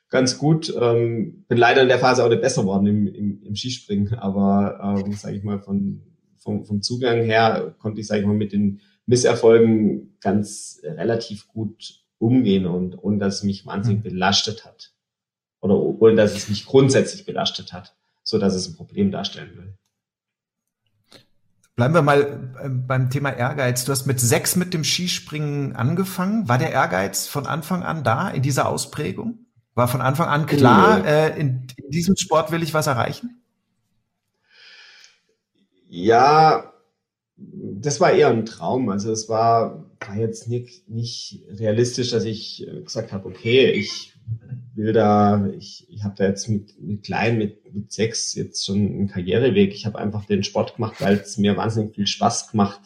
ganz 0.10 0.38
gut. 0.38 0.74
Ähm, 0.80 1.46
bin 1.48 1.58
leider 1.58 1.82
in 1.82 1.88
der 1.88 2.00
Phase 2.00 2.24
auch 2.24 2.30
nicht 2.30 2.42
besser 2.42 2.62
geworden 2.62 2.88
im, 2.88 3.08
im, 3.08 3.44
im 3.44 3.56
Skispringen, 3.56 4.14
aber 4.16 5.04
ähm, 5.06 5.14
sage 5.14 5.38
ich 5.38 5.44
mal 5.44 5.60
von 5.60 6.02
vom, 6.38 6.64
vom 6.64 6.82
Zugang 6.82 7.24
her 7.24 7.76
konnte 7.80 8.00
ich 8.00 8.08
sage 8.08 8.22
ich 8.22 8.28
mal 8.28 8.36
mit 8.36 8.54
den 8.54 8.80
Misserfolgen 9.08 10.18
ganz 10.22 10.80
relativ 10.84 11.48
gut 11.48 12.04
umgehen 12.18 12.66
und 12.66 13.04
ohne 13.04 13.18
dass 13.18 13.38
es 13.38 13.44
mich 13.44 13.66
wahnsinnig 13.66 14.00
mhm. 14.00 14.10
belastet 14.10 14.66
hat 14.66 14.94
oder 15.60 15.76
ohne 15.76 16.16
dass 16.16 16.36
es 16.36 16.50
mich 16.50 16.66
grundsätzlich 16.66 17.26
belastet 17.26 17.74
hat, 17.74 17.96
so 18.24 18.38
dass 18.38 18.56
es 18.56 18.68
ein 18.68 18.76
Problem 18.76 19.12
darstellen 19.12 19.58
will. 19.58 19.74
Bleiben 21.76 21.94
wir 21.94 22.04
mal 22.04 22.54
äh, 22.64 22.70
beim 22.70 23.10
Thema 23.10 23.32
Ehrgeiz. 23.32 23.84
Du 23.84 23.92
hast 23.92 24.06
mit 24.06 24.20
sechs 24.22 24.56
mit 24.56 24.74
dem 24.74 24.86
Skispringen 24.86 25.76
angefangen. 25.76 26.48
War 26.48 26.58
der 26.58 26.72
Ehrgeiz 26.72 27.28
von 27.28 27.46
Anfang 27.46 27.84
an 27.84 28.04
da 28.04 28.30
in 28.30 28.42
dieser 28.42 28.70
Ausprägung? 28.70 29.45
War 29.76 29.90
von 29.90 30.02
Anfang 30.02 30.30
an 30.30 30.46
klar, 30.46 31.06
äh, 31.06 31.40
in, 31.40 31.68
in 31.76 31.92
diesem 31.92 32.16
Sport 32.16 32.52
will 32.52 32.64
ich 32.64 32.74
was 32.74 32.88
erreichen? 32.88 33.42
Ja, 35.90 36.74
das 37.38 38.00
war 38.00 38.12
eher 38.12 38.30
ein 38.30 38.46
Traum. 38.46 38.90
Also 38.90 39.12
es 39.12 39.28
war, 39.28 39.86
war 40.08 40.16
jetzt 40.16 40.48
nicht, 40.48 40.88
nicht 40.90 41.44
realistisch, 41.50 42.12
dass 42.12 42.24
ich 42.24 42.66
äh, 42.68 42.82
gesagt 42.82 43.12
habe, 43.12 43.28
okay, 43.28 43.70
ich 43.72 44.14
will 44.76 44.94
da, 44.94 45.46
ich, 45.58 45.86
ich 45.90 46.04
habe 46.04 46.16
da 46.18 46.26
jetzt 46.26 46.48
mit, 46.48 46.82
mit 46.82 47.04
klein, 47.04 47.38
mit, 47.38 47.74
mit 47.74 47.92
sechs 47.92 48.34
jetzt 48.34 48.66
schon 48.66 48.78
einen 48.78 49.08
Karriereweg. 49.08 49.74
Ich 49.74 49.86
habe 49.86 50.00
einfach 50.00 50.26
den 50.26 50.44
Sport 50.44 50.76
gemacht, 50.76 50.96
weil 51.00 51.16
es 51.16 51.38
mir 51.38 51.58
wahnsinnig 51.58 51.96
viel 51.96 52.08
Spaß 52.08 52.52
gemacht 52.52 52.80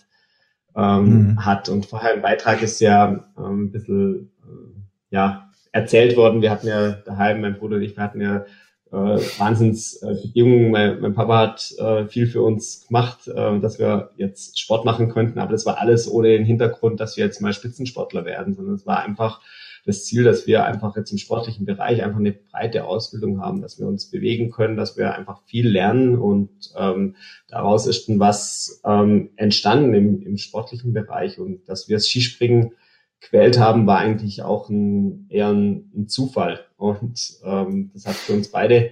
ähm, 0.76 1.32
mhm. 1.32 1.46
hat. 1.46 1.70
Und 1.70 1.86
vorher 1.86 2.16
im 2.16 2.24
Beitrag 2.24 2.64
ist 2.64 2.82
ja 2.82 3.24
ähm, 3.38 3.66
ein 3.66 3.72
bisschen, 3.72 4.32
äh, 4.44 5.16
ja, 5.16 5.49
erzählt 5.72 6.18
worden. 6.18 6.42
Wir 6.42 6.52
hatten 6.52 6.68
ja 6.68 6.92
daheim, 6.92 7.42
mein 7.42 7.58
Bruder 7.58 7.78
und 7.78 7.84
ich, 7.84 7.96
wir 7.96 8.04
hatten 8.04 8.22
ja 8.22 8.46
äh, 8.92 8.96
Wahnsinnsbedingungen. 8.96 10.68
Äh, 10.68 10.70
mein, 10.72 11.02
mein 11.02 11.14
Papa 11.14 11.38
hat 11.38 11.74
äh, 11.78 12.08
viel 12.08 12.28
für 12.28 12.42
uns 12.42 12.88
gemacht, 12.88 13.28
äh, 13.28 13.60
dass 13.60 13.80
wir 13.80 14.12
jetzt 14.18 14.60
Sport 14.60 14.86
machen 14.86 15.10
könnten, 15.10 15.40
aber 15.40 15.52
das 15.52 15.66
war 15.66 15.80
alles 15.80 16.10
ohne 16.10 16.30
den 16.30 16.46
Hintergrund, 16.46 17.00
dass 17.00 17.18
wir 17.18 17.26
jetzt 17.26 17.42
mal 17.42 17.54
Spitzensportler 17.54 18.26
werden, 18.26 18.54
sondern 18.54 18.76
es 18.76 18.86
war 18.86 19.04
einfach 19.04 19.42
das 19.86 20.06
Ziel, 20.06 20.24
dass 20.24 20.46
wir 20.46 20.66
einfach 20.66 20.96
jetzt 20.96 21.12
im 21.12 21.18
sportlichen 21.18 21.66
Bereich 21.66 22.04
einfach 22.04 22.20
eine 22.20 22.34
breite 22.34 22.86
Ausbildung 22.86 23.42
haben, 23.42 23.62
dass 23.62 23.80
wir 23.80 23.88
uns 23.88 24.10
bewegen 24.12 24.52
können, 24.52 24.76
dass 24.76 24.98
wir 24.98 25.16
einfach 25.16 25.42
viel 25.46 25.68
lernen 25.68 26.18
und 26.18 26.50
ähm, 26.78 27.16
daraus 27.48 27.88
ist 27.88 28.10
dann 28.10 28.20
was 28.20 28.82
ähm, 28.86 29.30
entstanden 29.36 29.94
im, 29.94 30.22
im 30.22 30.38
sportlichen 30.38 30.94
Bereich 30.94 31.40
und 31.40 31.68
dass 31.68 31.88
wir 31.88 31.96
das 31.96 32.08
Skispringen 32.08 32.74
gewählt 33.22 33.60
haben, 33.60 33.88
war 33.88 34.00
eigentlich 34.00 34.44
auch 34.44 34.70
ein, 34.70 35.28
eher 35.30 35.50
ein, 35.50 35.92
ein 35.96 36.08
Zufall. 36.08 36.62
Und 36.78 37.38
ähm, 37.44 37.92
das 37.94 38.06
hat 38.06 38.16
für 38.16 38.34
uns 38.34 38.50
beide 38.50 38.92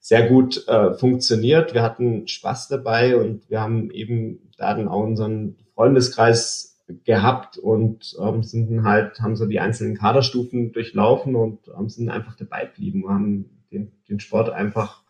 sehr 0.00 0.28
gut 0.28 0.66
äh, 0.68 0.94
funktioniert. 0.94 1.74
Wir 1.74 1.82
hatten 1.82 2.26
Spaß 2.26 2.68
dabei 2.68 3.16
und 3.16 3.48
wir 3.50 3.60
haben 3.60 3.90
eben 3.90 4.50
da 4.56 4.74
dann 4.74 4.88
auch 4.88 5.02
unseren 5.02 5.56
Freundeskreis 5.74 6.80
gehabt 7.04 7.58
und 7.58 8.16
ähm, 8.20 8.42
sind 8.42 8.84
halt, 8.84 9.20
haben 9.20 9.36
so 9.36 9.46
die 9.46 9.60
einzelnen 9.60 9.96
Kaderstufen 9.96 10.72
durchlaufen 10.72 11.36
und 11.36 11.60
ähm, 11.78 11.88
sind 11.88 12.10
einfach 12.10 12.36
dabei 12.36 12.64
geblieben. 12.64 13.02
Wir 13.02 13.10
haben 13.10 13.50
den, 13.70 13.92
den 14.08 14.20
Sport 14.20 14.50
einfach 14.50 15.02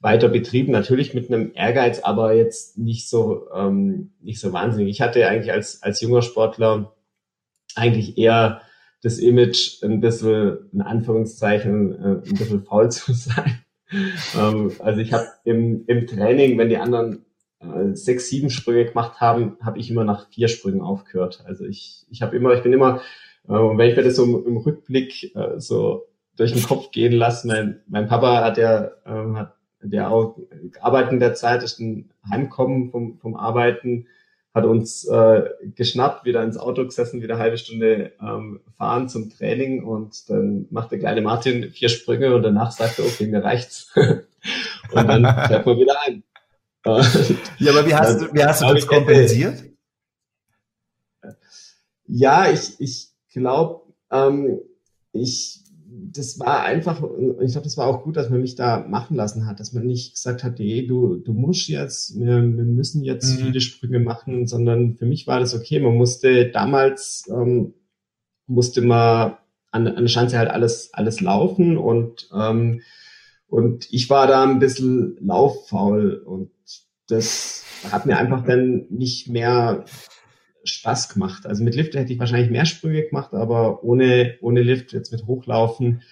weiter 0.00 0.28
betrieben, 0.28 0.72
natürlich 0.72 1.14
mit 1.14 1.32
einem 1.32 1.52
Ehrgeiz, 1.54 2.00
aber 2.00 2.34
jetzt 2.34 2.78
nicht 2.78 3.08
so 3.08 3.48
ähm, 3.52 4.12
nicht 4.20 4.40
so 4.40 4.52
wahnsinnig. 4.52 4.90
Ich 4.90 5.00
hatte 5.00 5.26
eigentlich 5.26 5.52
als 5.52 5.82
als 5.82 6.00
junger 6.00 6.22
Sportler 6.22 6.95
eigentlich 7.76 8.18
eher 8.18 8.62
das 9.02 9.18
Image 9.18 9.82
ein 9.82 10.00
bisschen, 10.00 10.70
in 10.72 10.80
Anführungszeichen, 10.80 11.92
äh, 11.92 12.28
ein 12.28 12.34
bisschen 12.34 12.64
faul 12.64 12.90
zu 12.90 13.12
sein. 13.12 13.62
ähm, 14.36 14.72
also 14.80 15.00
ich 15.00 15.12
habe 15.12 15.26
im, 15.44 15.84
im 15.86 16.06
Training, 16.06 16.58
wenn 16.58 16.68
die 16.68 16.78
anderen 16.78 17.24
äh, 17.60 17.94
sechs, 17.94 18.28
sieben 18.28 18.50
Sprünge 18.50 18.86
gemacht 18.86 19.20
haben, 19.20 19.56
habe 19.62 19.78
ich 19.78 19.90
immer 19.90 20.04
nach 20.04 20.28
vier 20.30 20.48
Sprüngen 20.48 20.80
aufgehört. 20.80 21.44
Also 21.46 21.64
ich, 21.64 22.04
ich 22.10 22.22
habe 22.22 22.36
immer, 22.36 22.52
ich 22.54 22.62
bin 22.62 22.72
immer, 22.72 23.00
äh, 23.48 23.52
wenn 23.52 23.90
ich 23.90 23.96
mir 23.96 24.02
das 24.02 24.16
so 24.16 24.24
im, 24.24 24.56
Rückblick 24.56 25.34
äh, 25.36 25.58
so 25.58 26.06
durch 26.36 26.52
den 26.52 26.62
Kopf 26.62 26.90
gehen 26.90 27.12
lasse, 27.12 27.46
mein, 27.46 27.80
mein 27.88 28.08
Papa 28.08 28.44
hat 28.44 28.58
ja, 28.58 28.90
äh, 29.04 29.34
hat 29.34 29.54
der 29.82 30.10
auch 30.10 30.36
gearbeitet 30.72 31.12
in 31.12 31.20
der 31.20 31.34
Zeit, 31.34 31.62
ist 31.62 31.78
ein 31.78 32.10
Heimkommen 32.28 32.90
vom, 32.90 33.18
vom 33.18 33.36
Arbeiten, 33.36 34.06
hat 34.56 34.64
uns 34.64 35.04
äh, 35.04 35.50
geschnappt, 35.74 36.24
wieder 36.24 36.42
ins 36.42 36.56
Auto 36.56 36.82
gesessen, 36.86 37.20
wieder 37.20 37.34
eine 37.34 37.42
halbe 37.42 37.58
Stunde 37.58 38.12
ähm, 38.22 38.60
fahren 38.78 39.06
zum 39.06 39.28
Training 39.28 39.84
und 39.84 40.30
dann 40.30 40.66
macht 40.70 40.92
der 40.92 40.98
kleine 40.98 41.20
Martin 41.20 41.70
vier 41.70 41.90
Sprünge 41.90 42.34
und 42.34 42.42
danach 42.42 42.70
sagt 42.70 42.98
er, 42.98 43.04
okay, 43.04 43.26
mir 43.26 43.44
reicht's. 43.44 43.92
und 43.96 45.08
dann 45.08 45.24
fährt 45.46 45.66
man 45.66 45.76
wieder 45.76 45.96
ein. 46.06 46.24
ja, 47.58 47.72
aber 47.72 47.86
wie 47.86 47.94
hast 47.94 48.22
du, 48.22 48.32
wie 48.32 48.44
hast 48.44 48.62
du 48.62 48.72
das 48.72 48.86
kompensiert? 48.86 49.62
Ja, 52.06 52.50
ich, 52.50 52.80
ich 52.80 53.08
glaube, 53.34 53.92
ähm, 54.10 54.60
ich 55.12 55.64
das 55.98 56.38
war 56.38 56.62
einfach, 56.62 57.02
ich 57.40 57.52
glaube, 57.52 57.64
das 57.64 57.76
war 57.76 57.86
auch 57.86 58.02
gut, 58.02 58.16
dass 58.16 58.30
man 58.30 58.40
mich 58.40 58.54
da 58.54 58.86
machen 58.88 59.16
lassen 59.16 59.46
hat, 59.46 59.60
dass 59.60 59.72
man 59.72 59.86
nicht 59.86 60.14
gesagt 60.14 60.44
hat, 60.44 60.58
hey, 60.58 60.86
du, 60.86 61.16
du 61.16 61.32
musst 61.32 61.68
jetzt, 61.68 62.18
wir, 62.18 62.42
wir 62.42 62.64
müssen 62.64 63.02
jetzt 63.04 63.32
mhm. 63.32 63.44
viele 63.44 63.60
Sprünge 63.60 64.00
machen, 64.00 64.46
sondern 64.46 64.96
für 64.96 65.06
mich 65.06 65.26
war 65.26 65.40
das 65.40 65.54
okay. 65.54 65.80
Man 65.80 65.96
musste 65.96 66.50
damals, 66.50 67.24
ähm, 67.30 67.74
musste 68.46 68.82
man 68.82 69.36
an, 69.70 69.86
an 69.86 70.02
der 70.02 70.08
Schanze 70.08 70.38
halt 70.38 70.50
alles, 70.50 70.92
alles 70.92 71.20
laufen 71.20 71.76
und, 71.78 72.28
ähm, 72.34 72.82
und 73.48 73.92
ich 73.92 74.10
war 74.10 74.26
da 74.26 74.42
ein 74.42 74.58
bisschen 74.58 75.16
lauffaul 75.20 76.22
und 76.24 76.50
das 77.08 77.64
hat 77.92 78.06
mir 78.06 78.18
einfach 78.18 78.44
dann 78.44 78.86
nicht 78.90 79.28
mehr 79.28 79.84
Spaß 80.68 81.08
gemacht. 81.08 81.46
Also 81.46 81.64
mit 81.64 81.74
Lift 81.74 81.94
hätte 81.94 82.12
ich 82.12 82.18
wahrscheinlich 82.18 82.50
mehr 82.50 82.66
Sprünge 82.66 83.02
gemacht, 83.04 83.34
aber 83.34 83.82
ohne, 83.84 84.36
ohne 84.40 84.62
Lift, 84.62 84.92
jetzt 84.92 85.12
mit 85.12 85.26
Hochlaufen, 85.26 86.02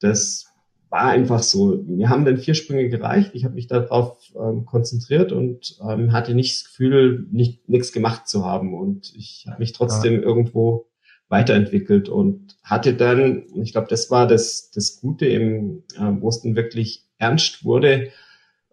das 0.00 0.46
war 0.90 1.04
einfach 1.04 1.42
so. 1.42 1.84
Wir 1.86 2.08
haben 2.08 2.24
dann 2.24 2.38
vier 2.38 2.54
Sprünge 2.54 2.88
gereicht. 2.88 3.32
Ich 3.34 3.44
habe 3.44 3.54
mich 3.54 3.66
darauf 3.66 4.18
ähm, 4.34 4.64
konzentriert 4.64 5.32
und 5.32 5.78
ähm, 5.86 6.12
hatte 6.12 6.34
nicht 6.34 6.56
das 6.56 6.64
Gefühl, 6.64 7.26
nicht, 7.30 7.68
nichts 7.68 7.92
gemacht 7.92 8.26
zu 8.26 8.44
haben. 8.44 8.74
Und 8.74 9.12
ich 9.14 9.44
habe 9.48 9.58
mich 9.58 9.72
trotzdem 9.72 10.14
ja. 10.14 10.20
irgendwo 10.20 10.86
weiterentwickelt 11.28 12.08
und 12.08 12.56
hatte 12.62 12.94
dann, 12.94 13.44
ich 13.62 13.72
glaube, 13.72 13.88
das 13.90 14.10
war 14.10 14.26
das, 14.26 14.70
das 14.70 15.00
Gute, 15.00 15.26
im, 15.26 15.82
äh, 15.94 16.10
wo 16.20 16.28
es 16.30 16.40
dann 16.40 16.56
wirklich 16.56 17.04
ernst 17.18 17.64
wurde, 17.64 18.08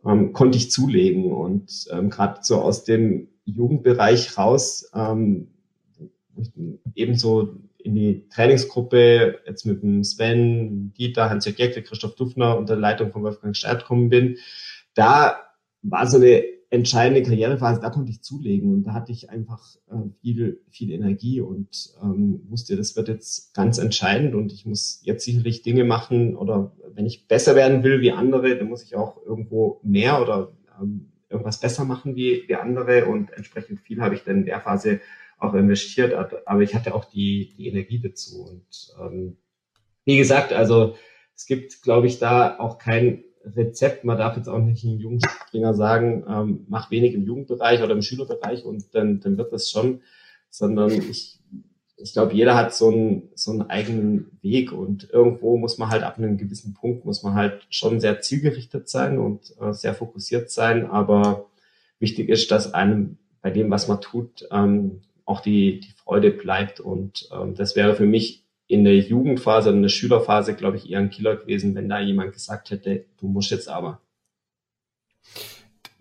ähm, 0.06 0.32
konnte 0.32 0.58
ich 0.58 0.72
zulegen. 0.72 1.34
Und 1.34 1.88
ähm, 1.92 2.10
gerade 2.10 2.40
so 2.44 2.62
aus 2.62 2.86
dem 2.86 3.28
Jugendbereich 3.46 4.38
raus, 4.38 4.90
ähm, 4.94 5.48
ebenso 6.96 7.56
in 7.78 7.96
die 7.96 8.28
Trainingsgruppe 8.30 9.40
jetzt 9.46 9.66
mit 9.66 9.84
dem 9.84 10.04
Sven, 10.04 10.94
Dieter, 10.98 11.30
Hans-Jörg 11.30 11.58
Jäckle, 11.60 11.84
Christoph 11.84 12.16
Dufner 12.16 12.58
unter 12.58 12.76
Leitung 12.76 13.12
von 13.12 13.24
Wolfgang 13.24 13.56
Stert 13.56 13.82
gekommen 13.82 14.10
bin, 14.10 14.38
da 14.96 15.38
war 15.84 16.08
so 16.08 16.18
eine 16.18 16.44
entscheidende 16.72 17.22
Karrierephase, 17.22 17.80
da 17.80 17.90
konnte 17.90 18.12
ich 18.12 18.22
zulegen 18.22 18.74
und 18.74 18.84
da 18.84 18.94
hatte 18.94 19.12
ich 19.12 19.30
einfach 19.30 19.76
äh, 19.90 20.10
viel, 20.22 20.62
viel 20.70 20.92
Energie 20.92 21.40
und 21.40 21.94
ähm, 22.02 22.42
wusste, 22.50 22.76
das 22.76 22.96
wird 22.96 23.08
jetzt 23.08 23.54
ganz 23.54 23.78
entscheidend 23.78 24.36
und 24.36 24.52
ich 24.52 24.66
muss 24.66 25.00
jetzt 25.04 25.26
sicherlich 25.26 25.62
Dinge 25.62 25.84
machen 25.84 26.36
oder 26.36 26.72
wenn 26.94 27.06
ich 27.06 27.28
besser 27.28 27.56
werden 27.56 27.84
will 27.84 28.02
wie 28.02 28.12
andere, 28.12 28.58
dann 28.58 28.68
muss 28.68 28.84
ich 28.84 28.96
auch 28.96 29.24
irgendwo 29.24 29.80
mehr 29.84 30.22
oder 30.22 30.52
ähm, 30.82 31.12
irgendwas 31.36 31.60
besser 31.60 31.86
machen 31.86 32.16
wie, 32.16 32.44
wie 32.48 32.56
andere 32.56 33.06
und 33.06 33.32
entsprechend 33.34 33.80
viel 33.82 34.02
habe 34.02 34.16
ich 34.16 34.24
dann 34.24 34.38
in 34.38 34.46
der 34.46 34.62
Phase 34.62 35.02
auch 35.38 35.54
investiert, 35.54 36.14
aber 36.46 36.62
ich 36.62 36.74
hatte 36.76 36.96
auch 36.96 37.06
die, 37.06 37.54
die 37.58 37.68
Energie 37.68 38.00
dazu 38.00 38.44
und 38.44 38.96
ähm, 39.00 39.38
wie 40.06 40.18
gesagt, 40.18 40.54
also 40.54 40.96
es 41.36 41.46
gibt, 41.46 41.82
glaube 41.82 42.08
ich, 42.08 42.20
da 42.20 42.58
auch 42.60 42.78
kein 42.78 43.24
Rezept. 43.44 44.06
Man 44.06 44.18
darf 44.18 44.38
jetzt 44.38 44.48
auch 44.48 44.60
nicht 44.60 44.86
einem 44.86 45.00
Jugendspringer 45.00 45.74
sagen, 45.74 46.24
ähm, 46.28 46.66
mach 46.70 46.92
wenig 46.92 47.14
im 47.14 47.26
Jugendbereich 47.26 47.84
oder 47.84 47.94
im 47.94 48.02
Schülerbereich 48.02 48.64
und 48.64 48.96
dann, 48.96 49.20
dann 49.20 49.38
wird 49.38 49.52
das 49.52 49.70
schon, 49.70 50.02
sondern 50.50 50.92
ich 50.92 51.40
ich 51.98 52.14
glaube, 52.14 52.34
jeder 52.34 52.56
hat 52.56 52.74
so 52.74 52.90
einen, 52.90 53.30
so 53.36 53.52
einen 53.52 53.70
eigenen 53.70 54.38
Weg 54.42 54.72
und 54.72 55.10
irgendwo 55.12 55.58
muss 55.58 55.78
man 55.78 55.90
halt 55.90 56.04
ab 56.04 56.18
einem 56.18 56.38
gewissen 56.38 56.74
Punkt 56.74 57.06
muss 57.06 57.24
man 57.24 57.36
halt 57.36 57.66
schon 57.70 58.00
sehr 58.00 58.22
zielgerichtet 58.22 58.90
sein 58.90 59.18
und 59.18 59.54
äh, 59.62 59.72
sehr 59.72 59.94
fokussiert 59.94 60.52
sein. 60.52 60.90
Aber 60.90 61.46
wichtig 62.00 62.30
ist, 62.30 62.52
dass 62.52 62.74
einem 62.74 63.18
bei 63.42 63.50
dem, 63.50 63.70
was 63.72 63.88
man 63.88 64.02
tut, 64.02 64.48
ähm, 64.52 65.02
auch 65.24 65.40
die, 65.40 65.80
die 65.80 65.92
Freude 65.92 66.32
bleibt. 66.32 66.80
Und 66.80 67.30
ähm, 67.32 67.56
das 67.56 67.76
wäre 67.76 67.96
für 67.96 68.06
mich 68.06 68.44
in 68.68 68.84
der 68.84 68.98
Jugendphase 68.98 69.70
in 69.70 69.82
der 69.82 69.90
Schülerphase, 69.90 70.56
glaube 70.56 70.78
ich, 70.78 70.90
eher 70.90 71.00
ein 71.00 71.12
Killer 71.12 71.36
gewesen, 71.36 71.76
wenn 71.76 71.88
da 71.88 72.00
jemand 72.00 72.34
gesagt 72.34 72.72
hätte, 72.72 73.06
du 73.20 73.28
musst 73.28 73.52
jetzt 73.52 73.70
aber. 73.70 74.02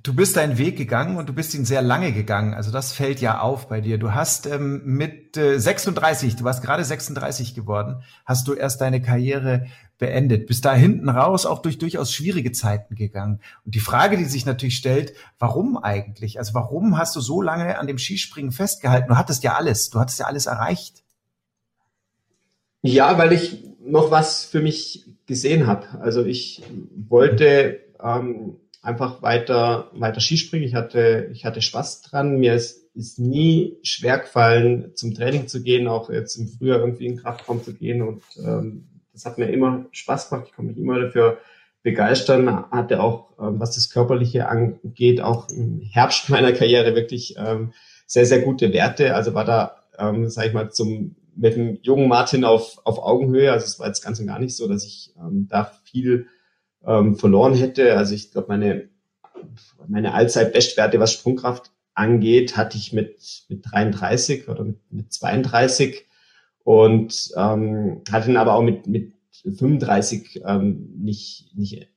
Du 0.04 0.12
bist 0.12 0.36
deinen 0.36 0.58
Weg 0.58 0.76
gegangen 0.76 1.16
und 1.16 1.30
du 1.30 1.32
bist 1.32 1.54
ihn 1.54 1.64
sehr 1.64 1.80
lange 1.80 2.12
gegangen. 2.12 2.52
Also 2.52 2.70
das 2.70 2.92
fällt 2.92 3.22
ja 3.22 3.40
auf 3.40 3.68
bei 3.68 3.80
dir. 3.80 3.96
Du 3.96 4.12
hast 4.12 4.46
ähm, 4.46 4.82
mit 4.84 5.38
äh, 5.38 5.58
36, 5.58 6.36
du 6.36 6.44
warst 6.44 6.62
gerade 6.62 6.84
36 6.84 7.54
geworden, 7.54 8.02
hast 8.26 8.46
du 8.46 8.52
erst 8.52 8.82
deine 8.82 9.00
Karriere 9.00 9.64
beendet. 9.96 10.46
Bist 10.46 10.66
da 10.66 10.74
hinten 10.74 11.08
raus 11.08 11.46
auch 11.46 11.62
durch 11.62 11.78
durchaus 11.78 12.12
schwierige 12.12 12.52
Zeiten 12.52 12.96
gegangen. 12.96 13.40
Und 13.64 13.74
die 13.74 13.80
Frage, 13.80 14.18
die 14.18 14.26
sich 14.26 14.44
natürlich 14.44 14.76
stellt, 14.76 15.14
warum 15.38 15.78
eigentlich? 15.78 16.38
Also 16.38 16.52
warum 16.52 16.98
hast 16.98 17.16
du 17.16 17.20
so 17.22 17.40
lange 17.40 17.78
an 17.78 17.86
dem 17.86 17.96
Skispringen 17.96 18.52
festgehalten? 18.52 19.08
Du 19.08 19.16
hattest 19.16 19.42
ja 19.42 19.54
alles, 19.54 19.88
du 19.88 20.00
hattest 20.00 20.18
ja 20.18 20.26
alles 20.26 20.44
erreicht. 20.44 21.02
Ja, 22.82 23.16
weil 23.16 23.32
ich 23.32 23.64
noch 23.82 24.10
was 24.10 24.44
für 24.44 24.60
mich 24.60 25.06
gesehen 25.24 25.66
habe. 25.66 25.98
Also 26.02 26.26
ich 26.26 26.62
wollte 27.08 27.80
ähm, 28.02 28.56
einfach 28.84 29.22
weiter, 29.22 29.90
weiter 29.94 30.20
Skispringen. 30.20 30.68
Ich 30.68 30.74
hatte, 30.74 31.30
ich 31.32 31.44
hatte 31.44 31.62
Spaß 31.62 32.02
dran. 32.02 32.38
Mir 32.38 32.54
ist, 32.54 32.94
ist 32.94 33.18
nie 33.18 33.78
schwer 33.82 34.18
gefallen, 34.18 34.92
zum 34.94 35.14
Training 35.14 35.48
zu 35.48 35.62
gehen, 35.62 35.88
auch 35.88 36.10
jetzt 36.10 36.36
im 36.36 36.48
Frühjahr 36.48 36.80
irgendwie 36.80 37.06
in 37.06 37.16
Kraftraum 37.16 37.62
zu 37.62 37.74
gehen. 37.74 38.02
Und 38.02 38.22
ähm, 38.38 38.88
das 39.12 39.24
hat 39.24 39.38
mir 39.38 39.50
immer 39.50 39.86
Spaß 39.90 40.28
gemacht. 40.28 40.46
Ich 40.48 40.54
konnte 40.54 40.72
mich 40.72 40.80
immer 40.80 41.00
dafür 41.00 41.38
begeistern. 41.82 42.70
Hatte 42.70 43.02
auch, 43.02 43.30
ähm, 43.40 43.58
was 43.58 43.74
das 43.74 43.90
Körperliche 43.90 44.48
angeht, 44.48 45.20
auch 45.20 45.48
im 45.48 45.80
Herbst 45.80 46.28
meiner 46.28 46.52
Karriere 46.52 46.94
wirklich 46.94 47.36
ähm, 47.38 47.72
sehr, 48.06 48.26
sehr 48.26 48.42
gute 48.42 48.72
Werte. 48.72 49.14
Also 49.14 49.34
war 49.34 49.46
da, 49.46 49.76
ähm, 49.98 50.28
sag 50.28 50.46
ich 50.46 50.52
mal, 50.52 50.70
zum 50.70 51.16
mit 51.36 51.56
dem 51.56 51.78
jungen 51.82 52.08
Martin 52.08 52.44
auf, 52.44 52.80
auf 52.84 52.98
Augenhöhe. 52.98 53.50
Also 53.50 53.64
es 53.64 53.80
war 53.80 53.88
jetzt 53.88 54.02
ganz 54.02 54.20
und 54.20 54.28
gar 54.28 54.38
nicht 54.38 54.54
so, 54.54 54.68
dass 54.68 54.84
ich 54.84 55.12
ähm, 55.18 55.48
da 55.50 55.64
viel 55.84 56.28
ähm, 56.86 57.16
verloren 57.16 57.54
hätte. 57.54 57.96
Also 57.96 58.14
ich 58.14 58.32
glaube, 58.32 58.48
meine, 58.48 58.88
meine 59.86 60.14
Allzeit-Bestwerte, 60.14 61.00
was 61.00 61.12
Sprungkraft 61.12 61.70
angeht, 61.94 62.56
hatte 62.56 62.76
ich 62.76 62.92
mit, 62.92 63.44
mit 63.48 63.64
33 63.70 64.48
oder 64.48 64.64
mit, 64.64 64.78
mit 64.90 65.12
32 65.12 66.06
und 66.64 67.30
ähm, 67.36 68.02
hatte 68.10 68.30
ihn 68.30 68.36
aber 68.36 68.54
auch 68.54 68.62
mit, 68.62 68.86
mit 68.86 69.12
35 69.42 70.42
ähm, 70.46 70.90
nicht, 70.98 71.50
nicht, 71.54 71.88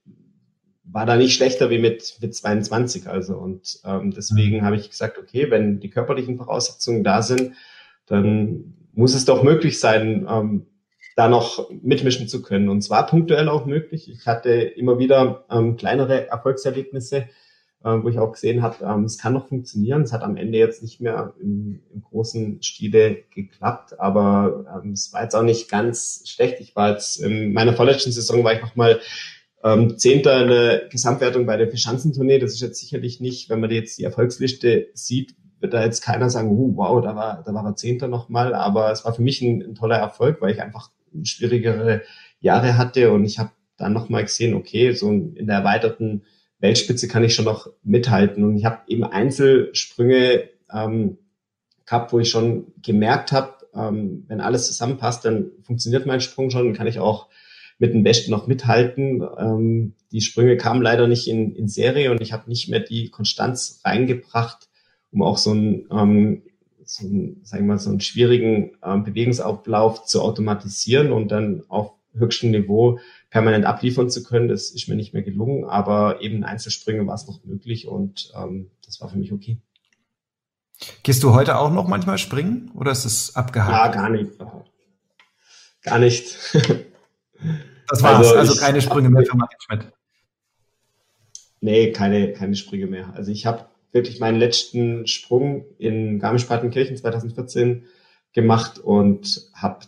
war 0.84 1.06
da 1.06 1.16
nicht 1.16 1.34
schlechter 1.34 1.70
wie 1.70 1.80
mit, 1.80 2.18
mit 2.22 2.36
22. 2.36 3.08
Also 3.08 3.38
und 3.38 3.80
ähm, 3.86 4.12
deswegen 4.12 4.58
mhm. 4.58 4.62
habe 4.64 4.76
ich 4.76 4.90
gesagt, 4.90 5.18
okay, 5.18 5.50
wenn 5.50 5.80
die 5.80 5.90
körperlichen 5.90 6.38
Voraussetzungen 6.38 7.04
da 7.04 7.22
sind, 7.22 7.54
dann 8.06 8.74
muss 8.94 9.14
es 9.14 9.26
doch 9.26 9.44
möglich 9.44 9.80
sein, 9.80 10.28
ähm, 10.30 10.66
da 11.18 11.28
noch 11.28 11.72
mitmischen 11.72 12.28
zu 12.28 12.44
können. 12.44 12.70
Und 12.70 12.84
zwar 12.84 13.08
punktuell 13.08 13.50
auch 13.50 13.66
möglich. 13.66 14.08
Ich 14.08 14.28
hatte 14.28 14.52
immer 14.52 15.00
wieder 15.00 15.46
ähm, 15.50 15.76
kleinere 15.76 16.28
Erfolgserlebnisse, 16.28 17.28
äh, 17.84 17.90
wo 18.04 18.08
ich 18.08 18.20
auch 18.20 18.34
gesehen 18.34 18.62
habe, 18.62 18.86
ähm, 18.86 19.06
es 19.06 19.18
kann 19.18 19.34
noch 19.34 19.48
funktionieren. 19.48 20.04
Es 20.04 20.14
hat 20.14 20.22
am 20.22 20.38
Ende 20.38 20.60
jetzt 20.60 20.84
nicht 20.84 21.02
mehr 21.02 21.34
im, 21.42 21.82
im 21.92 22.04
großen 22.04 22.62
Stile 22.62 23.24
geklappt, 23.34 24.00
aber 24.00 24.82
ähm, 24.84 24.92
es 24.92 25.12
war 25.12 25.24
jetzt 25.24 25.34
auch 25.36 25.42
nicht 25.42 25.72
ganz 25.72 26.22
schlecht. 26.28 26.60
Ich 26.60 26.76
war 26.76 26.92
jetzt 26.92 27.20
in 27.20 27.52
meiner 27.52 27.74
vorletzten 27.74 28.12
Saison 28.12 28.44
war 28.44 28.54
ich 28.54 28.62
nochmal 28.62 29.00
ähm, 29.64 29.98
Zehnter 29.98 30.44
in 30.44 30.50
der 30.50 30.88
Gesamtwertung 30.90 31.48
bei 31.48 31.58
der 31.58 31.70
Verschanzentournee. 31.70 32.38
Das 32.38 32.54
ist 32.54 32.62
jetzt 32.62 32.80
sicherlich 32.80 33.22
nicht, 33.22 33.50
wenn 33.50 33.60
man 33.60 33.72
jetzt 33.72 33.98
die 33.98 34.04
Erfolgsliste 34.04 34.90
sieht, 34.94 35.36
wird 35.62 35.74
da 35.74 35.84
jetzt 35.84 36.02
keiner 36.02 36.30
sagen, 36.30 36.52
uh, 36.52 36.78
wow, 36.78 37.02
da 37.02 37.16
war, 37.16 37.44
da 37.44 37.56
war 37.56 37.66
er 37.66 37.76
Zehnter 37.76 38.08
nochmal. 38.08 38.54
Aber 38.54 38.92
es 38.92 39.04
war 39.04 39.16
für 39.16 39.24
mich 39.24 39.42
ein, 39.42 39.64
ein 39.64 39.74
toller 39.74 39.98
Erfolg, 39.98 40.42
weil 40.42 40.52
ich 40.52 40.62
einfach 40.62 40.92
schwierigere 41.24 42.02
Jahre 42.40 42.78
hatte 42.78 43.12
und 43.12 43.26
ich 43.26 43.40
habe 43.40 43.52
dann 43.78 43.94
nochmal 43.94 44.24
gesehen, 44.24 44.54
okay, 44.54 44.92
so 44.94 45.12
in 45.12 45.48
der 45.48 45.58
erweiterten 45.58 46.24
Weltspitze 46.60 47.08
kann 47.08 47.24
ich 47.24 47.36
schon 47.36 47.46
noch 47.46 47.70
mithalten. 47.84 48.44
Und 48.44 48.58
ich 48.58 48.66
habe 48.66 48.80
eben 48.88 49.04
Einzelsprünge 49.04 50.50
ähm, 50.74 51.18
gehabt, 51.86 52.12
wo 52.12 52.20
ich 52.20 52.30
schon 52.30 52.74
gemerkt 52.82 53.32
habe, 53.32 53.54
ähm, 53.76 54.26
wenn 54.28 54.42
alles 54.42 54.68
zusammenpasst, 54.68 55.26
dann 55.26 55.52
funktioniert 55.62 56.06
mein 56.06 56.22
Sprung 56.22 56.50
schon 56.50 56.74
kann 56.74 56.88
ich 56.88 57.00
auch 57.00 57.28
mit 57.80 57.94
dem 57.94 58.04
Besten 58.04 58.32
noch 58.32 58.48
mithalten. 58.48 59.24
Ähm, 59.38 59.94
die 60.12 60.22
Sprünge 60.22 60.58
kamen 60.58 60.82
leider 60.82 61.08
nicht 61.08 61.28
in, 61.28 61.56
in 61.56 61.68
Serie 61.68 62.12
und 62.12 62.22
ich 62.22 62.34
habe 62.34 62.50
nicht 62.50 62.70
mehr 62.70 62.80
die 62.80 63.10
Konstanz 63.10 63.82
reingebracht, 63.84 64.68
um 65.12 65.22
auch 65.22 65.38
so 65.38 65.54
ein 65.54 65.86
ähm, 65.92 66.42
so 66.88 67.06
einen, 67.06 67.44
sagen 67.44 67.66
wir 67.66 67.74
mal, 67.74 67.80
so 67.80 67.90
einen 67.90 68.02
schwierigen 68.02 68.72
äh, 68.82 68.98
Bewegungsablauf 68.98 70.06
zu 70.06 70.22
automatisieren 70.22 71.12
und 71.12 71.32
dann 71.32 71.64
auf 71.68 71.94
höchstem 72.14 72.52
Niveau 72.52 73.00
permanent 73.30 73.66
abliefern 73.66 74.10
zu 74.10 74.24
können. 74.24 74.48
Das 74.48 74.72
ist 74.72 74.88
mir 74.88 74.96
nicht 74.96 75.14
mehr 75.14 75.24
gelungen, 75.24 75.66
aber 75.66 76.22
eben 76.22 76.44
Einzelsprünge 76.44 77.06
war 77.06 77.16
es 77.16 77.28
noch 77.28 77.44
möglich 77.44 77.88
und 77.88 78.32
ähm, 78.36 78.72
das 78.86 79.02
war 79.02 79.10
für 79.10 79.18
mich 79.18 79.32
okay. 79.32 79.60
Gehst 81.04 81.24
du 81.24 81.34
heute 81.34 81.58
auch 81.58 81.72
noch 81.72 81.88
manchmal 81.88 82.18
springen 82.18 82.72
oder 82.76 82.92
ist 82.92 83.06
es 83.06 83.36
abgehakt? 83.36 83.72
Ja, 83.72 83.88
gar 83.88 84.10
nicht. 84.10 84.32
Gar 85.82 86.00
nicht. 86.00 86.36
das 87.88 88.04
war's, 88.04 88.28
also, 88.28 88.36
also 88.36 88.56
keine 88.56 88.82
Sprünge 88.82 89.10
mehr 89.10 89.26
für 89.26 89.38
Martin 89.38 89.60
Schmidt. 89.60 89.94
Nee, 91.60 91.92
keine, 91.92 92.34
keine 92.34 92.56
Sprünge 92.56 92.86
mehr. 92.86 93.14
Also 93.16 93.32
ich 93.32 93.46
habe 93.46 93.66
wirklich 93.92 94.20
meinen 94.20 94.40
letzten 94.40 95.08
Sprung 95.08 95.66
in 95.78 96.20
Garmisch-Partenkirchen 96.20 96.98
2014 96.98 97.86
gemacht 98.34 98.80
und 98.80 99.50
habe 99.54 99.86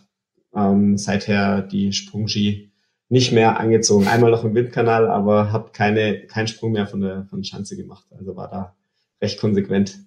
ähm, 0.54 0.98
seither 0.98 1.62
die 1.62 1.92
Sprungski 1.92 2.72
nicht 3.08 3.32
mehr 3.32 3.58
angezogen. 3.58 4.06
Einmal 4.06 4.30
noch 4.30 4.44
im 4.44 4.54
Windkanal, 4.54 5.08
aber 5.08 5.52
habe 5.52 5.70
keine 5.72 6.26
keinen 6.26 6.46
Sprung 6.46 6.72
mehr 6.72 6.86
von 6.86 7.00
der 7.00 7.24
von 7.26 7.40
der 7.40 7.46
Schanze 7.46 7.76
gemacht. 7.76 8.06
Also 8.16 8.36
war 8.36 8.48
da 8.48 8.76
recht 9.20 9.38
konsequent. 9.40 9.98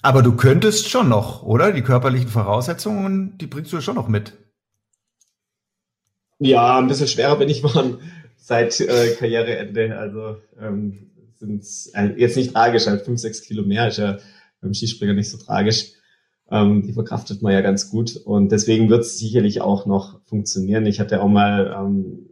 Aber 0.00 0.22
du 0.22 0.36
könntest 0.36 0.88
schon 0.88 1.08
noch, 1.08 1.42
oder? 1.42 1.72
Die 1.72 1.82
körperlichen 1.82 2.28
Voraussetzungen, 2.28 3.38
die 3.38 3.46
bringst 3.46 3.72
du 3.72 3.80
schon 3.80 3.94
noch 3.94 4.08
mit. 4.08 4.34
Ja, 6.38 6.78
ein 6.78 6.88
bisschen 6.88 7.08
schwerer 7.08 7.36
bin 7.36 7.48
ich 7.48 7.62
geworden 7.62 7.98
seit 8.36 8.78
äh, 8.80 9.14
Karriereende. 9.18 9.98
Also 9.98 10.36
ähm, 10.60 11.10
sind 11.46 11.64
äh, 11.94 12.18
jetzt 12.18 12.36
nicht 12.36 12.52
tragisch, 12.52 12.86
halt 12.86 13.02
fünf, 13.02 13.20
sechs 13.20 13.42
Kilo 13.42 13.64
mehr 13.64 13.88
ist 13.88 13.98
ja 13.98 14.18
beim 14.60 14.74
Skispringer 14.74 15.14
nicht 15.14 15.30
so 15.30 15.38
tragisch. 15.38 15.92
Ähm, 16.50 16.82
die 16.82 16.92
verkraftet 16.92 17.42
man 17.42 17.52
ja 17.52 17.60
ganz 17.60 17.90
gut 17.90 18.16
und 18.16 18.52
deswegen 18.52 18.90
wird 18.90 19.02
es 19.02 19.18
sicherlich 19.18 19.60
auch 19.60 19.86
noch 19.86 20.20
funktionieren. 20.24 20.86
Ich 20.86 21.00
hatte 21.00 21.22
auch 21.22 21.28
mal, 21.28 21.74
ähm, 21.78 22.30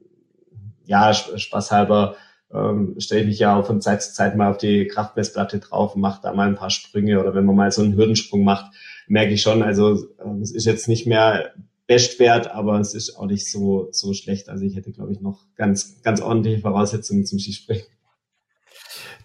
ja, 0.84 1.14
spaßhalber 1.14 2.16
ähm, 2.52 2.96
stelle 2.98 3.22
ich 3.22 3.26
mich 3.28 3.38
ja 3.38 3.56
auch 3.56 3.66
von 3.66 3.80
Zeit 3.80 4.02
zu 4.02 4.12
Zeit 4.12 4.36
mal 4.36 4.50
auf 4.50 4.58
die 4.58 4.86
Kraftmessplatte 4.86 5.58
drauf 5.58 5.94
und 5.94 6.02
mache 6.02 6.20
da 6.22 6.34
mal 6.34 6.48
ein 6.48 6.56
paar 6.56 6.70
Sprünge 6.70 7.20
oder 7.20 7.34
wenn 7.34 7.46
man 7.46 7.56
mal 7.56 7.72
so 7.72 7.82
einen 7.82 7.96
Hürdensprung 7.96 8.44
macht, 8.44 8.74
merke 9.08 9.32
ich 9.32 9.42
schon, 9.42 9.62
also 9.62 10.06
ähm, 10.22 10.42
es 10.42 10.52
ist 10.52 10.66
jetzt 10.66 10.88
nicht 10.88 11.06
mehr 11.06 11.52
Bestwert, 11.86 12.50
aber 12.50 12.78
es 12.80 12.94
ist 12.94 13.16
auch 13.16 13.26
nicht 13.26 13.50
so, 13.50 13.88
so 13.90 14.12
schlecht. 14.12 14.48
Also 14.48 14.64
ich 14.64 14.76
hätte, 14.76 14.92
glaube 14.92 15.12
ich, 15.12 15.20
noch 15.20 15.44
ganz, 15.56 16.00
ganz 16.02 16.20
ordentliche 16.20 16.60
Voraussetzungen 16.60 17.26
zum 17.26 17.38
Skispringen. 17.38 17.84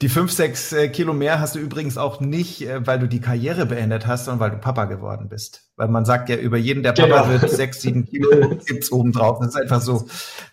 Die 0.02 0.10
fünf, 0.10 0.32
sechs 0.32 0.72
äh, 0.74 0.90
Kilo 0.90 1.14
mehr 1.14 1.40
hast 1.40 1.56
du 1.56 1.60
übrigens 1.60 1.98
auch 1.98 2.20
nicht, 2.20 2.62
äh, 2.62 2.86
weil 2.86 3.00
du 3.00 3.08
die 3.08 3.20
Karriere 3.20 3.66
beendet 3.66 4.06
hast, 4.06 4.26
sondern 4.26 4.40
weil 4.40 4.52
du 4.52 4.58
Papa 4.58 4.86
geworden 4.86 5.28
bist. 5.28 5.72
Weil 5.76 5.88
man 5.88 6.06
sagt 6.06 6.30
ja, 6.30 6.36
über 6.36 6.58
jeden, 6.58 6.84
der 6.84 6.92
Papa 6.92 7.24
genau. 7.24 7.42
wird, 7.42 7.50
sechs, 7.50 7.82
sieben 7.82 8.06
Kilo 8.06 8.58
gibt's 8.66 8.92
oben 8.92 9.12
drauf. 9.12 9.40
Das 9.40 9.50
ist 9.50 9.62
einfach 9.62 9.82
so. 9.82 10.08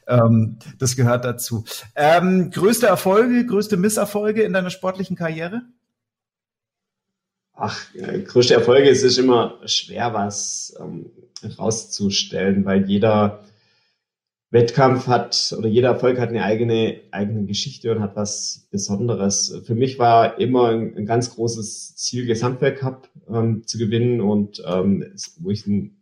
Ähm, 0.06 0.58
das 0.78 0.96
gehört 0.96 1.26
dazu. 1.26 1.64
Ähm, 1.94 2.50
größte 2.50 2.86
Erfolge, 2.86 3.44
größte 3.44 3.76
Misserfolge 3.76 4.42
in 4.42 4.54
deiner 4.54 4.70
sportlichen 4.70 5.16
Karriere? 5.16 5.62
Ach, 7.54 7.78
äh, 7.94 8.20
größte 8.20 8.54
Erfolge 8.54 8.88
es 8.88 9.02
ist 9.02 9.18
immer 9.18 9.60
schwer, 9.66 10.14
was 10.14 10.74
ähm, 10.80 11.10
rauszustellen, 11.58 12.64
weil 12.64 12.88
jeder 12.88 13.44
Wettkampf 14.50 15.08
hat 15.08 15.54
oder 15.58 15.68
jeder 15.68 15.88
Erfolg 15.88 16.20
hat 16.20 16.28
eine 16.28 16.44
eigene, 16.44 17.00
eigene 17.10 17.44
Geschichte 17.44 17.90
und 17.90 18.00
hat 18.00 18.14
was 18.14 18.68
Besonderes. 18.70 19.62
Für 19.64 19.74
mich 19.74 19.98
war 19.98 20.38
immer 20.38 20.68
ein, 20.68 20.96
ein 20.96 21.06
ganz 21.06 21.34
großes 21.34 21.96
Ziel, 21.96 22.26
Gesamtweltcup 22.26 23.08
ähm, 23.28 23.66
zu 23.66 23.78
gewinnen 23.78 24.20
und 24.20 24.62
ähm, 24.66 25.04
wo 25.40 25.50
ich 25.50 25.66
ein 25.66 25.96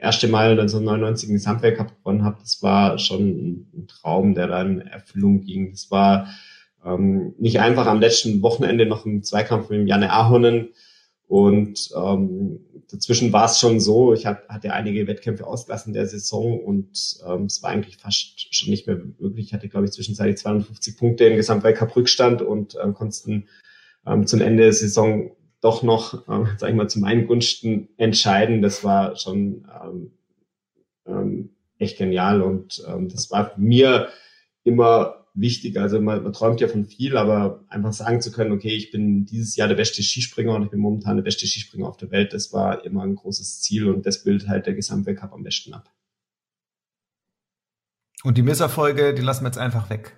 erste 0.00 0.28
Mal 0.28 0.52
1999 0.52 1.28
einen 1.28 1.36
Gesamtweltcup 1.36 1.98
gewonnen 1.98 2.24
habe, 2.24 2.38
das 2.40 2.62
war 2.62 2.98
schon 2.98 3.66
ein, 3.74 3.86
Traum, 3.88 4.34
der 4.34 4.46
dann 4.46 4.80
Erfüllung 4.80 5.42
ging. 5.42 5.70
Das 5.72 5.90
war 5.90 6.28
ähm, 6.84 7.34
nicht 7.38 7.60
einfach 7.60 7.86
am 7.86 8.00
letzten 8.00 8.42
Wochenende 8.42 8.86
noch 8.86 9.06
im 9.06 9.22
Zweikampf 9.22 9.70
mit 9.70 9.88
Janne 9.88 10.12
Ahonen 10.12 10.68
und 11.28 11.90
ähm, 11.94 12.60
dazwischen 12.90 13.34
war 13.34 13.44
es 13.44 13.60
schon 13.60 13.80
so, 13.80 14.14
ich 14.14 14.24
hab, 14.24 14.48
hatte 14.48 14.72
einige 14.72 15.06
Wettkämpfe 15.06 15.46
ausgelassen 15.46 15.92
der 15.92 16.06
Saison 16.06 16.58
und 16.58 17.18
ähm, 17.26 17.44
es 17.44 17.62
war 17.62 17.70
eigentlich 17.70 17.98
fast 17.98 18.54
schon 18.54 18.70
nicht 18.70 18.86
mehr 18.86 18.96
möglich. 19.18 19.46
Ich 19.46 19.52
hatte, 19.52 19.68
glaube 19.68 19.84
ich, 19.84 19.92
zwischenzeitlich 19.92 20.38
250 20.38 20.96
Punkte 20.96 21.24
im 21.24 21.36
Gesamtweltcup 21.36 21.94
Rückstand 21.94 22.40
und 22.40 22.78
ähm, 22.82 22.94
konnten 22.94 23.46
ähm, 24.06 24.26
zum 24.26 24.40
Ende 24.40 24.62
der 24.62 24.72
Saison 24.72 25.32
doch 25.60 25.82
noch, 25.82 26.26
ähm, 26.28 26.48
sag 26.56 26.70
ich 26.70 26.76
mal, 26.76 26.88
zu 26.88 26.98
meinen 26.98 27.26
Gunsten 27.26 27.90
entscheiden. 27.98 28.62
Das 28.62 28.82
war 28.82 29.14
schon 29.16 29.68
ähm, 29.84 30.12
ähm, 31.06 31.50
echt 31.78 31.98
genial 31.98 32.40
und 32.40 32.82
ähm, 32.88 33.10
das 33.10 33.30
war 33.30 33.52
mir 33.58 34.08
immer 34.64 35.17
wichtig. 35.40 35.78
Also 35.78 36.00
man, 36.00 36.22
man 36.22 36.32
träumt 36.32 36.60
ja 36.60 36.68
von 36.68 36.84
viel, 36.84 37.16
aber 37.16 37.64
einfach 37.68 37.92
sagen 37.92 38.20
zu 38.20 38.32
können, 38.32 38.52
okay, 38.52 38.74
ich 38.74 38.90
bin 38.90 39.24
dieses 39.24 39.56
Jahr 39.56 39.68
der 39.68 39.76
beste 39.76 40.02
Skispringer 40.02 40.54
und 40.54 40.64
ich 40.64 40.70
bin 40.70 40.80
momentan 40.80 41.16
der 41.16 41.22
beste 41.22 41.46
Skispringer 41.46 41.88
auf 41.88 41.96
der 41.96 42.10
Welt, 42.10 42.32
das 42.32 42.52
war 42.52 42.84
immer 42.84 43.02
ein 43.02 43.14
großes 43.14 43.60
Ziel 43.60 43.88
und 43.88 44.06
das 44.06 44.24
bildet 44.24 44.48
halt 44.48 44.66
der 44.66 44.74
Gesamtweltcup 44.74 45.32
am 45.32 45.42
besten 45.42 45.74
ab. 45.74 45.92
Und 48.24 48.36
die 48.36 48.42
Misserfolge, 48.42 49.14
die 49.14 49.22
lassen 49.22 49.44
wir 49.44 49.48
jetzt 49.48 49.58
einfach 49.58 49.90
weg. 49.90 50.16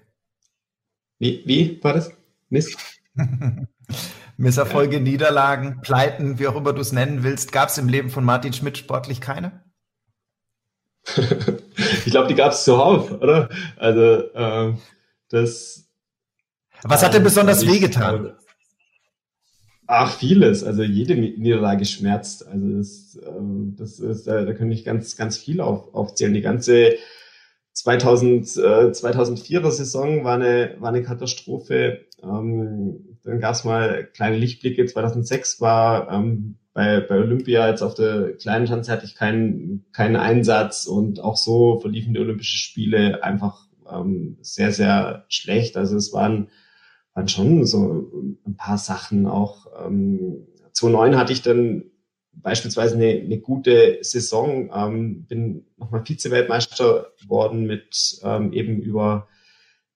Wie, 1.18 1.42
wie 1.44 1.82
war 1.82 1.92
das? 1.92 2.10
Miss? 2.48 2.76
Misserfolge, 4.38 4.96
ja. 4.96 5.02
Niederlagen, 5.02 5.82
Pleiten, 5.82 6.38
wie 6.38 6.46
auch 6.46 6.56
immer 6.56 6.72
du 6.72 6.80
es 6.80 6.92
nennen 6.92 7.22
willst, 7.22 7.52
gab 7.52 7.68
es 7.68 7.76
im 7.76 7.88
Leben 7.88 8.08
von 8.08 8.24
Martin 8.24 8.54
Schmidt 8.54 8.78
sportlich 8.78 9.20
keine? 9.20 9.62
ich 12.06 12.06
glaube, 12.06 12.28
die 12.28 12.34
gab 12.34 12.52
es 12.52 12.64
zuhauf, 12.64 13.10
oder? 13.10 13.50
Also 13.76 14.32
ähm, 14.34 14.78
das. 15.30 15.88
Was 16.82 17.02
hat 17.02 17.14
denn 17.14 17.22
besonders 17.22 17.66
wehgetan? 17.66 18.36
Ach, 19.86 20.16
vieles. 20.16 20.62
Also 20.62 20.84
jede 20.84 21.16
Niederlage 21.16 21.84
schmerzt. 21.84 22.46
Also 22.46 22.76
das, 22.76 23.18
ähm, 23.26 23.74
das 23.76 23.98
ist, 23.98 24.26
da, 24.26 24.44
da 24.44 24.52
könnte 24.52 24.74
ich 24.74 24.84
ganz, 24.84 25.16
ganz 25.16 25.36
viel 25.36 25.60
auf, 25.60 25.92
aufzählen. 25.94 26.32
Die 26.32 26.42
ganze 26.42 26.94
2000, 27.72 28.56
äh, 28.56 28.60
2004er 28.92 29.70
Saison 29.72 30.22
war 30.22 30.34
eine, 30.34 30.76
war 30.78 30.90
eine 30.90 31.02
Katastrophe. 31.02 32.06
Ähm, 32.22 33.18
dann 33.24 33.40
gab 33.40 33.54
es 33.54 33.64
mal 33.64 34.04
kleine 34.04 34.36
Lichtblicke. 34.36 34.86
2006 34.86 35.60
war 35.60 36.10
ähm, 36.12 36.56
bei, 36.72 37.00
bei 37.00 37.16
Olympia 37.16 37.68
jetzt 37.68 37.82
auf 37.82 37.94
der 37.94 38.34
kleinen 38.36 38.68
Schanze 38.68 38.92
hatte 38.92 39.06
ich 39.06 39.16
keinen, 39.16 39.86
keinen 39.92 40.16
Einsatz 40.16 40.86
und 40.86 41.20
auch 41.20 41.36
so 41.36 41.80
verliefen 41.80 42.14
die 42.14 42.20
Olympischen 42.20 42.58
Spiele 42.58 43.24
einfach 43.24 43.66
ähm, 43.92 44.38
sehr, 44.40 44.72
sehr 44.72 45.24
schlecht. 45.28 45.76
Also 45.76 45.96
es 45.96 46.12
waren, 46.12 46.48
waren 47.14 47.28
schon 47.28 47.66
so 47.66 48.10
ein 48.46 48.56
paar 48.56 48.78
Sachen 48.78 49.26
auch. 49.26 49.66
Ähm, 49.84 50.46
2009 50.72 51.16
hatte 51.16 51.32
ich 51.32 51.42
dann 51.42 51.84
beispielsweise 52.32 52.96
eine, 52.96 53.08
eine 53.08 53.38
gute 53.38 53.98
Saison, 54.02 54.70
ähm, 54.74 55.24
bin 55.24 55.66
nochmal 55.76 56.04
Vize-Weltmeister 56.04 57.12
geworden 57.20 57.66
mit 57.66 58.20
ähm, 58.22 58.52
eben 58.52 58.80
über 58.80 59.28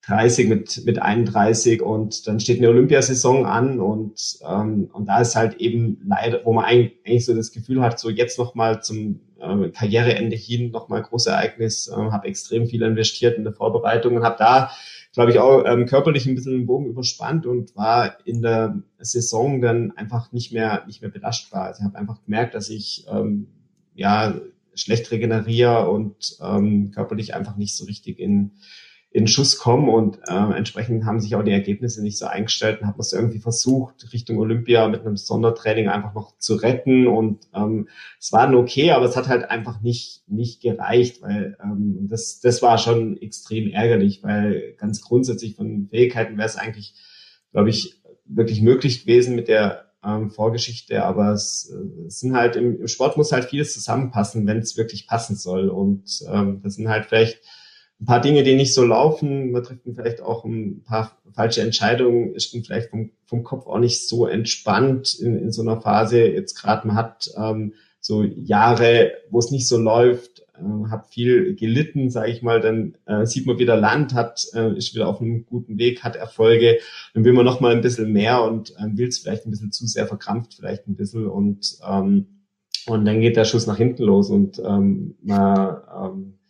30 0.07 0.49
mit, 0.49 0.83
mit 0.85 1.01
31 1.01 1.81
und 1.81 2.27
dann 2.27 2.39
steht 2.39 2.59
eine 2.59 2.69
Olympiasaison 2.69 3.47
an 3.47 3.81
und, 3.81 4.39
ähm, 4.47 4.91
und 4.93 5.07
da 5.07 5.21
ist 5.21 5.35
halt 5.35 5.55
eben 5.61 6.01
leider, 6.07 6.45
wo 6.45 6.53
man 6.53 6.65
eigentlich, 6.65 7.25
so 7.25 7.35
das 7.35 7.53
Gefühl 7.53 7.81
hat, 7.81 7.99
so 7.99 8.11
jetzt 8.11 8.39
nochmal 8.39 8.83
zum 8.83 9.21
äh, 9.41 9.71
Karriereende 9.71 10.37
hin 10.37 10.71
nochmal 10.71 11.03
großes 11.03 11.29
Ereignis, 11.29 11.89
äh, 11.89 11.95
habe 11.95 12.29
extrem 12.29 12.67
viel 12.67 12.83
investiert 12.83 13.39
in 13.39 13.45
der 13.45 13.55
Vorbereitung 13.55 14.17
und 14.17 14.25
habe 14.25 14.37
da, 14.39 14.71
glaube 15.15 15.31
ich, 15.31 15.39
auch 15.39 15.65
ähm, 15.65 15.87
körperlich 15.87 16.27
ein 16.27 16.35
bisschen 16.35 16.53
den 16.53 16.67
Bogen 16.67 16.87
überspannt 16.87 17.47
und 17.47 17.75
war 17.75 18.19
in 18.27 18.43
der 18.43 18.83
Saison 18.99 19.63
dann 19.63 19.93
einfach 19.93 20.33
nicht 20.33 20.53
mehr, 20.53 20.85
nicht 20.87 21.01
mehr 21.01 21.11
belastbar. 21.11 21.65
Also 21.65 21.81
ich 21.81 21.85
habe 21.87 21.97
einfach 21.97 22.23
gemerkt, 22.25 22.55
dass 22.55 22.69
ich 22.69 23.07
ähm, 23.11 23.47
ja 23.95 24.35
schlecht 24.75 25.11
regeneriere 25.11 25.89
und 25.89 26.37
ähm, 26.43 26.91
körperlich 26.91 27.35
einfach 27.35 27.57
nicht 27.57 27.75
so 27.75 27.87
richtig 27.87 28.19
in 28.19 28.51
in 29.15 29.29
Schuss 29.29 29.59
kommen 29.59 29.89
und 29.89 30.19
äh, 30.27 30.57
entsprechend 30.57 31.05
haben 31.05 31.21
sich 31.21 31.37
auch 31.37 31.45
die 31.45 31.53
Ergebnisse 31.53 32.03
nicht 32.03 32.19
so 32.19 32.27
eingestellt 32.27 32.81
und 32.81 32.89
hat 32.89 32.97
man 32.97 33.03
es 33.03 33.13
irgendwie 33.13 33.39
versucht, 33.39 34.13
Richtung 34.13 34.39
Olympia 34.39 34.89
mit 34.89 35.03
einem 35.03 35.17
Sondertraining 35.17 35.89
einfach 35.89 36.15
noch 36.15 36.37
zu 36.39 36.57
retten 36.57 37.07
und 37.07 37.47
ähm, 37.55 37.87
es 38.19 38.33
war 38.33 38.47
dann 38.47 38.57
okay, 38.57 38.91
aber 38.91 39.05
es 39.05 39.17
hat 39.17 39.29
halt 39.29 39.49
einfach 39.49 39.81
nicht, 39.83 40.25
nicht 40.27 40.61
gereicht, 40.61 41.23
weil 41.23 41.57
ähm, 41.63 42.09
das, 42.11 42.41
das 42.41 42.61
war 42.61 42.77
schon 42.77 43.17
extrem 43.17 43.71
ärgerlich, 43.71 44.25
weil 44.25 44.75
ganz 44.79 45.01
grundsätzlich 45.01 45.55
von 45.55 45.87
Fähigkeiten 45.91 46.37
wäre 46.37 46.49
es 46.49 46.57
eigentlich, 46.57 46.95
glaube 47.53 47.71
ich, 47.71 48.03
wirklich 48.25 48.63
möglich 48.63 49.03
gewesen 49.03 49.37
mit 49.37 49.47
der 49.47 49.93
ähm, 50.05 50.33
Vorgeschichte, 50.33 51.05
aber 51.05 51.31
es, 51.31 51.73
äh, 51.73 52.07
es 52.09 52.19
sind 52.19 52.35
halt 52.35 52.57
im, 52.57 52.81
im 52.81 52.89
Sport 52.89 53.17
muss 53.17 53.31
halt 53.31 53.45
vieles 53.45 53.75
zusammenpassen, 53.75 54.45
wenn 54.49 54.59
es 54.59 54.77
wirklich 54.77 55.07
passen 55.07 55.37
soll 55.37 55.69
und 55.69 56.03
ähm, 56.29 56.63
das 56.65 56.75
sind 56.75 56.89
halt 56.89 57.07
vielleicht 57.07 57.39
ein 58.01 58.07
paar 58.07 58.21
Dinge, 58.21 58.43
die 58.43 58.55
nicht 58.55 58.75
so 58.75 58.85
laufen. 58.85 59.53
Man 59.53 59.63
trifft 59.63 59.83
vielleicht 59.85 60.21
auch 60.21 60.45
ein 60.45 60.83
paar 60.83 61.17
falsche 61.33 61.63
Entscheidungen, 61.63 62.35
ist 62.35 62.57
vielleicht 62.67 62.91
vom, 62.91 63.11
vom 63.27 63.45
Kopf 63.45 63.67
auch 63.67 63.79
nicht 63.79 64.09
so 64.09 64.27
entspannt 64.27 65.15
in, 65.15 65.39
in 65.39 65.53
so 65.53 65.63
einer 65.63 65.81
Phase. 65.81 66.27
Jetzt 66.27 66.55
gerade 66.55 66.87
man 66.87 66.97
hat 66.97 67.31
ähm, 67.37 67.75
so 68.01 68.23
Jahre, 68.23 69.13
wo 69.31 69.39
es 69.39 69.51
nicht 69.51 69.67
so 69.67 69.79
läuft, 69.79 70.41
äh, 70.57 70.91
habe 70.91 71.07
viel 71.09 71.57
gelitten, 71.57 72.11
sage 72.11 72.31
ich 72.31 72.43
mal, 72.43 72.61
dann 72.61 72.97
äh, 73.07 73.25
sieht 73.27 73.47
man 73.47 73.59
wieder 73.59 73.77
Land, 73.77 74.15
hat 74.15 74.47
äh, 74.55 74.77
ist 74.77 74.95
wieder 74.95 75.09
auf 75.09 75.21
einem 75.21 75.47
guten 75.47 75.79
Weg, 75.79 76.05
hat 76.05 76.17
Erfolge, 76.17 76.79
dann 77.15 77.25
will 77.25 77.33
man 77.33 77.45
noch 77.45 77.61
mal 77.61 77.73
ein 77.73 77.81
bisschen 77.81 78.13
mehr 78.13 78.43
und 78.43 78.75
ähm, 78.79 78.99
will 78.99 79.09
es 79.09 79.19
vielleicht 79.19 79.47
ein 79.47 79.51
bisschen 79.51 79.73
zu 79.73 79.87
sehr 79.87 80.07
verkrampft, 80.07 80.55
vielleicht 80.55 80.87
ein 80.87 80.97
bisschen 80.97 81.27
und 81.27 81.79
ähm, 81.89 82.27
und 82.87 83.07
dann 83.07 83.21
geht 83.21 83.37
der 83.37 83.47
Schuss 83.47 83.67
nach 83.67 83.79
hinten 83.79 84.03
los 84.03 84.29
und 84.29 84.59
ähm, 84.59 85.15
man 85.23 85.79
ähm, 85.97 86.35
äh, 86.35 86.44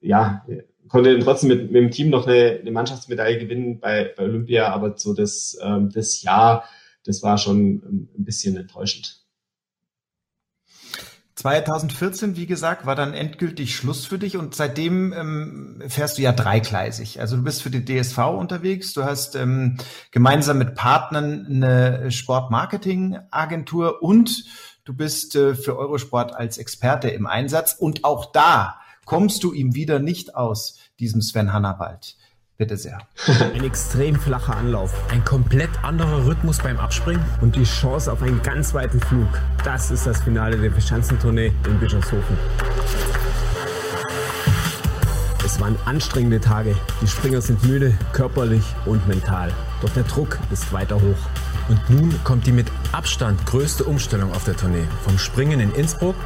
ja 0.00 0.44
konnte 0.88 1.12
dann 1.12 1.20
trotzdem 1.24 1.48
mit, 1.48 1.70
mit 1.70 1.82
dem 1.82 1.90
Team 1.90 2.10
noch 2.10 2.26
eine, 2.26 2.58
eine 2.60 2.70
Mannschaftsmedaille 2.70 3.38
gewinnen 3.38 3.80
bei, 3.80 4.12
bei 4.16 4.24
Olympia, 4.24 4.72
aber 4.72 4.96
so 4.96 5.14
das 5.14 5.58
ähm, 5.62 5.90
das 5.92 6.22
Jahr, 6.22 6.64
das 7.04 7.22
war 7.22 7.38
schon 7.38 8.08
ein 8.16 8.24
bisschen 8.24 8.56
enttäuschend. 8.56 9.20
2014, 11.36 12.36
wie 12.36 12.46
gesagt, 12.46 12.86
war 12.86 12.94
dann 12.94 13.12
endgültig 13.12 13.76
Schluss 13.76 14.06
für 14.06 14.18
dich 14.18 14.36
und 14.36 14.54
seitdem 14.54 15.12
ähm, 15.12 15.82
fährst 15.88 16.16
du 16.16 16.22
ja 16.22 16.32
dreigleisig. 16.32 17.20
Also 17.20 17.36
du 17.36 17.42
bist 17.42 17.60
für 17.60 17.70
die 17.70 17.84
DSV 17.84 18.18
unterwegs, 18.38 18.94
du 18.94 19.04
hast 19.04 19.34
ähm, 19.34 19.76
gemeinsam 20.10 20.58
mit 20.58 20.74
Partnern 20.74 21.44
eine 21.46 22.10
Sportmarketing-Agentur 22.10 24.00
und 24.00 24.44
du 24.84 24.94
bist 24.94 25.34
äh, 25.34 25.54
für 25.54 25.76
Eurosport 25.76 26.34
als 26.34 26.56
Experte 26.56 27.08
im 27.08 27.26
Einsatz 27.26 27.74
und 27.74 28.04
auch 28.04 28.32
da 28.32 28.78
kommst 29.04 29.44
du 29.44 29.52
ihm 29.52 29.74
wieder 29.74 29.98
nicht 29.98 30.34
aus, 30.34 30.78
diesem 30.98 31.22
Sven 31.22 31.52
Hannawald. 31.52 32.16
Bitte 32.56 32.76
sehr. 32.76 32.98
Ein 33.54 33.64
extrem 33.64 34.14
flacher 34.14 34.56
Anlauf, 34.56 34.92
ein 35.10 35.24
komplett 35.24 35.70
anderer 35.82 36.24
Rhythmus 36.24 36.58
beim 36.58 36.78
Abspringen 36.78 37.24
und 37.40 37.56
die 37.56 37.64
Chance 37.64 38.12
auf 38.12 38.22
einen 38.22 38.42
ganz 38.42 38.72
weiten 38.74 39.00
Flug. 39.00 39.26
Das 39.64 39.90
ist 39.90 40.06
das 40.06 40.22
Finale 40.22 40.56
der 40.56 40.70
Verschanzentournee 40.70 41.52
in 41.66 41.80
Bischofshofen. 41.80 42.36
Es 45.44 45.60
waren 45.60 45.76
anstrengende 45.84 46.40
Tage. 46.40 46.76
Die 47.02 47.08
Springer 47.08 47.40
sind 47.40 47.62
müde, 47.64 47.98
körperlich 48.12 48.64
und 48.86 49.06
mental. 49.08 49.52
Doch 49.82 49.90
der 49.90 50.04
Druck 50.04 50.38
ist 50.52 50.72
weiter 50.72 50.96
hoch. 50.96 51.28
Und 51.68 51.90
nun 51.90 52.14
kommt 52.24 52.46
die 52.46 52.52
mit 52.52 52.68
Abstand 52.92 53.44
größte 53.46 53.84
Umstellung 53.84 54.32
auf 54.32 54.44
der 54.44 54.56
Tournee. 54.56 54.84
Vom 55.02 55.18
Springen 55.18 55.60
in 55.60 55.72
Innsbruck 55.72 56.16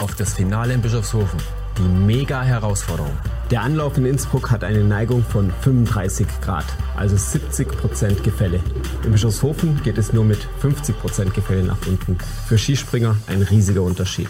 auf 0.00 0.14
das 0.16 0.34
Finale 0.34 0.74
in 0.74 0.82
Bischofshofen. 0.82 1.38
Die 1.78 1.82
mega 1.82 2.42
Herausforderung. 2.42 3.12
Der 3.50 3.60
Anlauf 3.60 3.98
in 3.98 4.06
Innsbruck 4.06 4.50
hat 4.50 4.64
eine 4.64 4.82
Neigung 4.82 5.22
von 5.22 5.52
35 5.60 6.26
Grad, 6.40 6.64
also 6.96 7.16
70 7.16 7.68
Prozent 7.68 8.24
Gefälle. 8.24 8.60
In 9.04 9.12
Bischofshofen 9.12 9.82
geht 9.82 9.98
es 9.98 10.12
nur 10.12 10.24
mit 10.24 10.38
50 10.60 10.98
Prozent 10.98 11.34
Gefälle 11.34 11.62
nach 11.62 11.78
unten. 11.86 12.16
Für 12.46 12.56
Skispringer 12.56 13.16
ein 13.26 13.42
riesiger 13.42 13.82
Unterschied. 13.82 14.28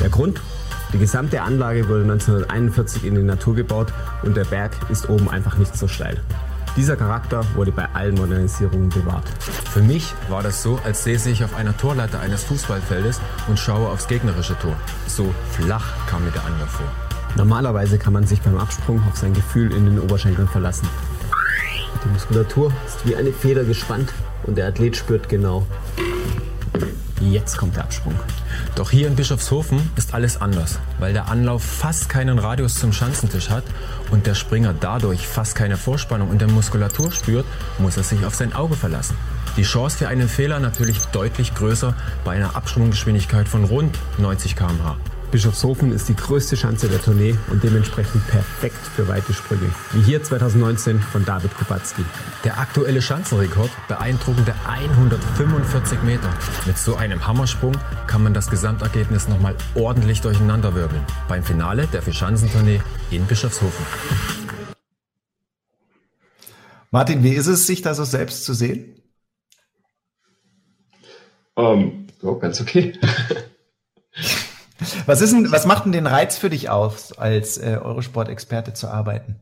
Der 0.00 0.08
Grund? 0.08 0.40
Die 0.92 0.98
gesamte 0.98 1.42
Anlage 1.42 1.88
wurde 1.88 2.02
1941 2.02 3.04
in 3.04 3.16
die 3.16 3.22
Natur 3.22 3.56
gebaut 3.56 3.92
und 4.22 4.36
der 4.36 4.44
Berg 4.44 4.72
ist 4.88 5.08
oben 5.10 5.28
einfach 5.28 5.58
nicht 5.58 5.76
so 5.76 5.88
steil. 5.88 6.20
Dieser 6.76 6.96
Charakter 6.96 7.44
wurde 7.54 7.70
bei 7.70 7.88
allen 7.92 8.16
Modernisierungen 8.16 8.88
bewahrt. 8.88 9.28
Für 9.70 9.80
mich 9.80 10.12
war 10.28 10.42
das 10.42 10.60
so, 10.60 10.80
als 10.84 11.04
säße 11.04 11.30
ich 11.30 11.44
auf 11.44 11.54
einer 11.54 11.76
Torleiter 11.76 12.18
eines 12.18 12.42
Fußballfeldes 12.44 13.20
und 13.46 13.60
schaue 13.60 13.88
aufs 13.88 14.08
gegnerische 14.08 14.58
Tor. 14.58 14.76
So 15.06 15.32
flach 15.52 15.84
kam 16.08 16.24
mir 16.24 16.32
der 16.32 16.44
Anlauf 16.44 16.70
vor. 16.70 16.86
Normalerweise 17.36 17.96
kann 17.96 18.12
man 18.12 18.26
sich 18.26 18.40
beim 18.42 18.58
Absprung 18.58 19.00
auf 19.08 19.16
sein 19.16 19.34
Gefühl 19.34 19.72
in 19.72 19.84
den 19.86 20.00
Oberschenkeln 20.00 20.48
verlassen. 20.48 20.88
Die 22.04 22.08
Muskulatur 22.08 22.72
ist 22.86 23.06
wie 23.06 23.14
eine 23.14 23.32
Feder 23.32 23.62
gespannt 23.62 24.12
und 24.42 24.58
der 24.58 24.66
Athlet 24.66 24.96
spürt 24.96 25.28
genau. 25.28 25.66
Jetzt 27.20 27.56
kommt 27.56 27.76
der 27.76 27.84
Absprung. 27.84 28.14
Doch 28.74 28.90
hier 28.90 29.06
in 29.06 29.14
Bischofshofen 29.14 29.90
ist 29.96 30.12
alles 30.12 30.40
anders, 30.40 30.80
weil 30.98 31.12
der 31.12 31.28
Anlauf 31.28 31.62
fast 31.62 32.08
keinen 32.08 32.38
Radius 32.38 32.74
zum 32.74 32.92
Schanzentisch 32.92 33.48
hat 33.48 33.64
und 34.10 34.26
der 34.26 34.34
Springer 34.34 34.74
dadurch 34.78 35.26
fast 35.26 35.54
keine 35.54 35.76
Vorspannung 35.76 36.32
in 36.32 36.38
der 36.38 36.48
Muskulatur 36.48 37.12
spürt, 37.12 37.46
muss 37.78 37.96
er 37.96 38.02
sich 38.02 38.24
auf 38.24 38.34
sein 38.34 38.52
Auge 38.52 38.76
verlassen. 38.76 39.16
Die 39.56 39.62
Chance 39.62 39.98
für 39.98 40.08
einen 40.08 40.28
Fehler 40.28 40.60
natürlich 40.60 40.98
deutlich 41.12 41.54
größer 41.54 41.94
bei 42.24 42.32
einer 42.32 42.56
Absprunggeschwindigkeit 42.56 43.48
von 43.48 43.64
rund 43.64 43.96
90 44.18 44.56
km/h. 44.56 44.96
Bischofshofen 45.34 45.90
ist 45.90 46.08
die 46.08 46.14
größte 46.14 46.56
Schanze 46.56 46.88
der 46.88 47.02
Tournee 47.02 47.36
und 47.50 47.64
dementsprechend 47.64 48.24
perfekt 48.28 48.76
für 48.76 49.08
weite 49.08 49.32
Sprünge. 49.32 49.68
Wie 49.90 50.00
hier 50.00 50.22
2019 50.22 51.00
von 51.00 51.24
David 51.24 51.52
Kubacki. 51.56 52.04
Der 52.44 52.60
aktuelle 52.60 53.02
Schanzenrekord 53.02 53.72
beeindruckende 53.88 54.54
145 54.64 56.04
Meter. 56.04 56.32
Mit 56.66 56.78
so 56.78 56.94
einem 56.94 57.26
Hammersprung 57.26 57.72
kann 58.06 58.22
man 58.22 58.32
das 58.32 58.48
Gesamtergebnis 58.48 59.26
nochmal 59.26 59.56
ordentlich 59.74 60.20
durcheinanderwirbeln. 60.20 61.04
Beim 61.26 61.42
Finale 61.42 61.88
der 61.88 62.02
Vierschanzentournee 62.02 62.80
in 63.10 63.26
Bischofshofen. 63.26 63.84
Martin, 66.92 67.24
wie 67.24 67.34
ist 67.34 67.48
es, 67.48 67.66
sich 67.66 67.82
da 67.82 67.92
so 67.94 68.04
selbst 68.04 68.44
zu 68.44 68.54
sehen? 68.54 69.02
Um, 71.56 72.06
oh, 72.22 72.36
ganz 72.36 72.60
okay. 72.60 72.92
Was 75.06 75.20
ist 75.20 75.32
denn, 75.32 75.52
was 75.52 75.66
macht 75.66 75.84
denn 75.84 75.92
den 75.92 76.06
Reiz 76.06 76.36
für 76.36 76.50
dich 76.50 76.68
aus, 76.68 77.16
als 77.16 77.58
äh, 77.58 77.78
Eurosport-Experte 77.82 78.72
zu 78.72 78.88
arbeiten? 78.88 79.36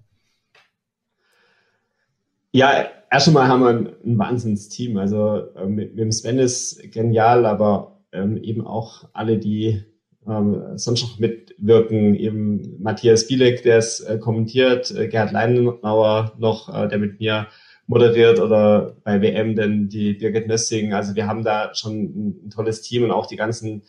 Ja, 2.53 2.85
erst 3.11 3.29
einmal 3.29 3.49
haben 3.49 3.61
wir 3.61 3.69
ein, 3.71 3.93
ein 4.05 4.19
Wahnsinnsteam. 4.19 4.99
Also 4.99 5.45
ähm, 5.57 5.75
mit, 5.75 5.91
mit 5.95 6.01
dem 6.01 6.13
Sven 6.13 6.39
ist 6.39 6.93
genial, 6.93 7.47
aber 7.47 8.01
ähm, 8.13 8.37
eben 8.43 8.67
auch 8.67 9.09
alle, 9.15 9.39
die 9.39 9.85
ähm, 10.29 10.77
sonst 10.77 11.03
noch 11.03 11.19
mitwirken, 11.19 12.15
eben 12.15 12.83
Matthias 12.83 13.27
Bielek, 13.27 13.63
der 13.63 13.79
es 13.79 14.01
äh, 14.01 14.19
kommentiert, 14.19 14.91
äh, 14.91 15.09
Gerhard 15.09 15.33
Leinauer 15.33 16.33
noch, 16.39 16.69
äh, 16.73 16.89
der 16.89 16.99
mit 16.99 17.21
mir 17.21 17.49
moderiert 17.87 18.39
oder 18.39 18.97
bei 19.03 19.21
WM 19.21 19.57
denn 19.57 19.89
die 19.89 20.13
Birgit 20.13 20.47
Nössing. 20.47 20.93
Also 20.93 21.15
wir 21.15 21.27
haben 21.27 21.43
da 21.43 21.75
schon 21.75 21.95
ein, 21.95 22.47
ein 22.47 22.51
tolles 22.51 22.83
Team 22.83 23.05
und 23.05 23.11
auch 23.11 23.27
die 23.27 23.37
ganzen 23.37 23.83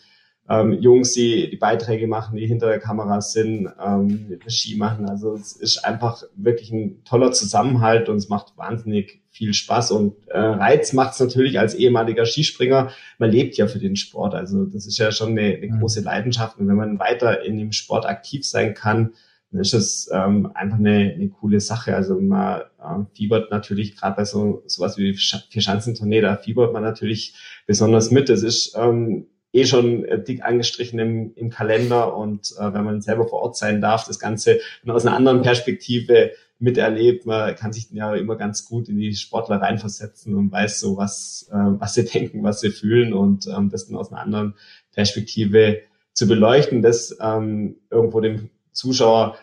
ähm, 0.49 0.73
Jungs, 0.73 1.13
die 1.13 1.49
die 1.49 1.57
Beiträge 1.57 2.07
machen, 2.07 2.35
die 2.35 2.45
hinter 2.45 2.67
der 2.67 2.79
Kamera 2.79 3.21
sind, 3.21 3.69
ähm, 3.83 4.37
Regie 4.43 4.75
machen. 4.75 5.07
Also 5.07 5.33
es 5.33 5.53
ist 5.53 5.85
einfach 5.85 6.23
wirklich 6.35 6.71
ein 6.71 7.03
toller 7.05 7.31
Zusammenhalt 7.31 8.09
und 8.09 8.17
es 8.17 8.29
macht 8.29 8.57
wahnsinnig 8.57 9.21
viel 9.29 9.53
Spaß 9.53 9.91
und 9.91 10.15
äh, 10.27 10.37
Reiz 10.37 10.93
macht 10.93 11.13
es 11.13 11.19
natürlich 11.19 11.59
als 11.59 11.73
ehemaliger 11.75 12.25
Skispringer. 12.25 12.91
Man 13.17 13.31
lebt 13.31 13.55
ja 13.57 13.67
für 13.67 13.79
den 13.79 13.95
Sport, 13.95 14.35
also 14.35 14.65
das 14.65 14.85
ist 14.85 14.97
ja 14.97 15.11
schon 15.11 15.29
eine, 15.29 15.55
eine 15.55 15.67
mhm. 15.67 15.79
große 15.79 16.01
Leidenschaft 16.01 16.59
und 16.59 16.67
wenn 16.67 16.75
man 16.75 16.99
weiter 16.99 17.43
in 17.43 17.57
dem 17.57 17.71
Sport 17.71 18.05
aktiv 18.05 18.45
sein 18.45 18.73
kann, 18.73 19.13
dann 19.51 19.61
ist 19.61 19.73
es 19.73 20.09
ähm, 20.11 20.51
einfach 20.55 20.77
eine, 20.77 21.13
eine 21.13 21.29
coole 21.29 21.59
Sache. 21.59 21.95
Also 21.95 22.19
man 22.19 22.61
äh, 22.61 23.05
fiebert 23.15 23.49
natürlich 23.49 23.95
gerade 23.95 24.15
bei 24.15 24.25
so 24.25 24.63
sowas 24.65 24.97
wie 24.97 25.13
Vierschanzentournee, 25.13 26.21
da 26.21 26.35
fiebert 26.35 26.73
man 26.73 26.83
natürlich 26.83 27.35
besonders 27.65 28.11
mit. 28.11 28.29
Das 28.29 28.43
ist 28.43 28.75
ähm, 28.77 29.27
eh 29.53 29.65
schon 29.65 30.03
äh, 30.03 30.21
dick 30.21 30.43
angestrichen 30.43 30.99
im, 30.99 31.33
im 31.35 31.49
Kalender 31.49 32.17
und 32.17 32.53
äh, 32.59 32.73
wenn 32.73 32.83
man 32.83 33.01
selber 33.01 33.27
vor 33.27 33.41
Ort 33.43 33.55
sein 33.55 33.79
darf, 33.79 34.05
das 34.05 34.19
Ganze 34.19 34.59
aus 34.85 35.05
einer 35.05 35.15
anderen 35.15 35.43
Perspektive 35.43 36.31
miterlebt. 36.59 37.25
Man 37.25 37.55
kann 37.55 37.73
sich 37.73 37.91
ja 37.91 38.15
immer 38.15 38.35
ganz 38.35 38.65
gut 38.65 38.89
in 38.89 38.97
die 38.97 39.13
Sportler 39.15 39.57
reinversetzen 39.57 40.33
und 40.33 40.51
weiß 40.51 40.79
so, 40.79 40.97
was, 40.97 41.49
äh, 41.51 41.55
was 41.55 41.93
sie 41.93 42.05
denken, 42.13 42.43
was 42.43 42.61
sie 42.61 42.71
fühlen 42.71 43.13
und 43.13 43.47
ähm, 43.47 43.69
das 43.69 43.87
dann 43.87 43.97
aus 43.97 44.11
einer 44.11 44.21
anderen 44.21 44.55
Perspektive 44.93 45.81
zu 46.13 46.27
beleuchten, 46.27 46.81
das 46.81 47.17
ähm, 47.21 47.77
irgendwo 47.89 48.21
dem 48.21 48.49
Zuschauer 48.71 49.37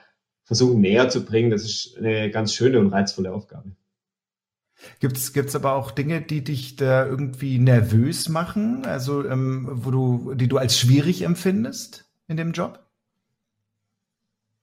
versuchen 0.45 0.81
näher 0.81 1.09
zu 1.09 1.25
bringen. 1.25 1.51
Das 1.51 1.63
ist 1.63 1.97
eine 1.99 2.31
ganz 2.31 2.55
schöne 2.55 2.79
und 2.81 2.89
reizvolle 2.89 3.33
Aufgabe. 3.33 3.73
Gibt's 5.01 5.33
gibt's 5.33 5.55
aber 5.55 5.75
auch 5.75 5.91
Dinge, 5.91 6.21
die 6.21 6.43
dich 6.43 6.77
da 6.77 7.07
irgendwie 7.07 7.59
nervös 7.59 8.29
machen, 8.29 8.85
also 8.87 9.27
ähm, 9.27 9.69
wo 9.71 9.91
du, 9.91 10.35
die 10.35 10.49
du 10.49 10.59
als 10.59 10.79
schwierig 10.79 11.23
empfindest 11.23 12.09
in 12.29 12.37
dem 12.37 12.53
Job? 12.53 12.85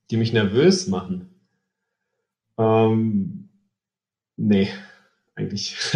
Die 0.10 0.18
mich 0.18 0.34
nervös 0.34 0.88
machen? 0.88 1.30
Ähm, 2.58 3.50
nee, 4.38 4.70
eigentlich. 5.36 5.78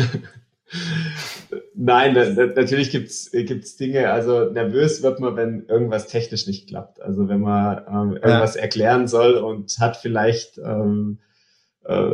Nein, 1.74 2.14
da, 2.14 2.30
da, 2.30 2.46
natürlich 2.46 2.92
gibt's 2.92 3.32
gibt's 3.32 3.76
Dinge, 3.76 4.12
also 4.12 4.46
nervös 4.52 5.04
wird 5.04 5.20
man, 5.20 5.36
wenn 5.36 5.66
irgendwas 5.66 6.08
technisch 6.08 6.48
nicht 6.48 6.68
klappt. 6.68 7.02
Also 7.02 7.28
wenn 7.28 7.42
man 7.42 7.78
ähm, 7.88 8.14
irgendwas 8.14 8.56
ja. 8.56 8.62
erklären 8.62 9.08
soll 9.08 9.34
und 9.34 9.78
hat 9.80 9.98
vielleicht 9.98 10.58
ähm, 10.60 11.20
äh, 11.84 12.12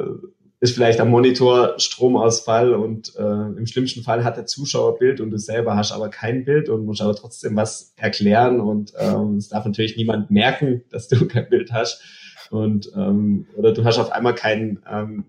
ist 0.60 0.74
vielleicht 0.74 0.99
am 0.99 1.10
Monitor 1.10 1.76
Stromausfall 1.78 2.74
und 2.74 3.16
äh, 3.16 3.22
im 3.22 3.68
schlimmsten 3.68 4.01
Fall 4.01 4.24
hat 4.24 4.38
der 4.38 4.47
Zuschauer 4.47 4.97
Bild 4.97 5.22
und 5.22 5.30
du 5.30 5.38
selber 5.38 5.76
hast 5.76 5.91
aber 5.91 6.10
kein 6.10 6.45
Bild 6.45 6.70
und 6.70 6.86
musst 6.86 7.01
aber 7.01 7.16
trotzdem 7.16 7.55
was 7.55 7.93
erklären 7.95 8.60
und 8.60 8.93
ähm, 8.97 9.38
es 9.38 9.49
darf 9.49 9.66
natürlich 9.66 9.97
niemand 9.97 10.32
merken, 10.32 10.84
dass 10.89 11.08
du 11.08 11.28
kein 11.28 11.49
Bild 11.49 11.72
hast 11.72 12.01
und 12.49 12.91
ähm, 12.95 13.45
oder 13.55 13.72
du 13.74 13.84
hast 13.86 13.99
auf 13.99 14.12
einmal 14.12 14.34
keinen 14.34 14.80
ähm, 14.89 15.26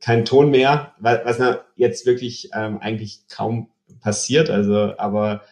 keinen 0.00 0.24
Ton 0.24 0.50
mehr, 0.50 0.94
was, 0.98 1.20
was 1.24 1.58
jetzt 1.76 2.06
wirklich 2.06 2.50
ähm, 2.54 2.78
eigentlich 2.78 3.26
kaum 3.28 3.68
passiert, 4.00 4.50
also 4.50 4.94
aber 4.98 5.42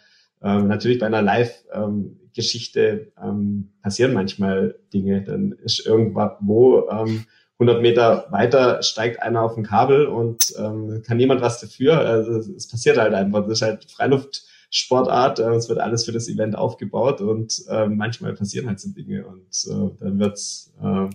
ähm, 0.42 0.68
natürlich 0.68 0.99
bei 0.99 1.07
einer 1.07 1.22
Live-Geschichte 1.22 3.12
ähm, 3.22 3.72
passieren 3.82 4.12
manchmal 4.14 4.78
Dinge. 4.92 5.22
Dann 5.22 5.53
ist 5.53 5.84
irgendwo 5.84 6.88
ähm, 6.90 7.26
100 7.61 7.82
Meter 7.82 8.26
weiter 8.30 8.82
steigt 8.82 9.20
einer 9.20 9.42
auf 9.42 9.56
ein 9.56 9.64
Kabel 9.64 10.06
und 10.06 10.54
ähm, 10.59 11.02
kann 11.04 11.16
niemand 11.16 11.40
was 11.40 11.61
dafür. 11.61 11.98
Also 11.98 12.38
es 12.52 12.68
passiert 12.68 12.98
halt 12.98 13.14
einfach. 13.14 13.42
Das 13.42 13.54
ist 13.54 13.62
halt 13.62 13.90
Freiluftsportart. 13.90 15.40
Äh, 15.40 15.54
es 15.54 15.68
wird 15.68 15.80
alles 15.80 16.04
für 16.04 16.12
das 16.12 16.28
Event 16.28 16.56
aufgebaut 16.56 17.20
und 17.20 17.64
äh, 17.68 17.88
manchmal 17.88 18.34
passieren 18.34 18.68
halt 18.68 18.78
so 18.78 18.90
Dinge 18.90 19.26
und 19.26 19.48
äh, 19.66 19.90
dann 19.98 20.20
wird's 20.20 20.72
äh, 20.80 21.09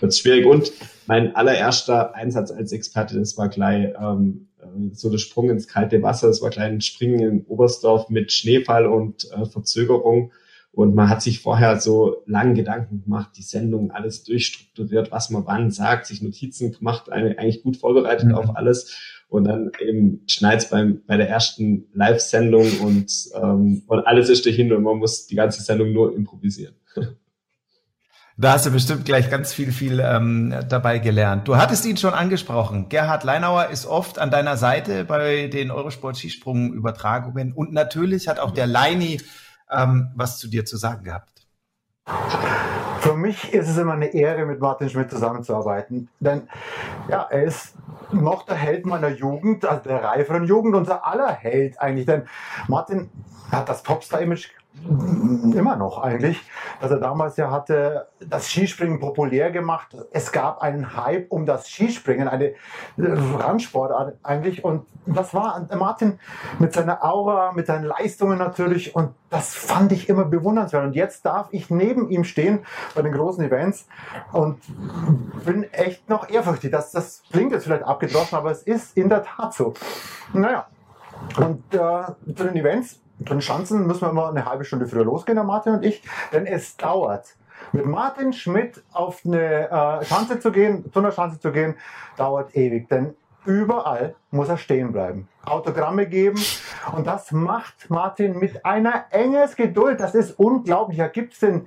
wird's 0.00 0.18
schwierig. 0.18 0.46
Und 0.46 0.72
mein 1.06 1.36
allererster 1.36 2.14
Einsatz 2.14 2.50
als 2.50 2.72
Experte, 2.72 3.18
das 3.18 3.36
war 3.36 3.50
gleich 3.50 3.92
ähm, 4.00 4.48
äh, 4.58 4.94
so 4.94 5.10
der 5.10 5.18
Sprung 5.18 5.50
ins 5.50 5.68
kalte 5.68 6.02
Wasser. 6.02 6.28
Das 6.28 6.40
war 6.40 6.48
gleich 6.48 6.70
ein 6.70 6.80
Springen 6.80 7.20
in 7.20 7.44
Oberstdorf 7.44 8.08
mit 8.08 8.32
Schneefall 8.32 8.86
und 8.86 9.30
äh, 9.32 9.44
Verzögerung. 9.44 10.32
Und 10.72 10.94
man 10.94 11.08
hat 11.08 11.20
sich 11.20 11.40
vorher 11.40 11.80
so 11.80 12.22
lange 12.26 12.54
Gedanken 12.54 13.02
gemacht, 13.02 13.30
die 13.36 13.42
Sendung 13.42 13.90
alles 13.90 14.22
durchstrukturiert, 14.22 15.10
was 15.10 15.30
man 15.30 15.44
wann 15.46 15.70
sagt, 15.70 16.06
sich 16.06 16.22
Notizen 16.22 16.72
gemacht, 16.72 17.10
eigentlich 17.10 17.62
gut 17.62 17.76
vorbereitet 17.76 18.28
mhm. 18.28 18.34
auf 18.34 18.56
alles. 18.56 18.96
Und 19.28 19.44
dann 19.44 19.72
eben 19.80 20.22
schneit's 20.26 20.70
beim 20.70 21.02
bei 21.06 21.16
der 21.16 21.28
ersten 21.28 21.86
Live-Sendung 21.92 22.68
und, 22.80 23.12
ähm, 23.34 23.82
und 23.86 24.06
alles 24.06 24.28
ist 24.28 24.46
dahin 24.46 24.72
und 24.72 24.82
man 24.82 24.98
muss 24.98 25.26
die 25.26 25.36
ganze 25.36 25.62
Sendung 25.62 25.92
nur 25.92 26.14
improvisieren. 26.14 26.74
Da 28.40 28.52
hast 28.52 28.64
du 28.64 28.70
bestimmt 28.70 29.04
gleich 29.04 29.28
ganz 29.28 29.52
viel, 29.52 29.70
viel 29.70 30.00
ähm, 30.00 30.54
dabei 30.66 30.98
gelernt. 30.98 31.46
Du 31.46 31.56
hattest 31.58 31.84
ihn 31.84 31.98
schon 31.98 32.14
angesprochen. 32.14 32.88
Gerhard 32.88 33.22
Leinauer 33.22 33.66
ist 33.66 33.84
oft 33.84 34.18
an 34.18 34.30
deiner 34.30 34.56
Seite 34.56 35.04
bei 35.04 35.48
den 35.48 35.70
Eurosport-Skisprung-Übertragungen 35.70 37.52
und 37.52 37.74
natürlich 37.74 38.28
hat 38.28 38.38
auch 38.38 38.52
der 38.52 38.66
Leini 38.66 39.20
ähm, 39.70 40.10
was 40.14 40.38
zu 40.38 40.48
dir 40.48 40.64
zu 40.64 40.76
sagen 40.76 41.04
gehabt. 41.04 41.46
Für 43.00 43.14
mich 43.14 43.52
ist 43.54 43.68
es 43.68 43.78
immer 43.78 43.94
eine 43.94 44.12
Ehre, 44.12 44.44
mit 44.44 44.60
Martin 44.60 44.90
Schmidt 44.90 45.10
zusammenzuarbeiten. 45.10 46.08
Denn 46.20 46.48
ja, 47.08 47.22
er 47.30 47.44
ist 47.44 47.74
noch 48.12 48.44
der 48.44 48.56
Held 48.56 48.84
meiner 48.84 49.08
Jugend, 49.08 49.64
also 49.64 49.82
der 49.88 50.04
reiferen 50.04 50.44
Jugend, 50.44 50.74
unser 50.74 51.06
aller 51.06 51.32
Held 51.32 51.80
eigentlich. 51.80 52.06
Denn 52.06 52.26
Martin 52.68 53.10
hat 53.50 53.68
das 53.68 53.82
Popstar-Image 53.82 54.50
immer 54.82 55.76
noch 55.76 55.98
eigentlich, 55.98 56.40
dass 56.80 56.90
er 56.90 56.98
damals 56.98 57.36
ja 57.36 57.50
hatte 57.50 58.08
das 58.20 58.48
Skispringen 58.48 58.98
populär 58.98 59.50
gemacht. 59.50 59.96
Es 60.12 60.32
gab 60.32 60.62
einen 60.62 60.96
Hype 60.96 61.30
um 61.30 61.44
das 61.44 61.68
Skispringen, 61.68 62.28
eine 62.28 62.54
Randsportart 62.96 64.16
eigentlich. 64.22 64.64
Und 64.64 64.86
das 65.06 65.34
war 65.34 65.66
Martin 65.76 66.18
mit 66.58 66.72
seiner 66.72 67.04
Aura, 67.04 67.52
mit 67.52 67.66
seinen 67.66 67.84
Leistungen 67.84 68.38
natürlich. 68.38 68.94
Und 68.94 69.14
das 69.28 69.54
fand 69.54 69.92
ich 69.92 70.08
immer 70.08 70.24
bewundernswert. 70.24 70.84
Und 70.84 70.94
jetzt 70.94 71.26
darf 71.26 71.48
ich 71.50 71.68
neben 71.70 72.08
ihm 72.08 72.24
stehen 72.24 72.60
bei 72.94 73.02
den 73.02 73.12
großen 73.12 73.44
Events 73.44 73.86
und 74.32 74.60
bin 75.44 75.64
echt 75.72 76.08
noch 76.08 76.30
ehrfürchtig. 76.30 76.70
Das, 76.70 76.92
das 76.92 77.22
klingt 77.30 77.52
jetzt 77.52 77.64
vielleicht 77.64 77.84
abgedroschen, 77.84 78.38
aber 78.38 78.50
es 78.50 78.62
ist 78.62 78.96
in 78.96 79.08
der 79.08 79.24
Tat 79.24 79.52
so. 79.52 79.74
Naja. 80.32 80.66
Und 81.36 81.74
äh, 81.74 82.34
zu 82.34 82.44
den 82.44 82.56
Events 82.56 83.00
den 83.20 83.40
Schanzen 83.40 83.86
müssen 83.86 84.02
wir 84.02 84.10
immer 84.10 84.28
eine 84.28 84.46
halbe 84.46 84.64
Stunde 84.64 84.86
früher 84.86 85.04
losgehen, 85.04 85.36
der 85.36 85.44
Martin 85.44 85.74
und 85.74 85.84
ich, 85.84 86.02
denn 86.32 86.46
es 86.46 86.76
dauert. 86.76 87.36
Mit 87.72 87.84
Martin 87.84 88.32
Schmidt 88.32 88.82
auf 88.92 89.20
eine 89.24 89.70
äh, 89.70 90.04
Schanze 90.04 90.40
zu 90.40 90.50
gehen, 90.50 90.90
zu 90.92 90.98
einer 90.98 91.12
Schanze 91.12 91.38
zu 91.38 91.52
gehen, 91.52 91.76
dauert 92.16 92.56
ewig, 92.56 92.88
denn 92.88 93.14
überall 93.44 94.14
muss 94.30 94.48
er 94.48 94.56
stehen 94.56 94.92
bleiben. 94.92 95.28
Autogramme 95.44 96.06
geben 96.06 96.42
und 96.96 97.06
das 97.06 97.32
macht 97.32 97.90
Martin 97.90 98.38
mit 98.38 98.64
einer 98.64 99.04
enges 99.10 99.56
Geduld. 99.56 100.00
Das 100.00 100.14
ist 100.14 100.38
unglaublich. 100.38 100.98
Da 100.98 101.08
gibt 101.08 101.34
es 101.34 101.40
denn 101.40 101.66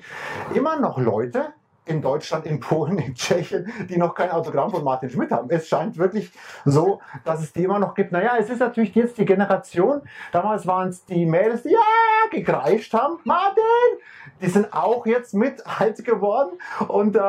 immer 0.54 0.80
noch 0.80 0.98
Leute, 0.98 1.54
in 1.86 2.02
Deutschland, 2.02 2.46
in 2.46 2.60
Polen, 2.60 2.98
in 2.98 3.14
Tschechien, 3.14 3.72
die 3.90 3.98
noch 3.98 4.16
kein 4.16 4.32
Autogramm 4.32 4.72
von 4.72 4.84
Martin 4.84 5.10
Schmidt 5.10 5.32
haben. 5.32 5.50
Es 5.50 5.68
scheint 5.68 5.98
wirklich 5.98 6.32
so, 6.66 7.02
dass 7.26 7.42
es 7.42 7.54
die 7.54 7.64
immer 7.64 7.80
noch 7.80 7.94
gibt. 7.94 8.12
Naja, 8.12 8.36
es 8.40 8.50
ist 8.50 8.60
natürlich 8.60 8.96
jetzt 8.96 9.18
die 9.18 9.26
Generation, 9.26 10.02
damals 10.32 10.66
waren 10.66 10.90
es 10.90 11.06
die 11.06 11.26
Mädels, 11.26 11.64
die 11.64 11.72
ja 11.72 11.80
gekreischt 12.32 12.94
haben, 12.94 13.20
Martin! 13.24 13.64
Die 14.42 14.48
sind 14.48 14.74
auch 14.74 15.06
jetzt 15.06 15.34
mit 15.34 15.66
alt 15.66 16.04
geworden 16.04 16.58
und 16.88 17.16
äh, 17.16 17.22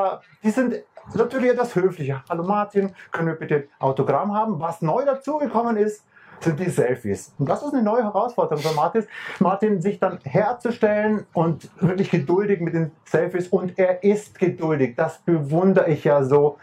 die 0.42 0.50
sind 0.50 0.82
natürlich 1.14 1.50
etwas 1.50 1.74
höflicher. 1.74 2.24
Hallo 2.28 2.44
Martin, 2.44 2.94
können 3.11 3.28
wir 3.28 3.34
bitte 3.34 3.68
Autogramm 3.78 4.34
haben? 4.34 4.61
Was 4.61 4.82
neu 4.82 5.05
dazugekommen 5.05 5.76
ist, 5.76 6.05
die 6.53 6.70
Selfies. 6.70 7.32
Und 7.38 7.49
das 7.49 7.62
ist 7.62 7.72
eine 7.72 7.82
neue 7.82 8.03
Herausforderung 8.03 8.62
für 8.62 8.74
Martin, 8.74 9.07
Martin 9.40 9.80
sich 9.80 9.99
dann 9.99 10.18
herzustellen 10.22 11.26
und 11.32 11.70
wirklich 11.80 12.11
geduldig 12.11 12.61
mit 12.61 12.74
den 12.74 12.92
Selfies. 13.05 13.49
Und 13.49 13.78
er 13.78 14.03
ist 14.05 14.38
geduldig. 14.38 14.95
Das 14.97 15.18
bewundere 15.18 15.90
ich 15.90 16.05
ja 16.05 16.22
so 16.24 16.59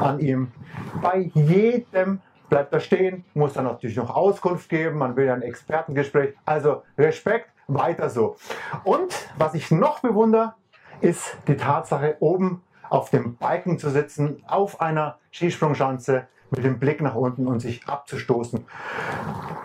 an 0.00 0.20
ihm. 0.20 0.52
Bei 1.00 1.30
jedem 1.34 2.20
bleibt 2.48 2.72
er 2.72 2.80
stehen, 2.80 3.24
muss 3.34 3.54
dann 3.54 3.64
natürlich 3.64 3.96
noch 3.96 4.14
Auskunft 4.14 4.68
geben, 4.68 4.98
man 4.98 5.16
will 5.16 5.30
ein 5.30 5.42
Expertengespräch. 5.42 6.34
Also 6.44 6.82
Respekt, 6.98 7.48
weiter 7.66 8.10
so. 8.10 8.36
Und 8.84 9.14
was 9.38 9.54
ich 9.54 9.70
noch 9.70 10.00
bewundere, 10.00 10.54
ist 11.00 11.36
die 11.48 11.56
Tatsache, 11.56 12.16
oben 12.20 12.62
auf 12.90 13.08
dem 13.08 13.36
Balken 13.36 13.78
zu 13.78 13.88
sitzen, 13.88 14.42
auf 14.46 14.82
einer 14.82 15.18
Skisprungschanze 15.30 16.26
mit 16.52 16.64
dem 16.64 16.78
Blick 16.78 17.00
nach 17.00 17.14
unten 17.14 17.46
und 17.46 17.60
sich 17.60 17.86
abzustoßen 17.88 18.64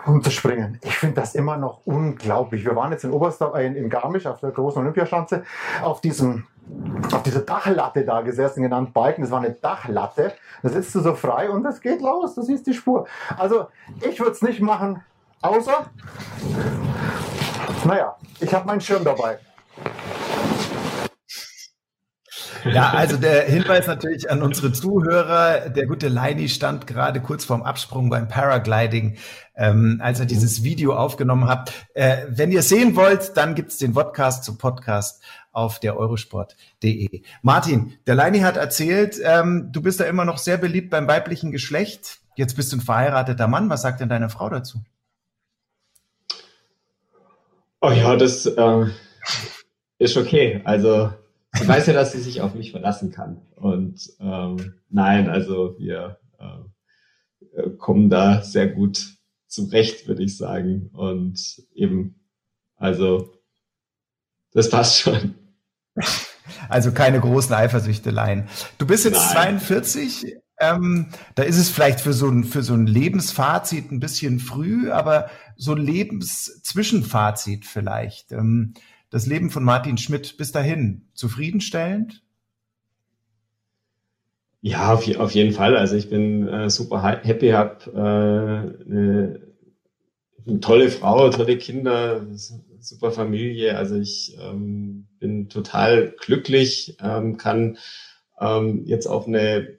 und 0.06 0.24
zu 0.24 0.30
springen. 0.30 0.78
Ich 0.82 0.98
finde 0.98 1.20
das 1.20 1.34
immer 1.34 1.56
noch 1.56 1.82
unglaublich. 1.84 2.64
Wir 2.64 2.74
waren 2.74 2.90
jetzt 2.92 3.04
in 3.04 3.12
Oberstdorf, 3.12 3.54
äh, 3.54 3.66
in 3.66 3.90
Garmisch 3.90 4.26
auf 4.26 4.40
der 4.40 4.50
großen 4.50 4.80
Olympiaschanze 4.80 5.44
auf 5.82 6.00
diesem 6.00 6.46
auf 7.12 7.22
dieser 7.22 7.40
Dachlatte 7.40 8.04
da 8.04 8.20
gesessen, 8.20 8.62
genannt 8.62 8.92
Balken. 8.92 9.22
Das 9.22 9.30
war 9.30 9.38
eine 9.38 9.52
Dachlatte. 9.52 10.34
Da 10.62 10.68
sitzt 10.68 10.94
du 10.94 11.00
so 11.00 11.14
frei 11.14 11.48
und 11.48 11.62
das 11.62 11.80
geht 11.80 12.02
los. 12.02 12.34
Das 12.34 12.48
ist 12.48 12.66
die 12.66 12.74
Spur. 12.74 13.06
Also 13.38 13.68
ich 14.02 14.18
würde 14.18 14.32
es 14.32 14.42
nicht 14.42 14.60
machen, 14.60 15.02
außer, 15.40 15.86
naja, 17.84 18.16
ich 18.40 18.52
habe 18.52 18.66
meinen 18.66 18.82
Schirm 18.82 19.02
dabei. 19.04 19.38
Ja, 22.64 22.90
also 22.90 23.16
der 23.16 23.44
Hinweis 23.44 23.86
natürlich 23.86 24.30
an 24.30 24.42
unsere 24.42 24.72
Zuhörer. 24.72 25.70
Der 25.70 25.86
gute 25.86 26.08
Leini 26.08 26.48
stand 26.48 26.86
gerade 26.86 27.20
kurz 27.20 27.44
vorm 27.44 27.62
Absprung 27.62 28.10
beim 28.10 28.28
Paragliding, 28.28 29.16
ähm, 29.56 30.00
als 30.02 30.20
er 30.20 30.26
dieses 30.26 30.62
Video 30.62 30.94
aufgenommen 30.94 31.48
hat. 31.48 31.72
Äh, 31.94 32.26
wenn 32.28 32.52
ihr 32.52 32.62
sehen 32.62 32.96
wollt, 32.96 33.36
dann 33.36 33.54
gibt's 33.54 33.78
den 33.78 33.94
Podcast 33.94 34.44
zum 34.44 34.58
Podcast 34.58 35.22
auf 35.52 35.80
der 35.80 35.96
eurosport.de. 35.96 37.22
Martin, 37.42 37.94
der 38.06 38.14
Leini 38.14 38.40
hat 38.40 38.56
erzählt, 38.56 39.18
ähm, 39.22 39.70
du 39.72 39.82
bist 39.82 40.00
da 40.00 40.04
immer 40.04 40.24
noch 40.24 40.38
sehr 40.38 40.56
beliebt 40.56 40.90
beim 40.90 41.08
weiblichen 41.08 41.50
Geschlecht. 41.50 42.18
Jetzt 42.36 42.54
bist 42.54 42.72
du 42.72 42.76
ein 42.76 42.80
verheirateter 42.80 43.48
Mann. 43.48 43.70
Was 43.70 43.82
sagt 43.82 44.00
denn 44.00 44.08
deine 44.08 44.28
Frau 44.28 44.48
dazu? 44.48 44.78
Oh 47.80 47.90
ja, 47.90 48.16
das 48.16 48.46
äh, 48.46 48.86
ist 49.98 50.16
okay. 50.16 50.60
Also 50.64 51.12
sie 51.54 51.68
weiß 51.68 51.86
ja, 51.86 51.92
dass 51.92 52.12
sie 52.12 52.20
sich 52.20 52.40
auf 52.40 52.54
mich 52.54 52.70
verlassen 52.70 53.10
kann. 53.10 53.42
Und 53.56 54.00
ähm, 54.20 54.74
nein, 54.90 55.28
also 55.28 55.76
wir 55.78 56.18
äh, 56.38 57.70
kommen 57.78 58.10
da 58.10 58.42
sehr 58.42 58.68
gut 58.68 59.18
zurecht, 59.46 60.06
würde 60.06 60.22
ich 60.22 60.36
sagen. 60.36 60.90
Und 60.92 61.62
eben, 61.74 62.20
also 62.76 63.32
das 64.52 64.70
passt 64.70 64.98
schon. 64.98 65.34
Also 66.68 66.92
keine 66.92 67.20
großen 67.20 67.54
Eifersüchteleien. 67.54 68.48
Du 68.78 68.86
bist 68.86 69.04
jetzt 69.04 69.34
Nein. 69.34 69.58
42. 69.60 70.36
Ähm, 70.60 71.08
da 71.34 71.44
ist 71.44 71.56
es 71.56 71.70
vielleicht 71.70 72.00
für 72.00 72.12
so, 72.12 72.28
ein, 72.28 72.44
für 72.44 72.62
so 72.62 72.74
ein 72.74 72.86
Lebensfazit 72.86 73.92
ein 73.92 74.00
bisschen 74.00 74.40
früh, 74.40 74.90
aber 74.90 75.30
so 75.56 75.72
ein 75.72 75.78
Lebenszwischenfazit 75.78 77.64
vielleicht. 77.64 78.32
Ähm, 78.32 78.74
das 79.10 79.26
Leben 79.26 79.50
von 79.50 79.64
Martin 79.64 79.98
Schmidt 79.98 80.36
bis 80.36 80.52
dahin 80.52 81.08
zufriedenstellend? 81.14 82.22
Ja, 84.60 84.92
auf, 84.92 85.08
auf 85.18 85.32
jeden 85.32 85.52
Fall. 85.52 85.76
Also 85.76 85.96
ich 85.96 86.10
bin 86.10 86.48
äh, 86.48 86.68
super 86.68 87.02
happy, 87.02 87.50
habe 87.50 87.90
äh, 87.92 88.90
eine, 88.90 89.40
eine, 90.46 90.60
tolle 90.60 90.90
Frau, 90.90 91.30
tolle 91.30 91.56
Kinder, 91.58 92.26
super 92.80 93.12
Familie. 93.12 93.76
Also 93.76 93.96
ich 93.96 94.36
ähm, 94.40 95.06
bin 95.20 95.48
total 95.48 96.12
glücklich, 96.18 96.96
ähm, 97.00 97.36
kann 97.36 97.78
ähm, 98.40 98.82
jetzt 98.84 99.06
auf 99.06 99.28
eine 99.28 99.78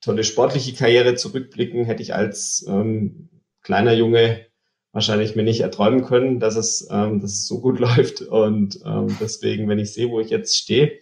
tolle 0.00 0.22
sportliche 0.22 0.74
Karriere 0.74 1.16
zurückblicken. 1.16 1.84
Hätte 1.84 2.02
ich 2.02 2.14
als 2.14 2.64
ähm, 2.68 3.30
kleiner 3.62 3.92
Junge 3.94 4.46
wahrscheinlich 4.92 5.36
mir 5.36 5.42
nicht 5.42 5.60
erträumen 5.60 6.04
können, 6.04 6.40
dass 6.40 6.56
es, 6.56 6.88
ähm, 6.90 7.20
dass 7.20 7.32
es 7.32 7.46
so 7.46 7.60
gut 7.60 7.78
läuft. 7.80 8.22
Und 8.22 8.80
ähm, 8.84 9.16
deswegen, 9.20 9.68
wenn 9.68 9.78
ich 9.78 9.92
sehe, 9.92 10.08
wo 10.08 10.20
ich 10.20 10.30
jetzt 10.30 10.56
stehe, 10.56 10.92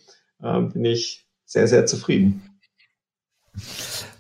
ähm, 0.43 0.73
bin 0.73 0.85
ich 0.85 1.27
sehr, 1.45 1.67
sehr 1.69 1.87
zufrieden. 1.87 2.43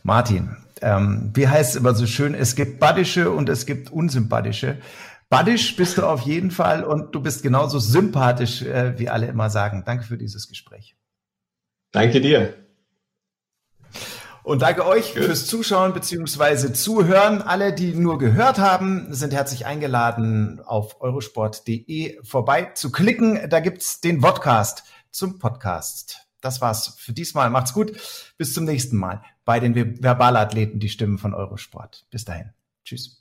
Martin, 0.02 0.56
ähm, 0.80 1.30
wie 1.34 1.48
heißt 1.48 1.70
es 1.70 1.76
immer 1.76 1.94
so 1.94 2.06
schön, 2.06 2.34
es 2.34 2.56
gibt 2.56 2.80
badische 2.80 3.30
und 3.30 3.48
es 3.48 3.66
gibt 3.66 3.92
unsympathische. 3.92 4.78
Baddisch 5.28 5.76
bist 5.76 5.98
du 5.98 6.04
auf 6.04 6.22
jeden 6.22 6.50
Fall 6.50 6.84
und 6.84 7.14
du 7.14 7.20
bist 7.20 7.42
genauso 7.42 7.78
sympathisch, 7.78 8.62
äh, 8.62 8.98
wie 8.98 9.10
alle 9.10 9.26
immer 9.26 9.50
sagen. 9.50 9.82
Danke 9.84 10.04
für 10.04 10.16
dieses 10.16 10.48
Gespräch. 10.48 10.96
Danke 11.92 12.20
dir. 12.20 12.54
Und 14.48 14.62
danke 14.62 14.86
euch 14.86 15.12
fürs 15.12 15.46
Zuschauen 15.46 15.92
bzw. 15.92 16.72
Zuhören. 16.72 17.42
Alle, 17.42 17.74
die 17.74 17.92
nur 17.92 18.16
gehört 18.16 18.58
haben, 18.58 19.12
sind 19.12 19.34
herzlich 19.34 19.66
eingeladen, 19.66 20.62
auf 20.64 21.02
eurosport.de 21.02 22.18
vorbei 22.22 22.70
zu 22.72 22.90
klicken. 22.90 23.50
Da 23.50 23.60
gibt's 23.60 24.00
den 24.00 24.22
Vodcast 24.22 24.84
zum 25.10 25.38
Podcast. 25.38 26.26
Das 26.40 26.62
war's 26.62 26.96
für 26.96 27.12
diesmal. 27.12 27.50
Macht's 27.50 27.74
gut. 27.74 27.92
Bis 28.38 28.54
zum 28.54 28.64
nächsten 28.64 28.96
Mal 28.96 29.22
bei 29.44 29.60
den 29.60 30.00
Verbalathleten, 30.00 30.80
die 30.80 30.88
Stimmen 30.88 31.18
von 31.18 31.34
Eurosport. 31.34 32.06
Bis 32.10 32.24
dahin. 32.24 32.54
Tschüss. 32.86 33.20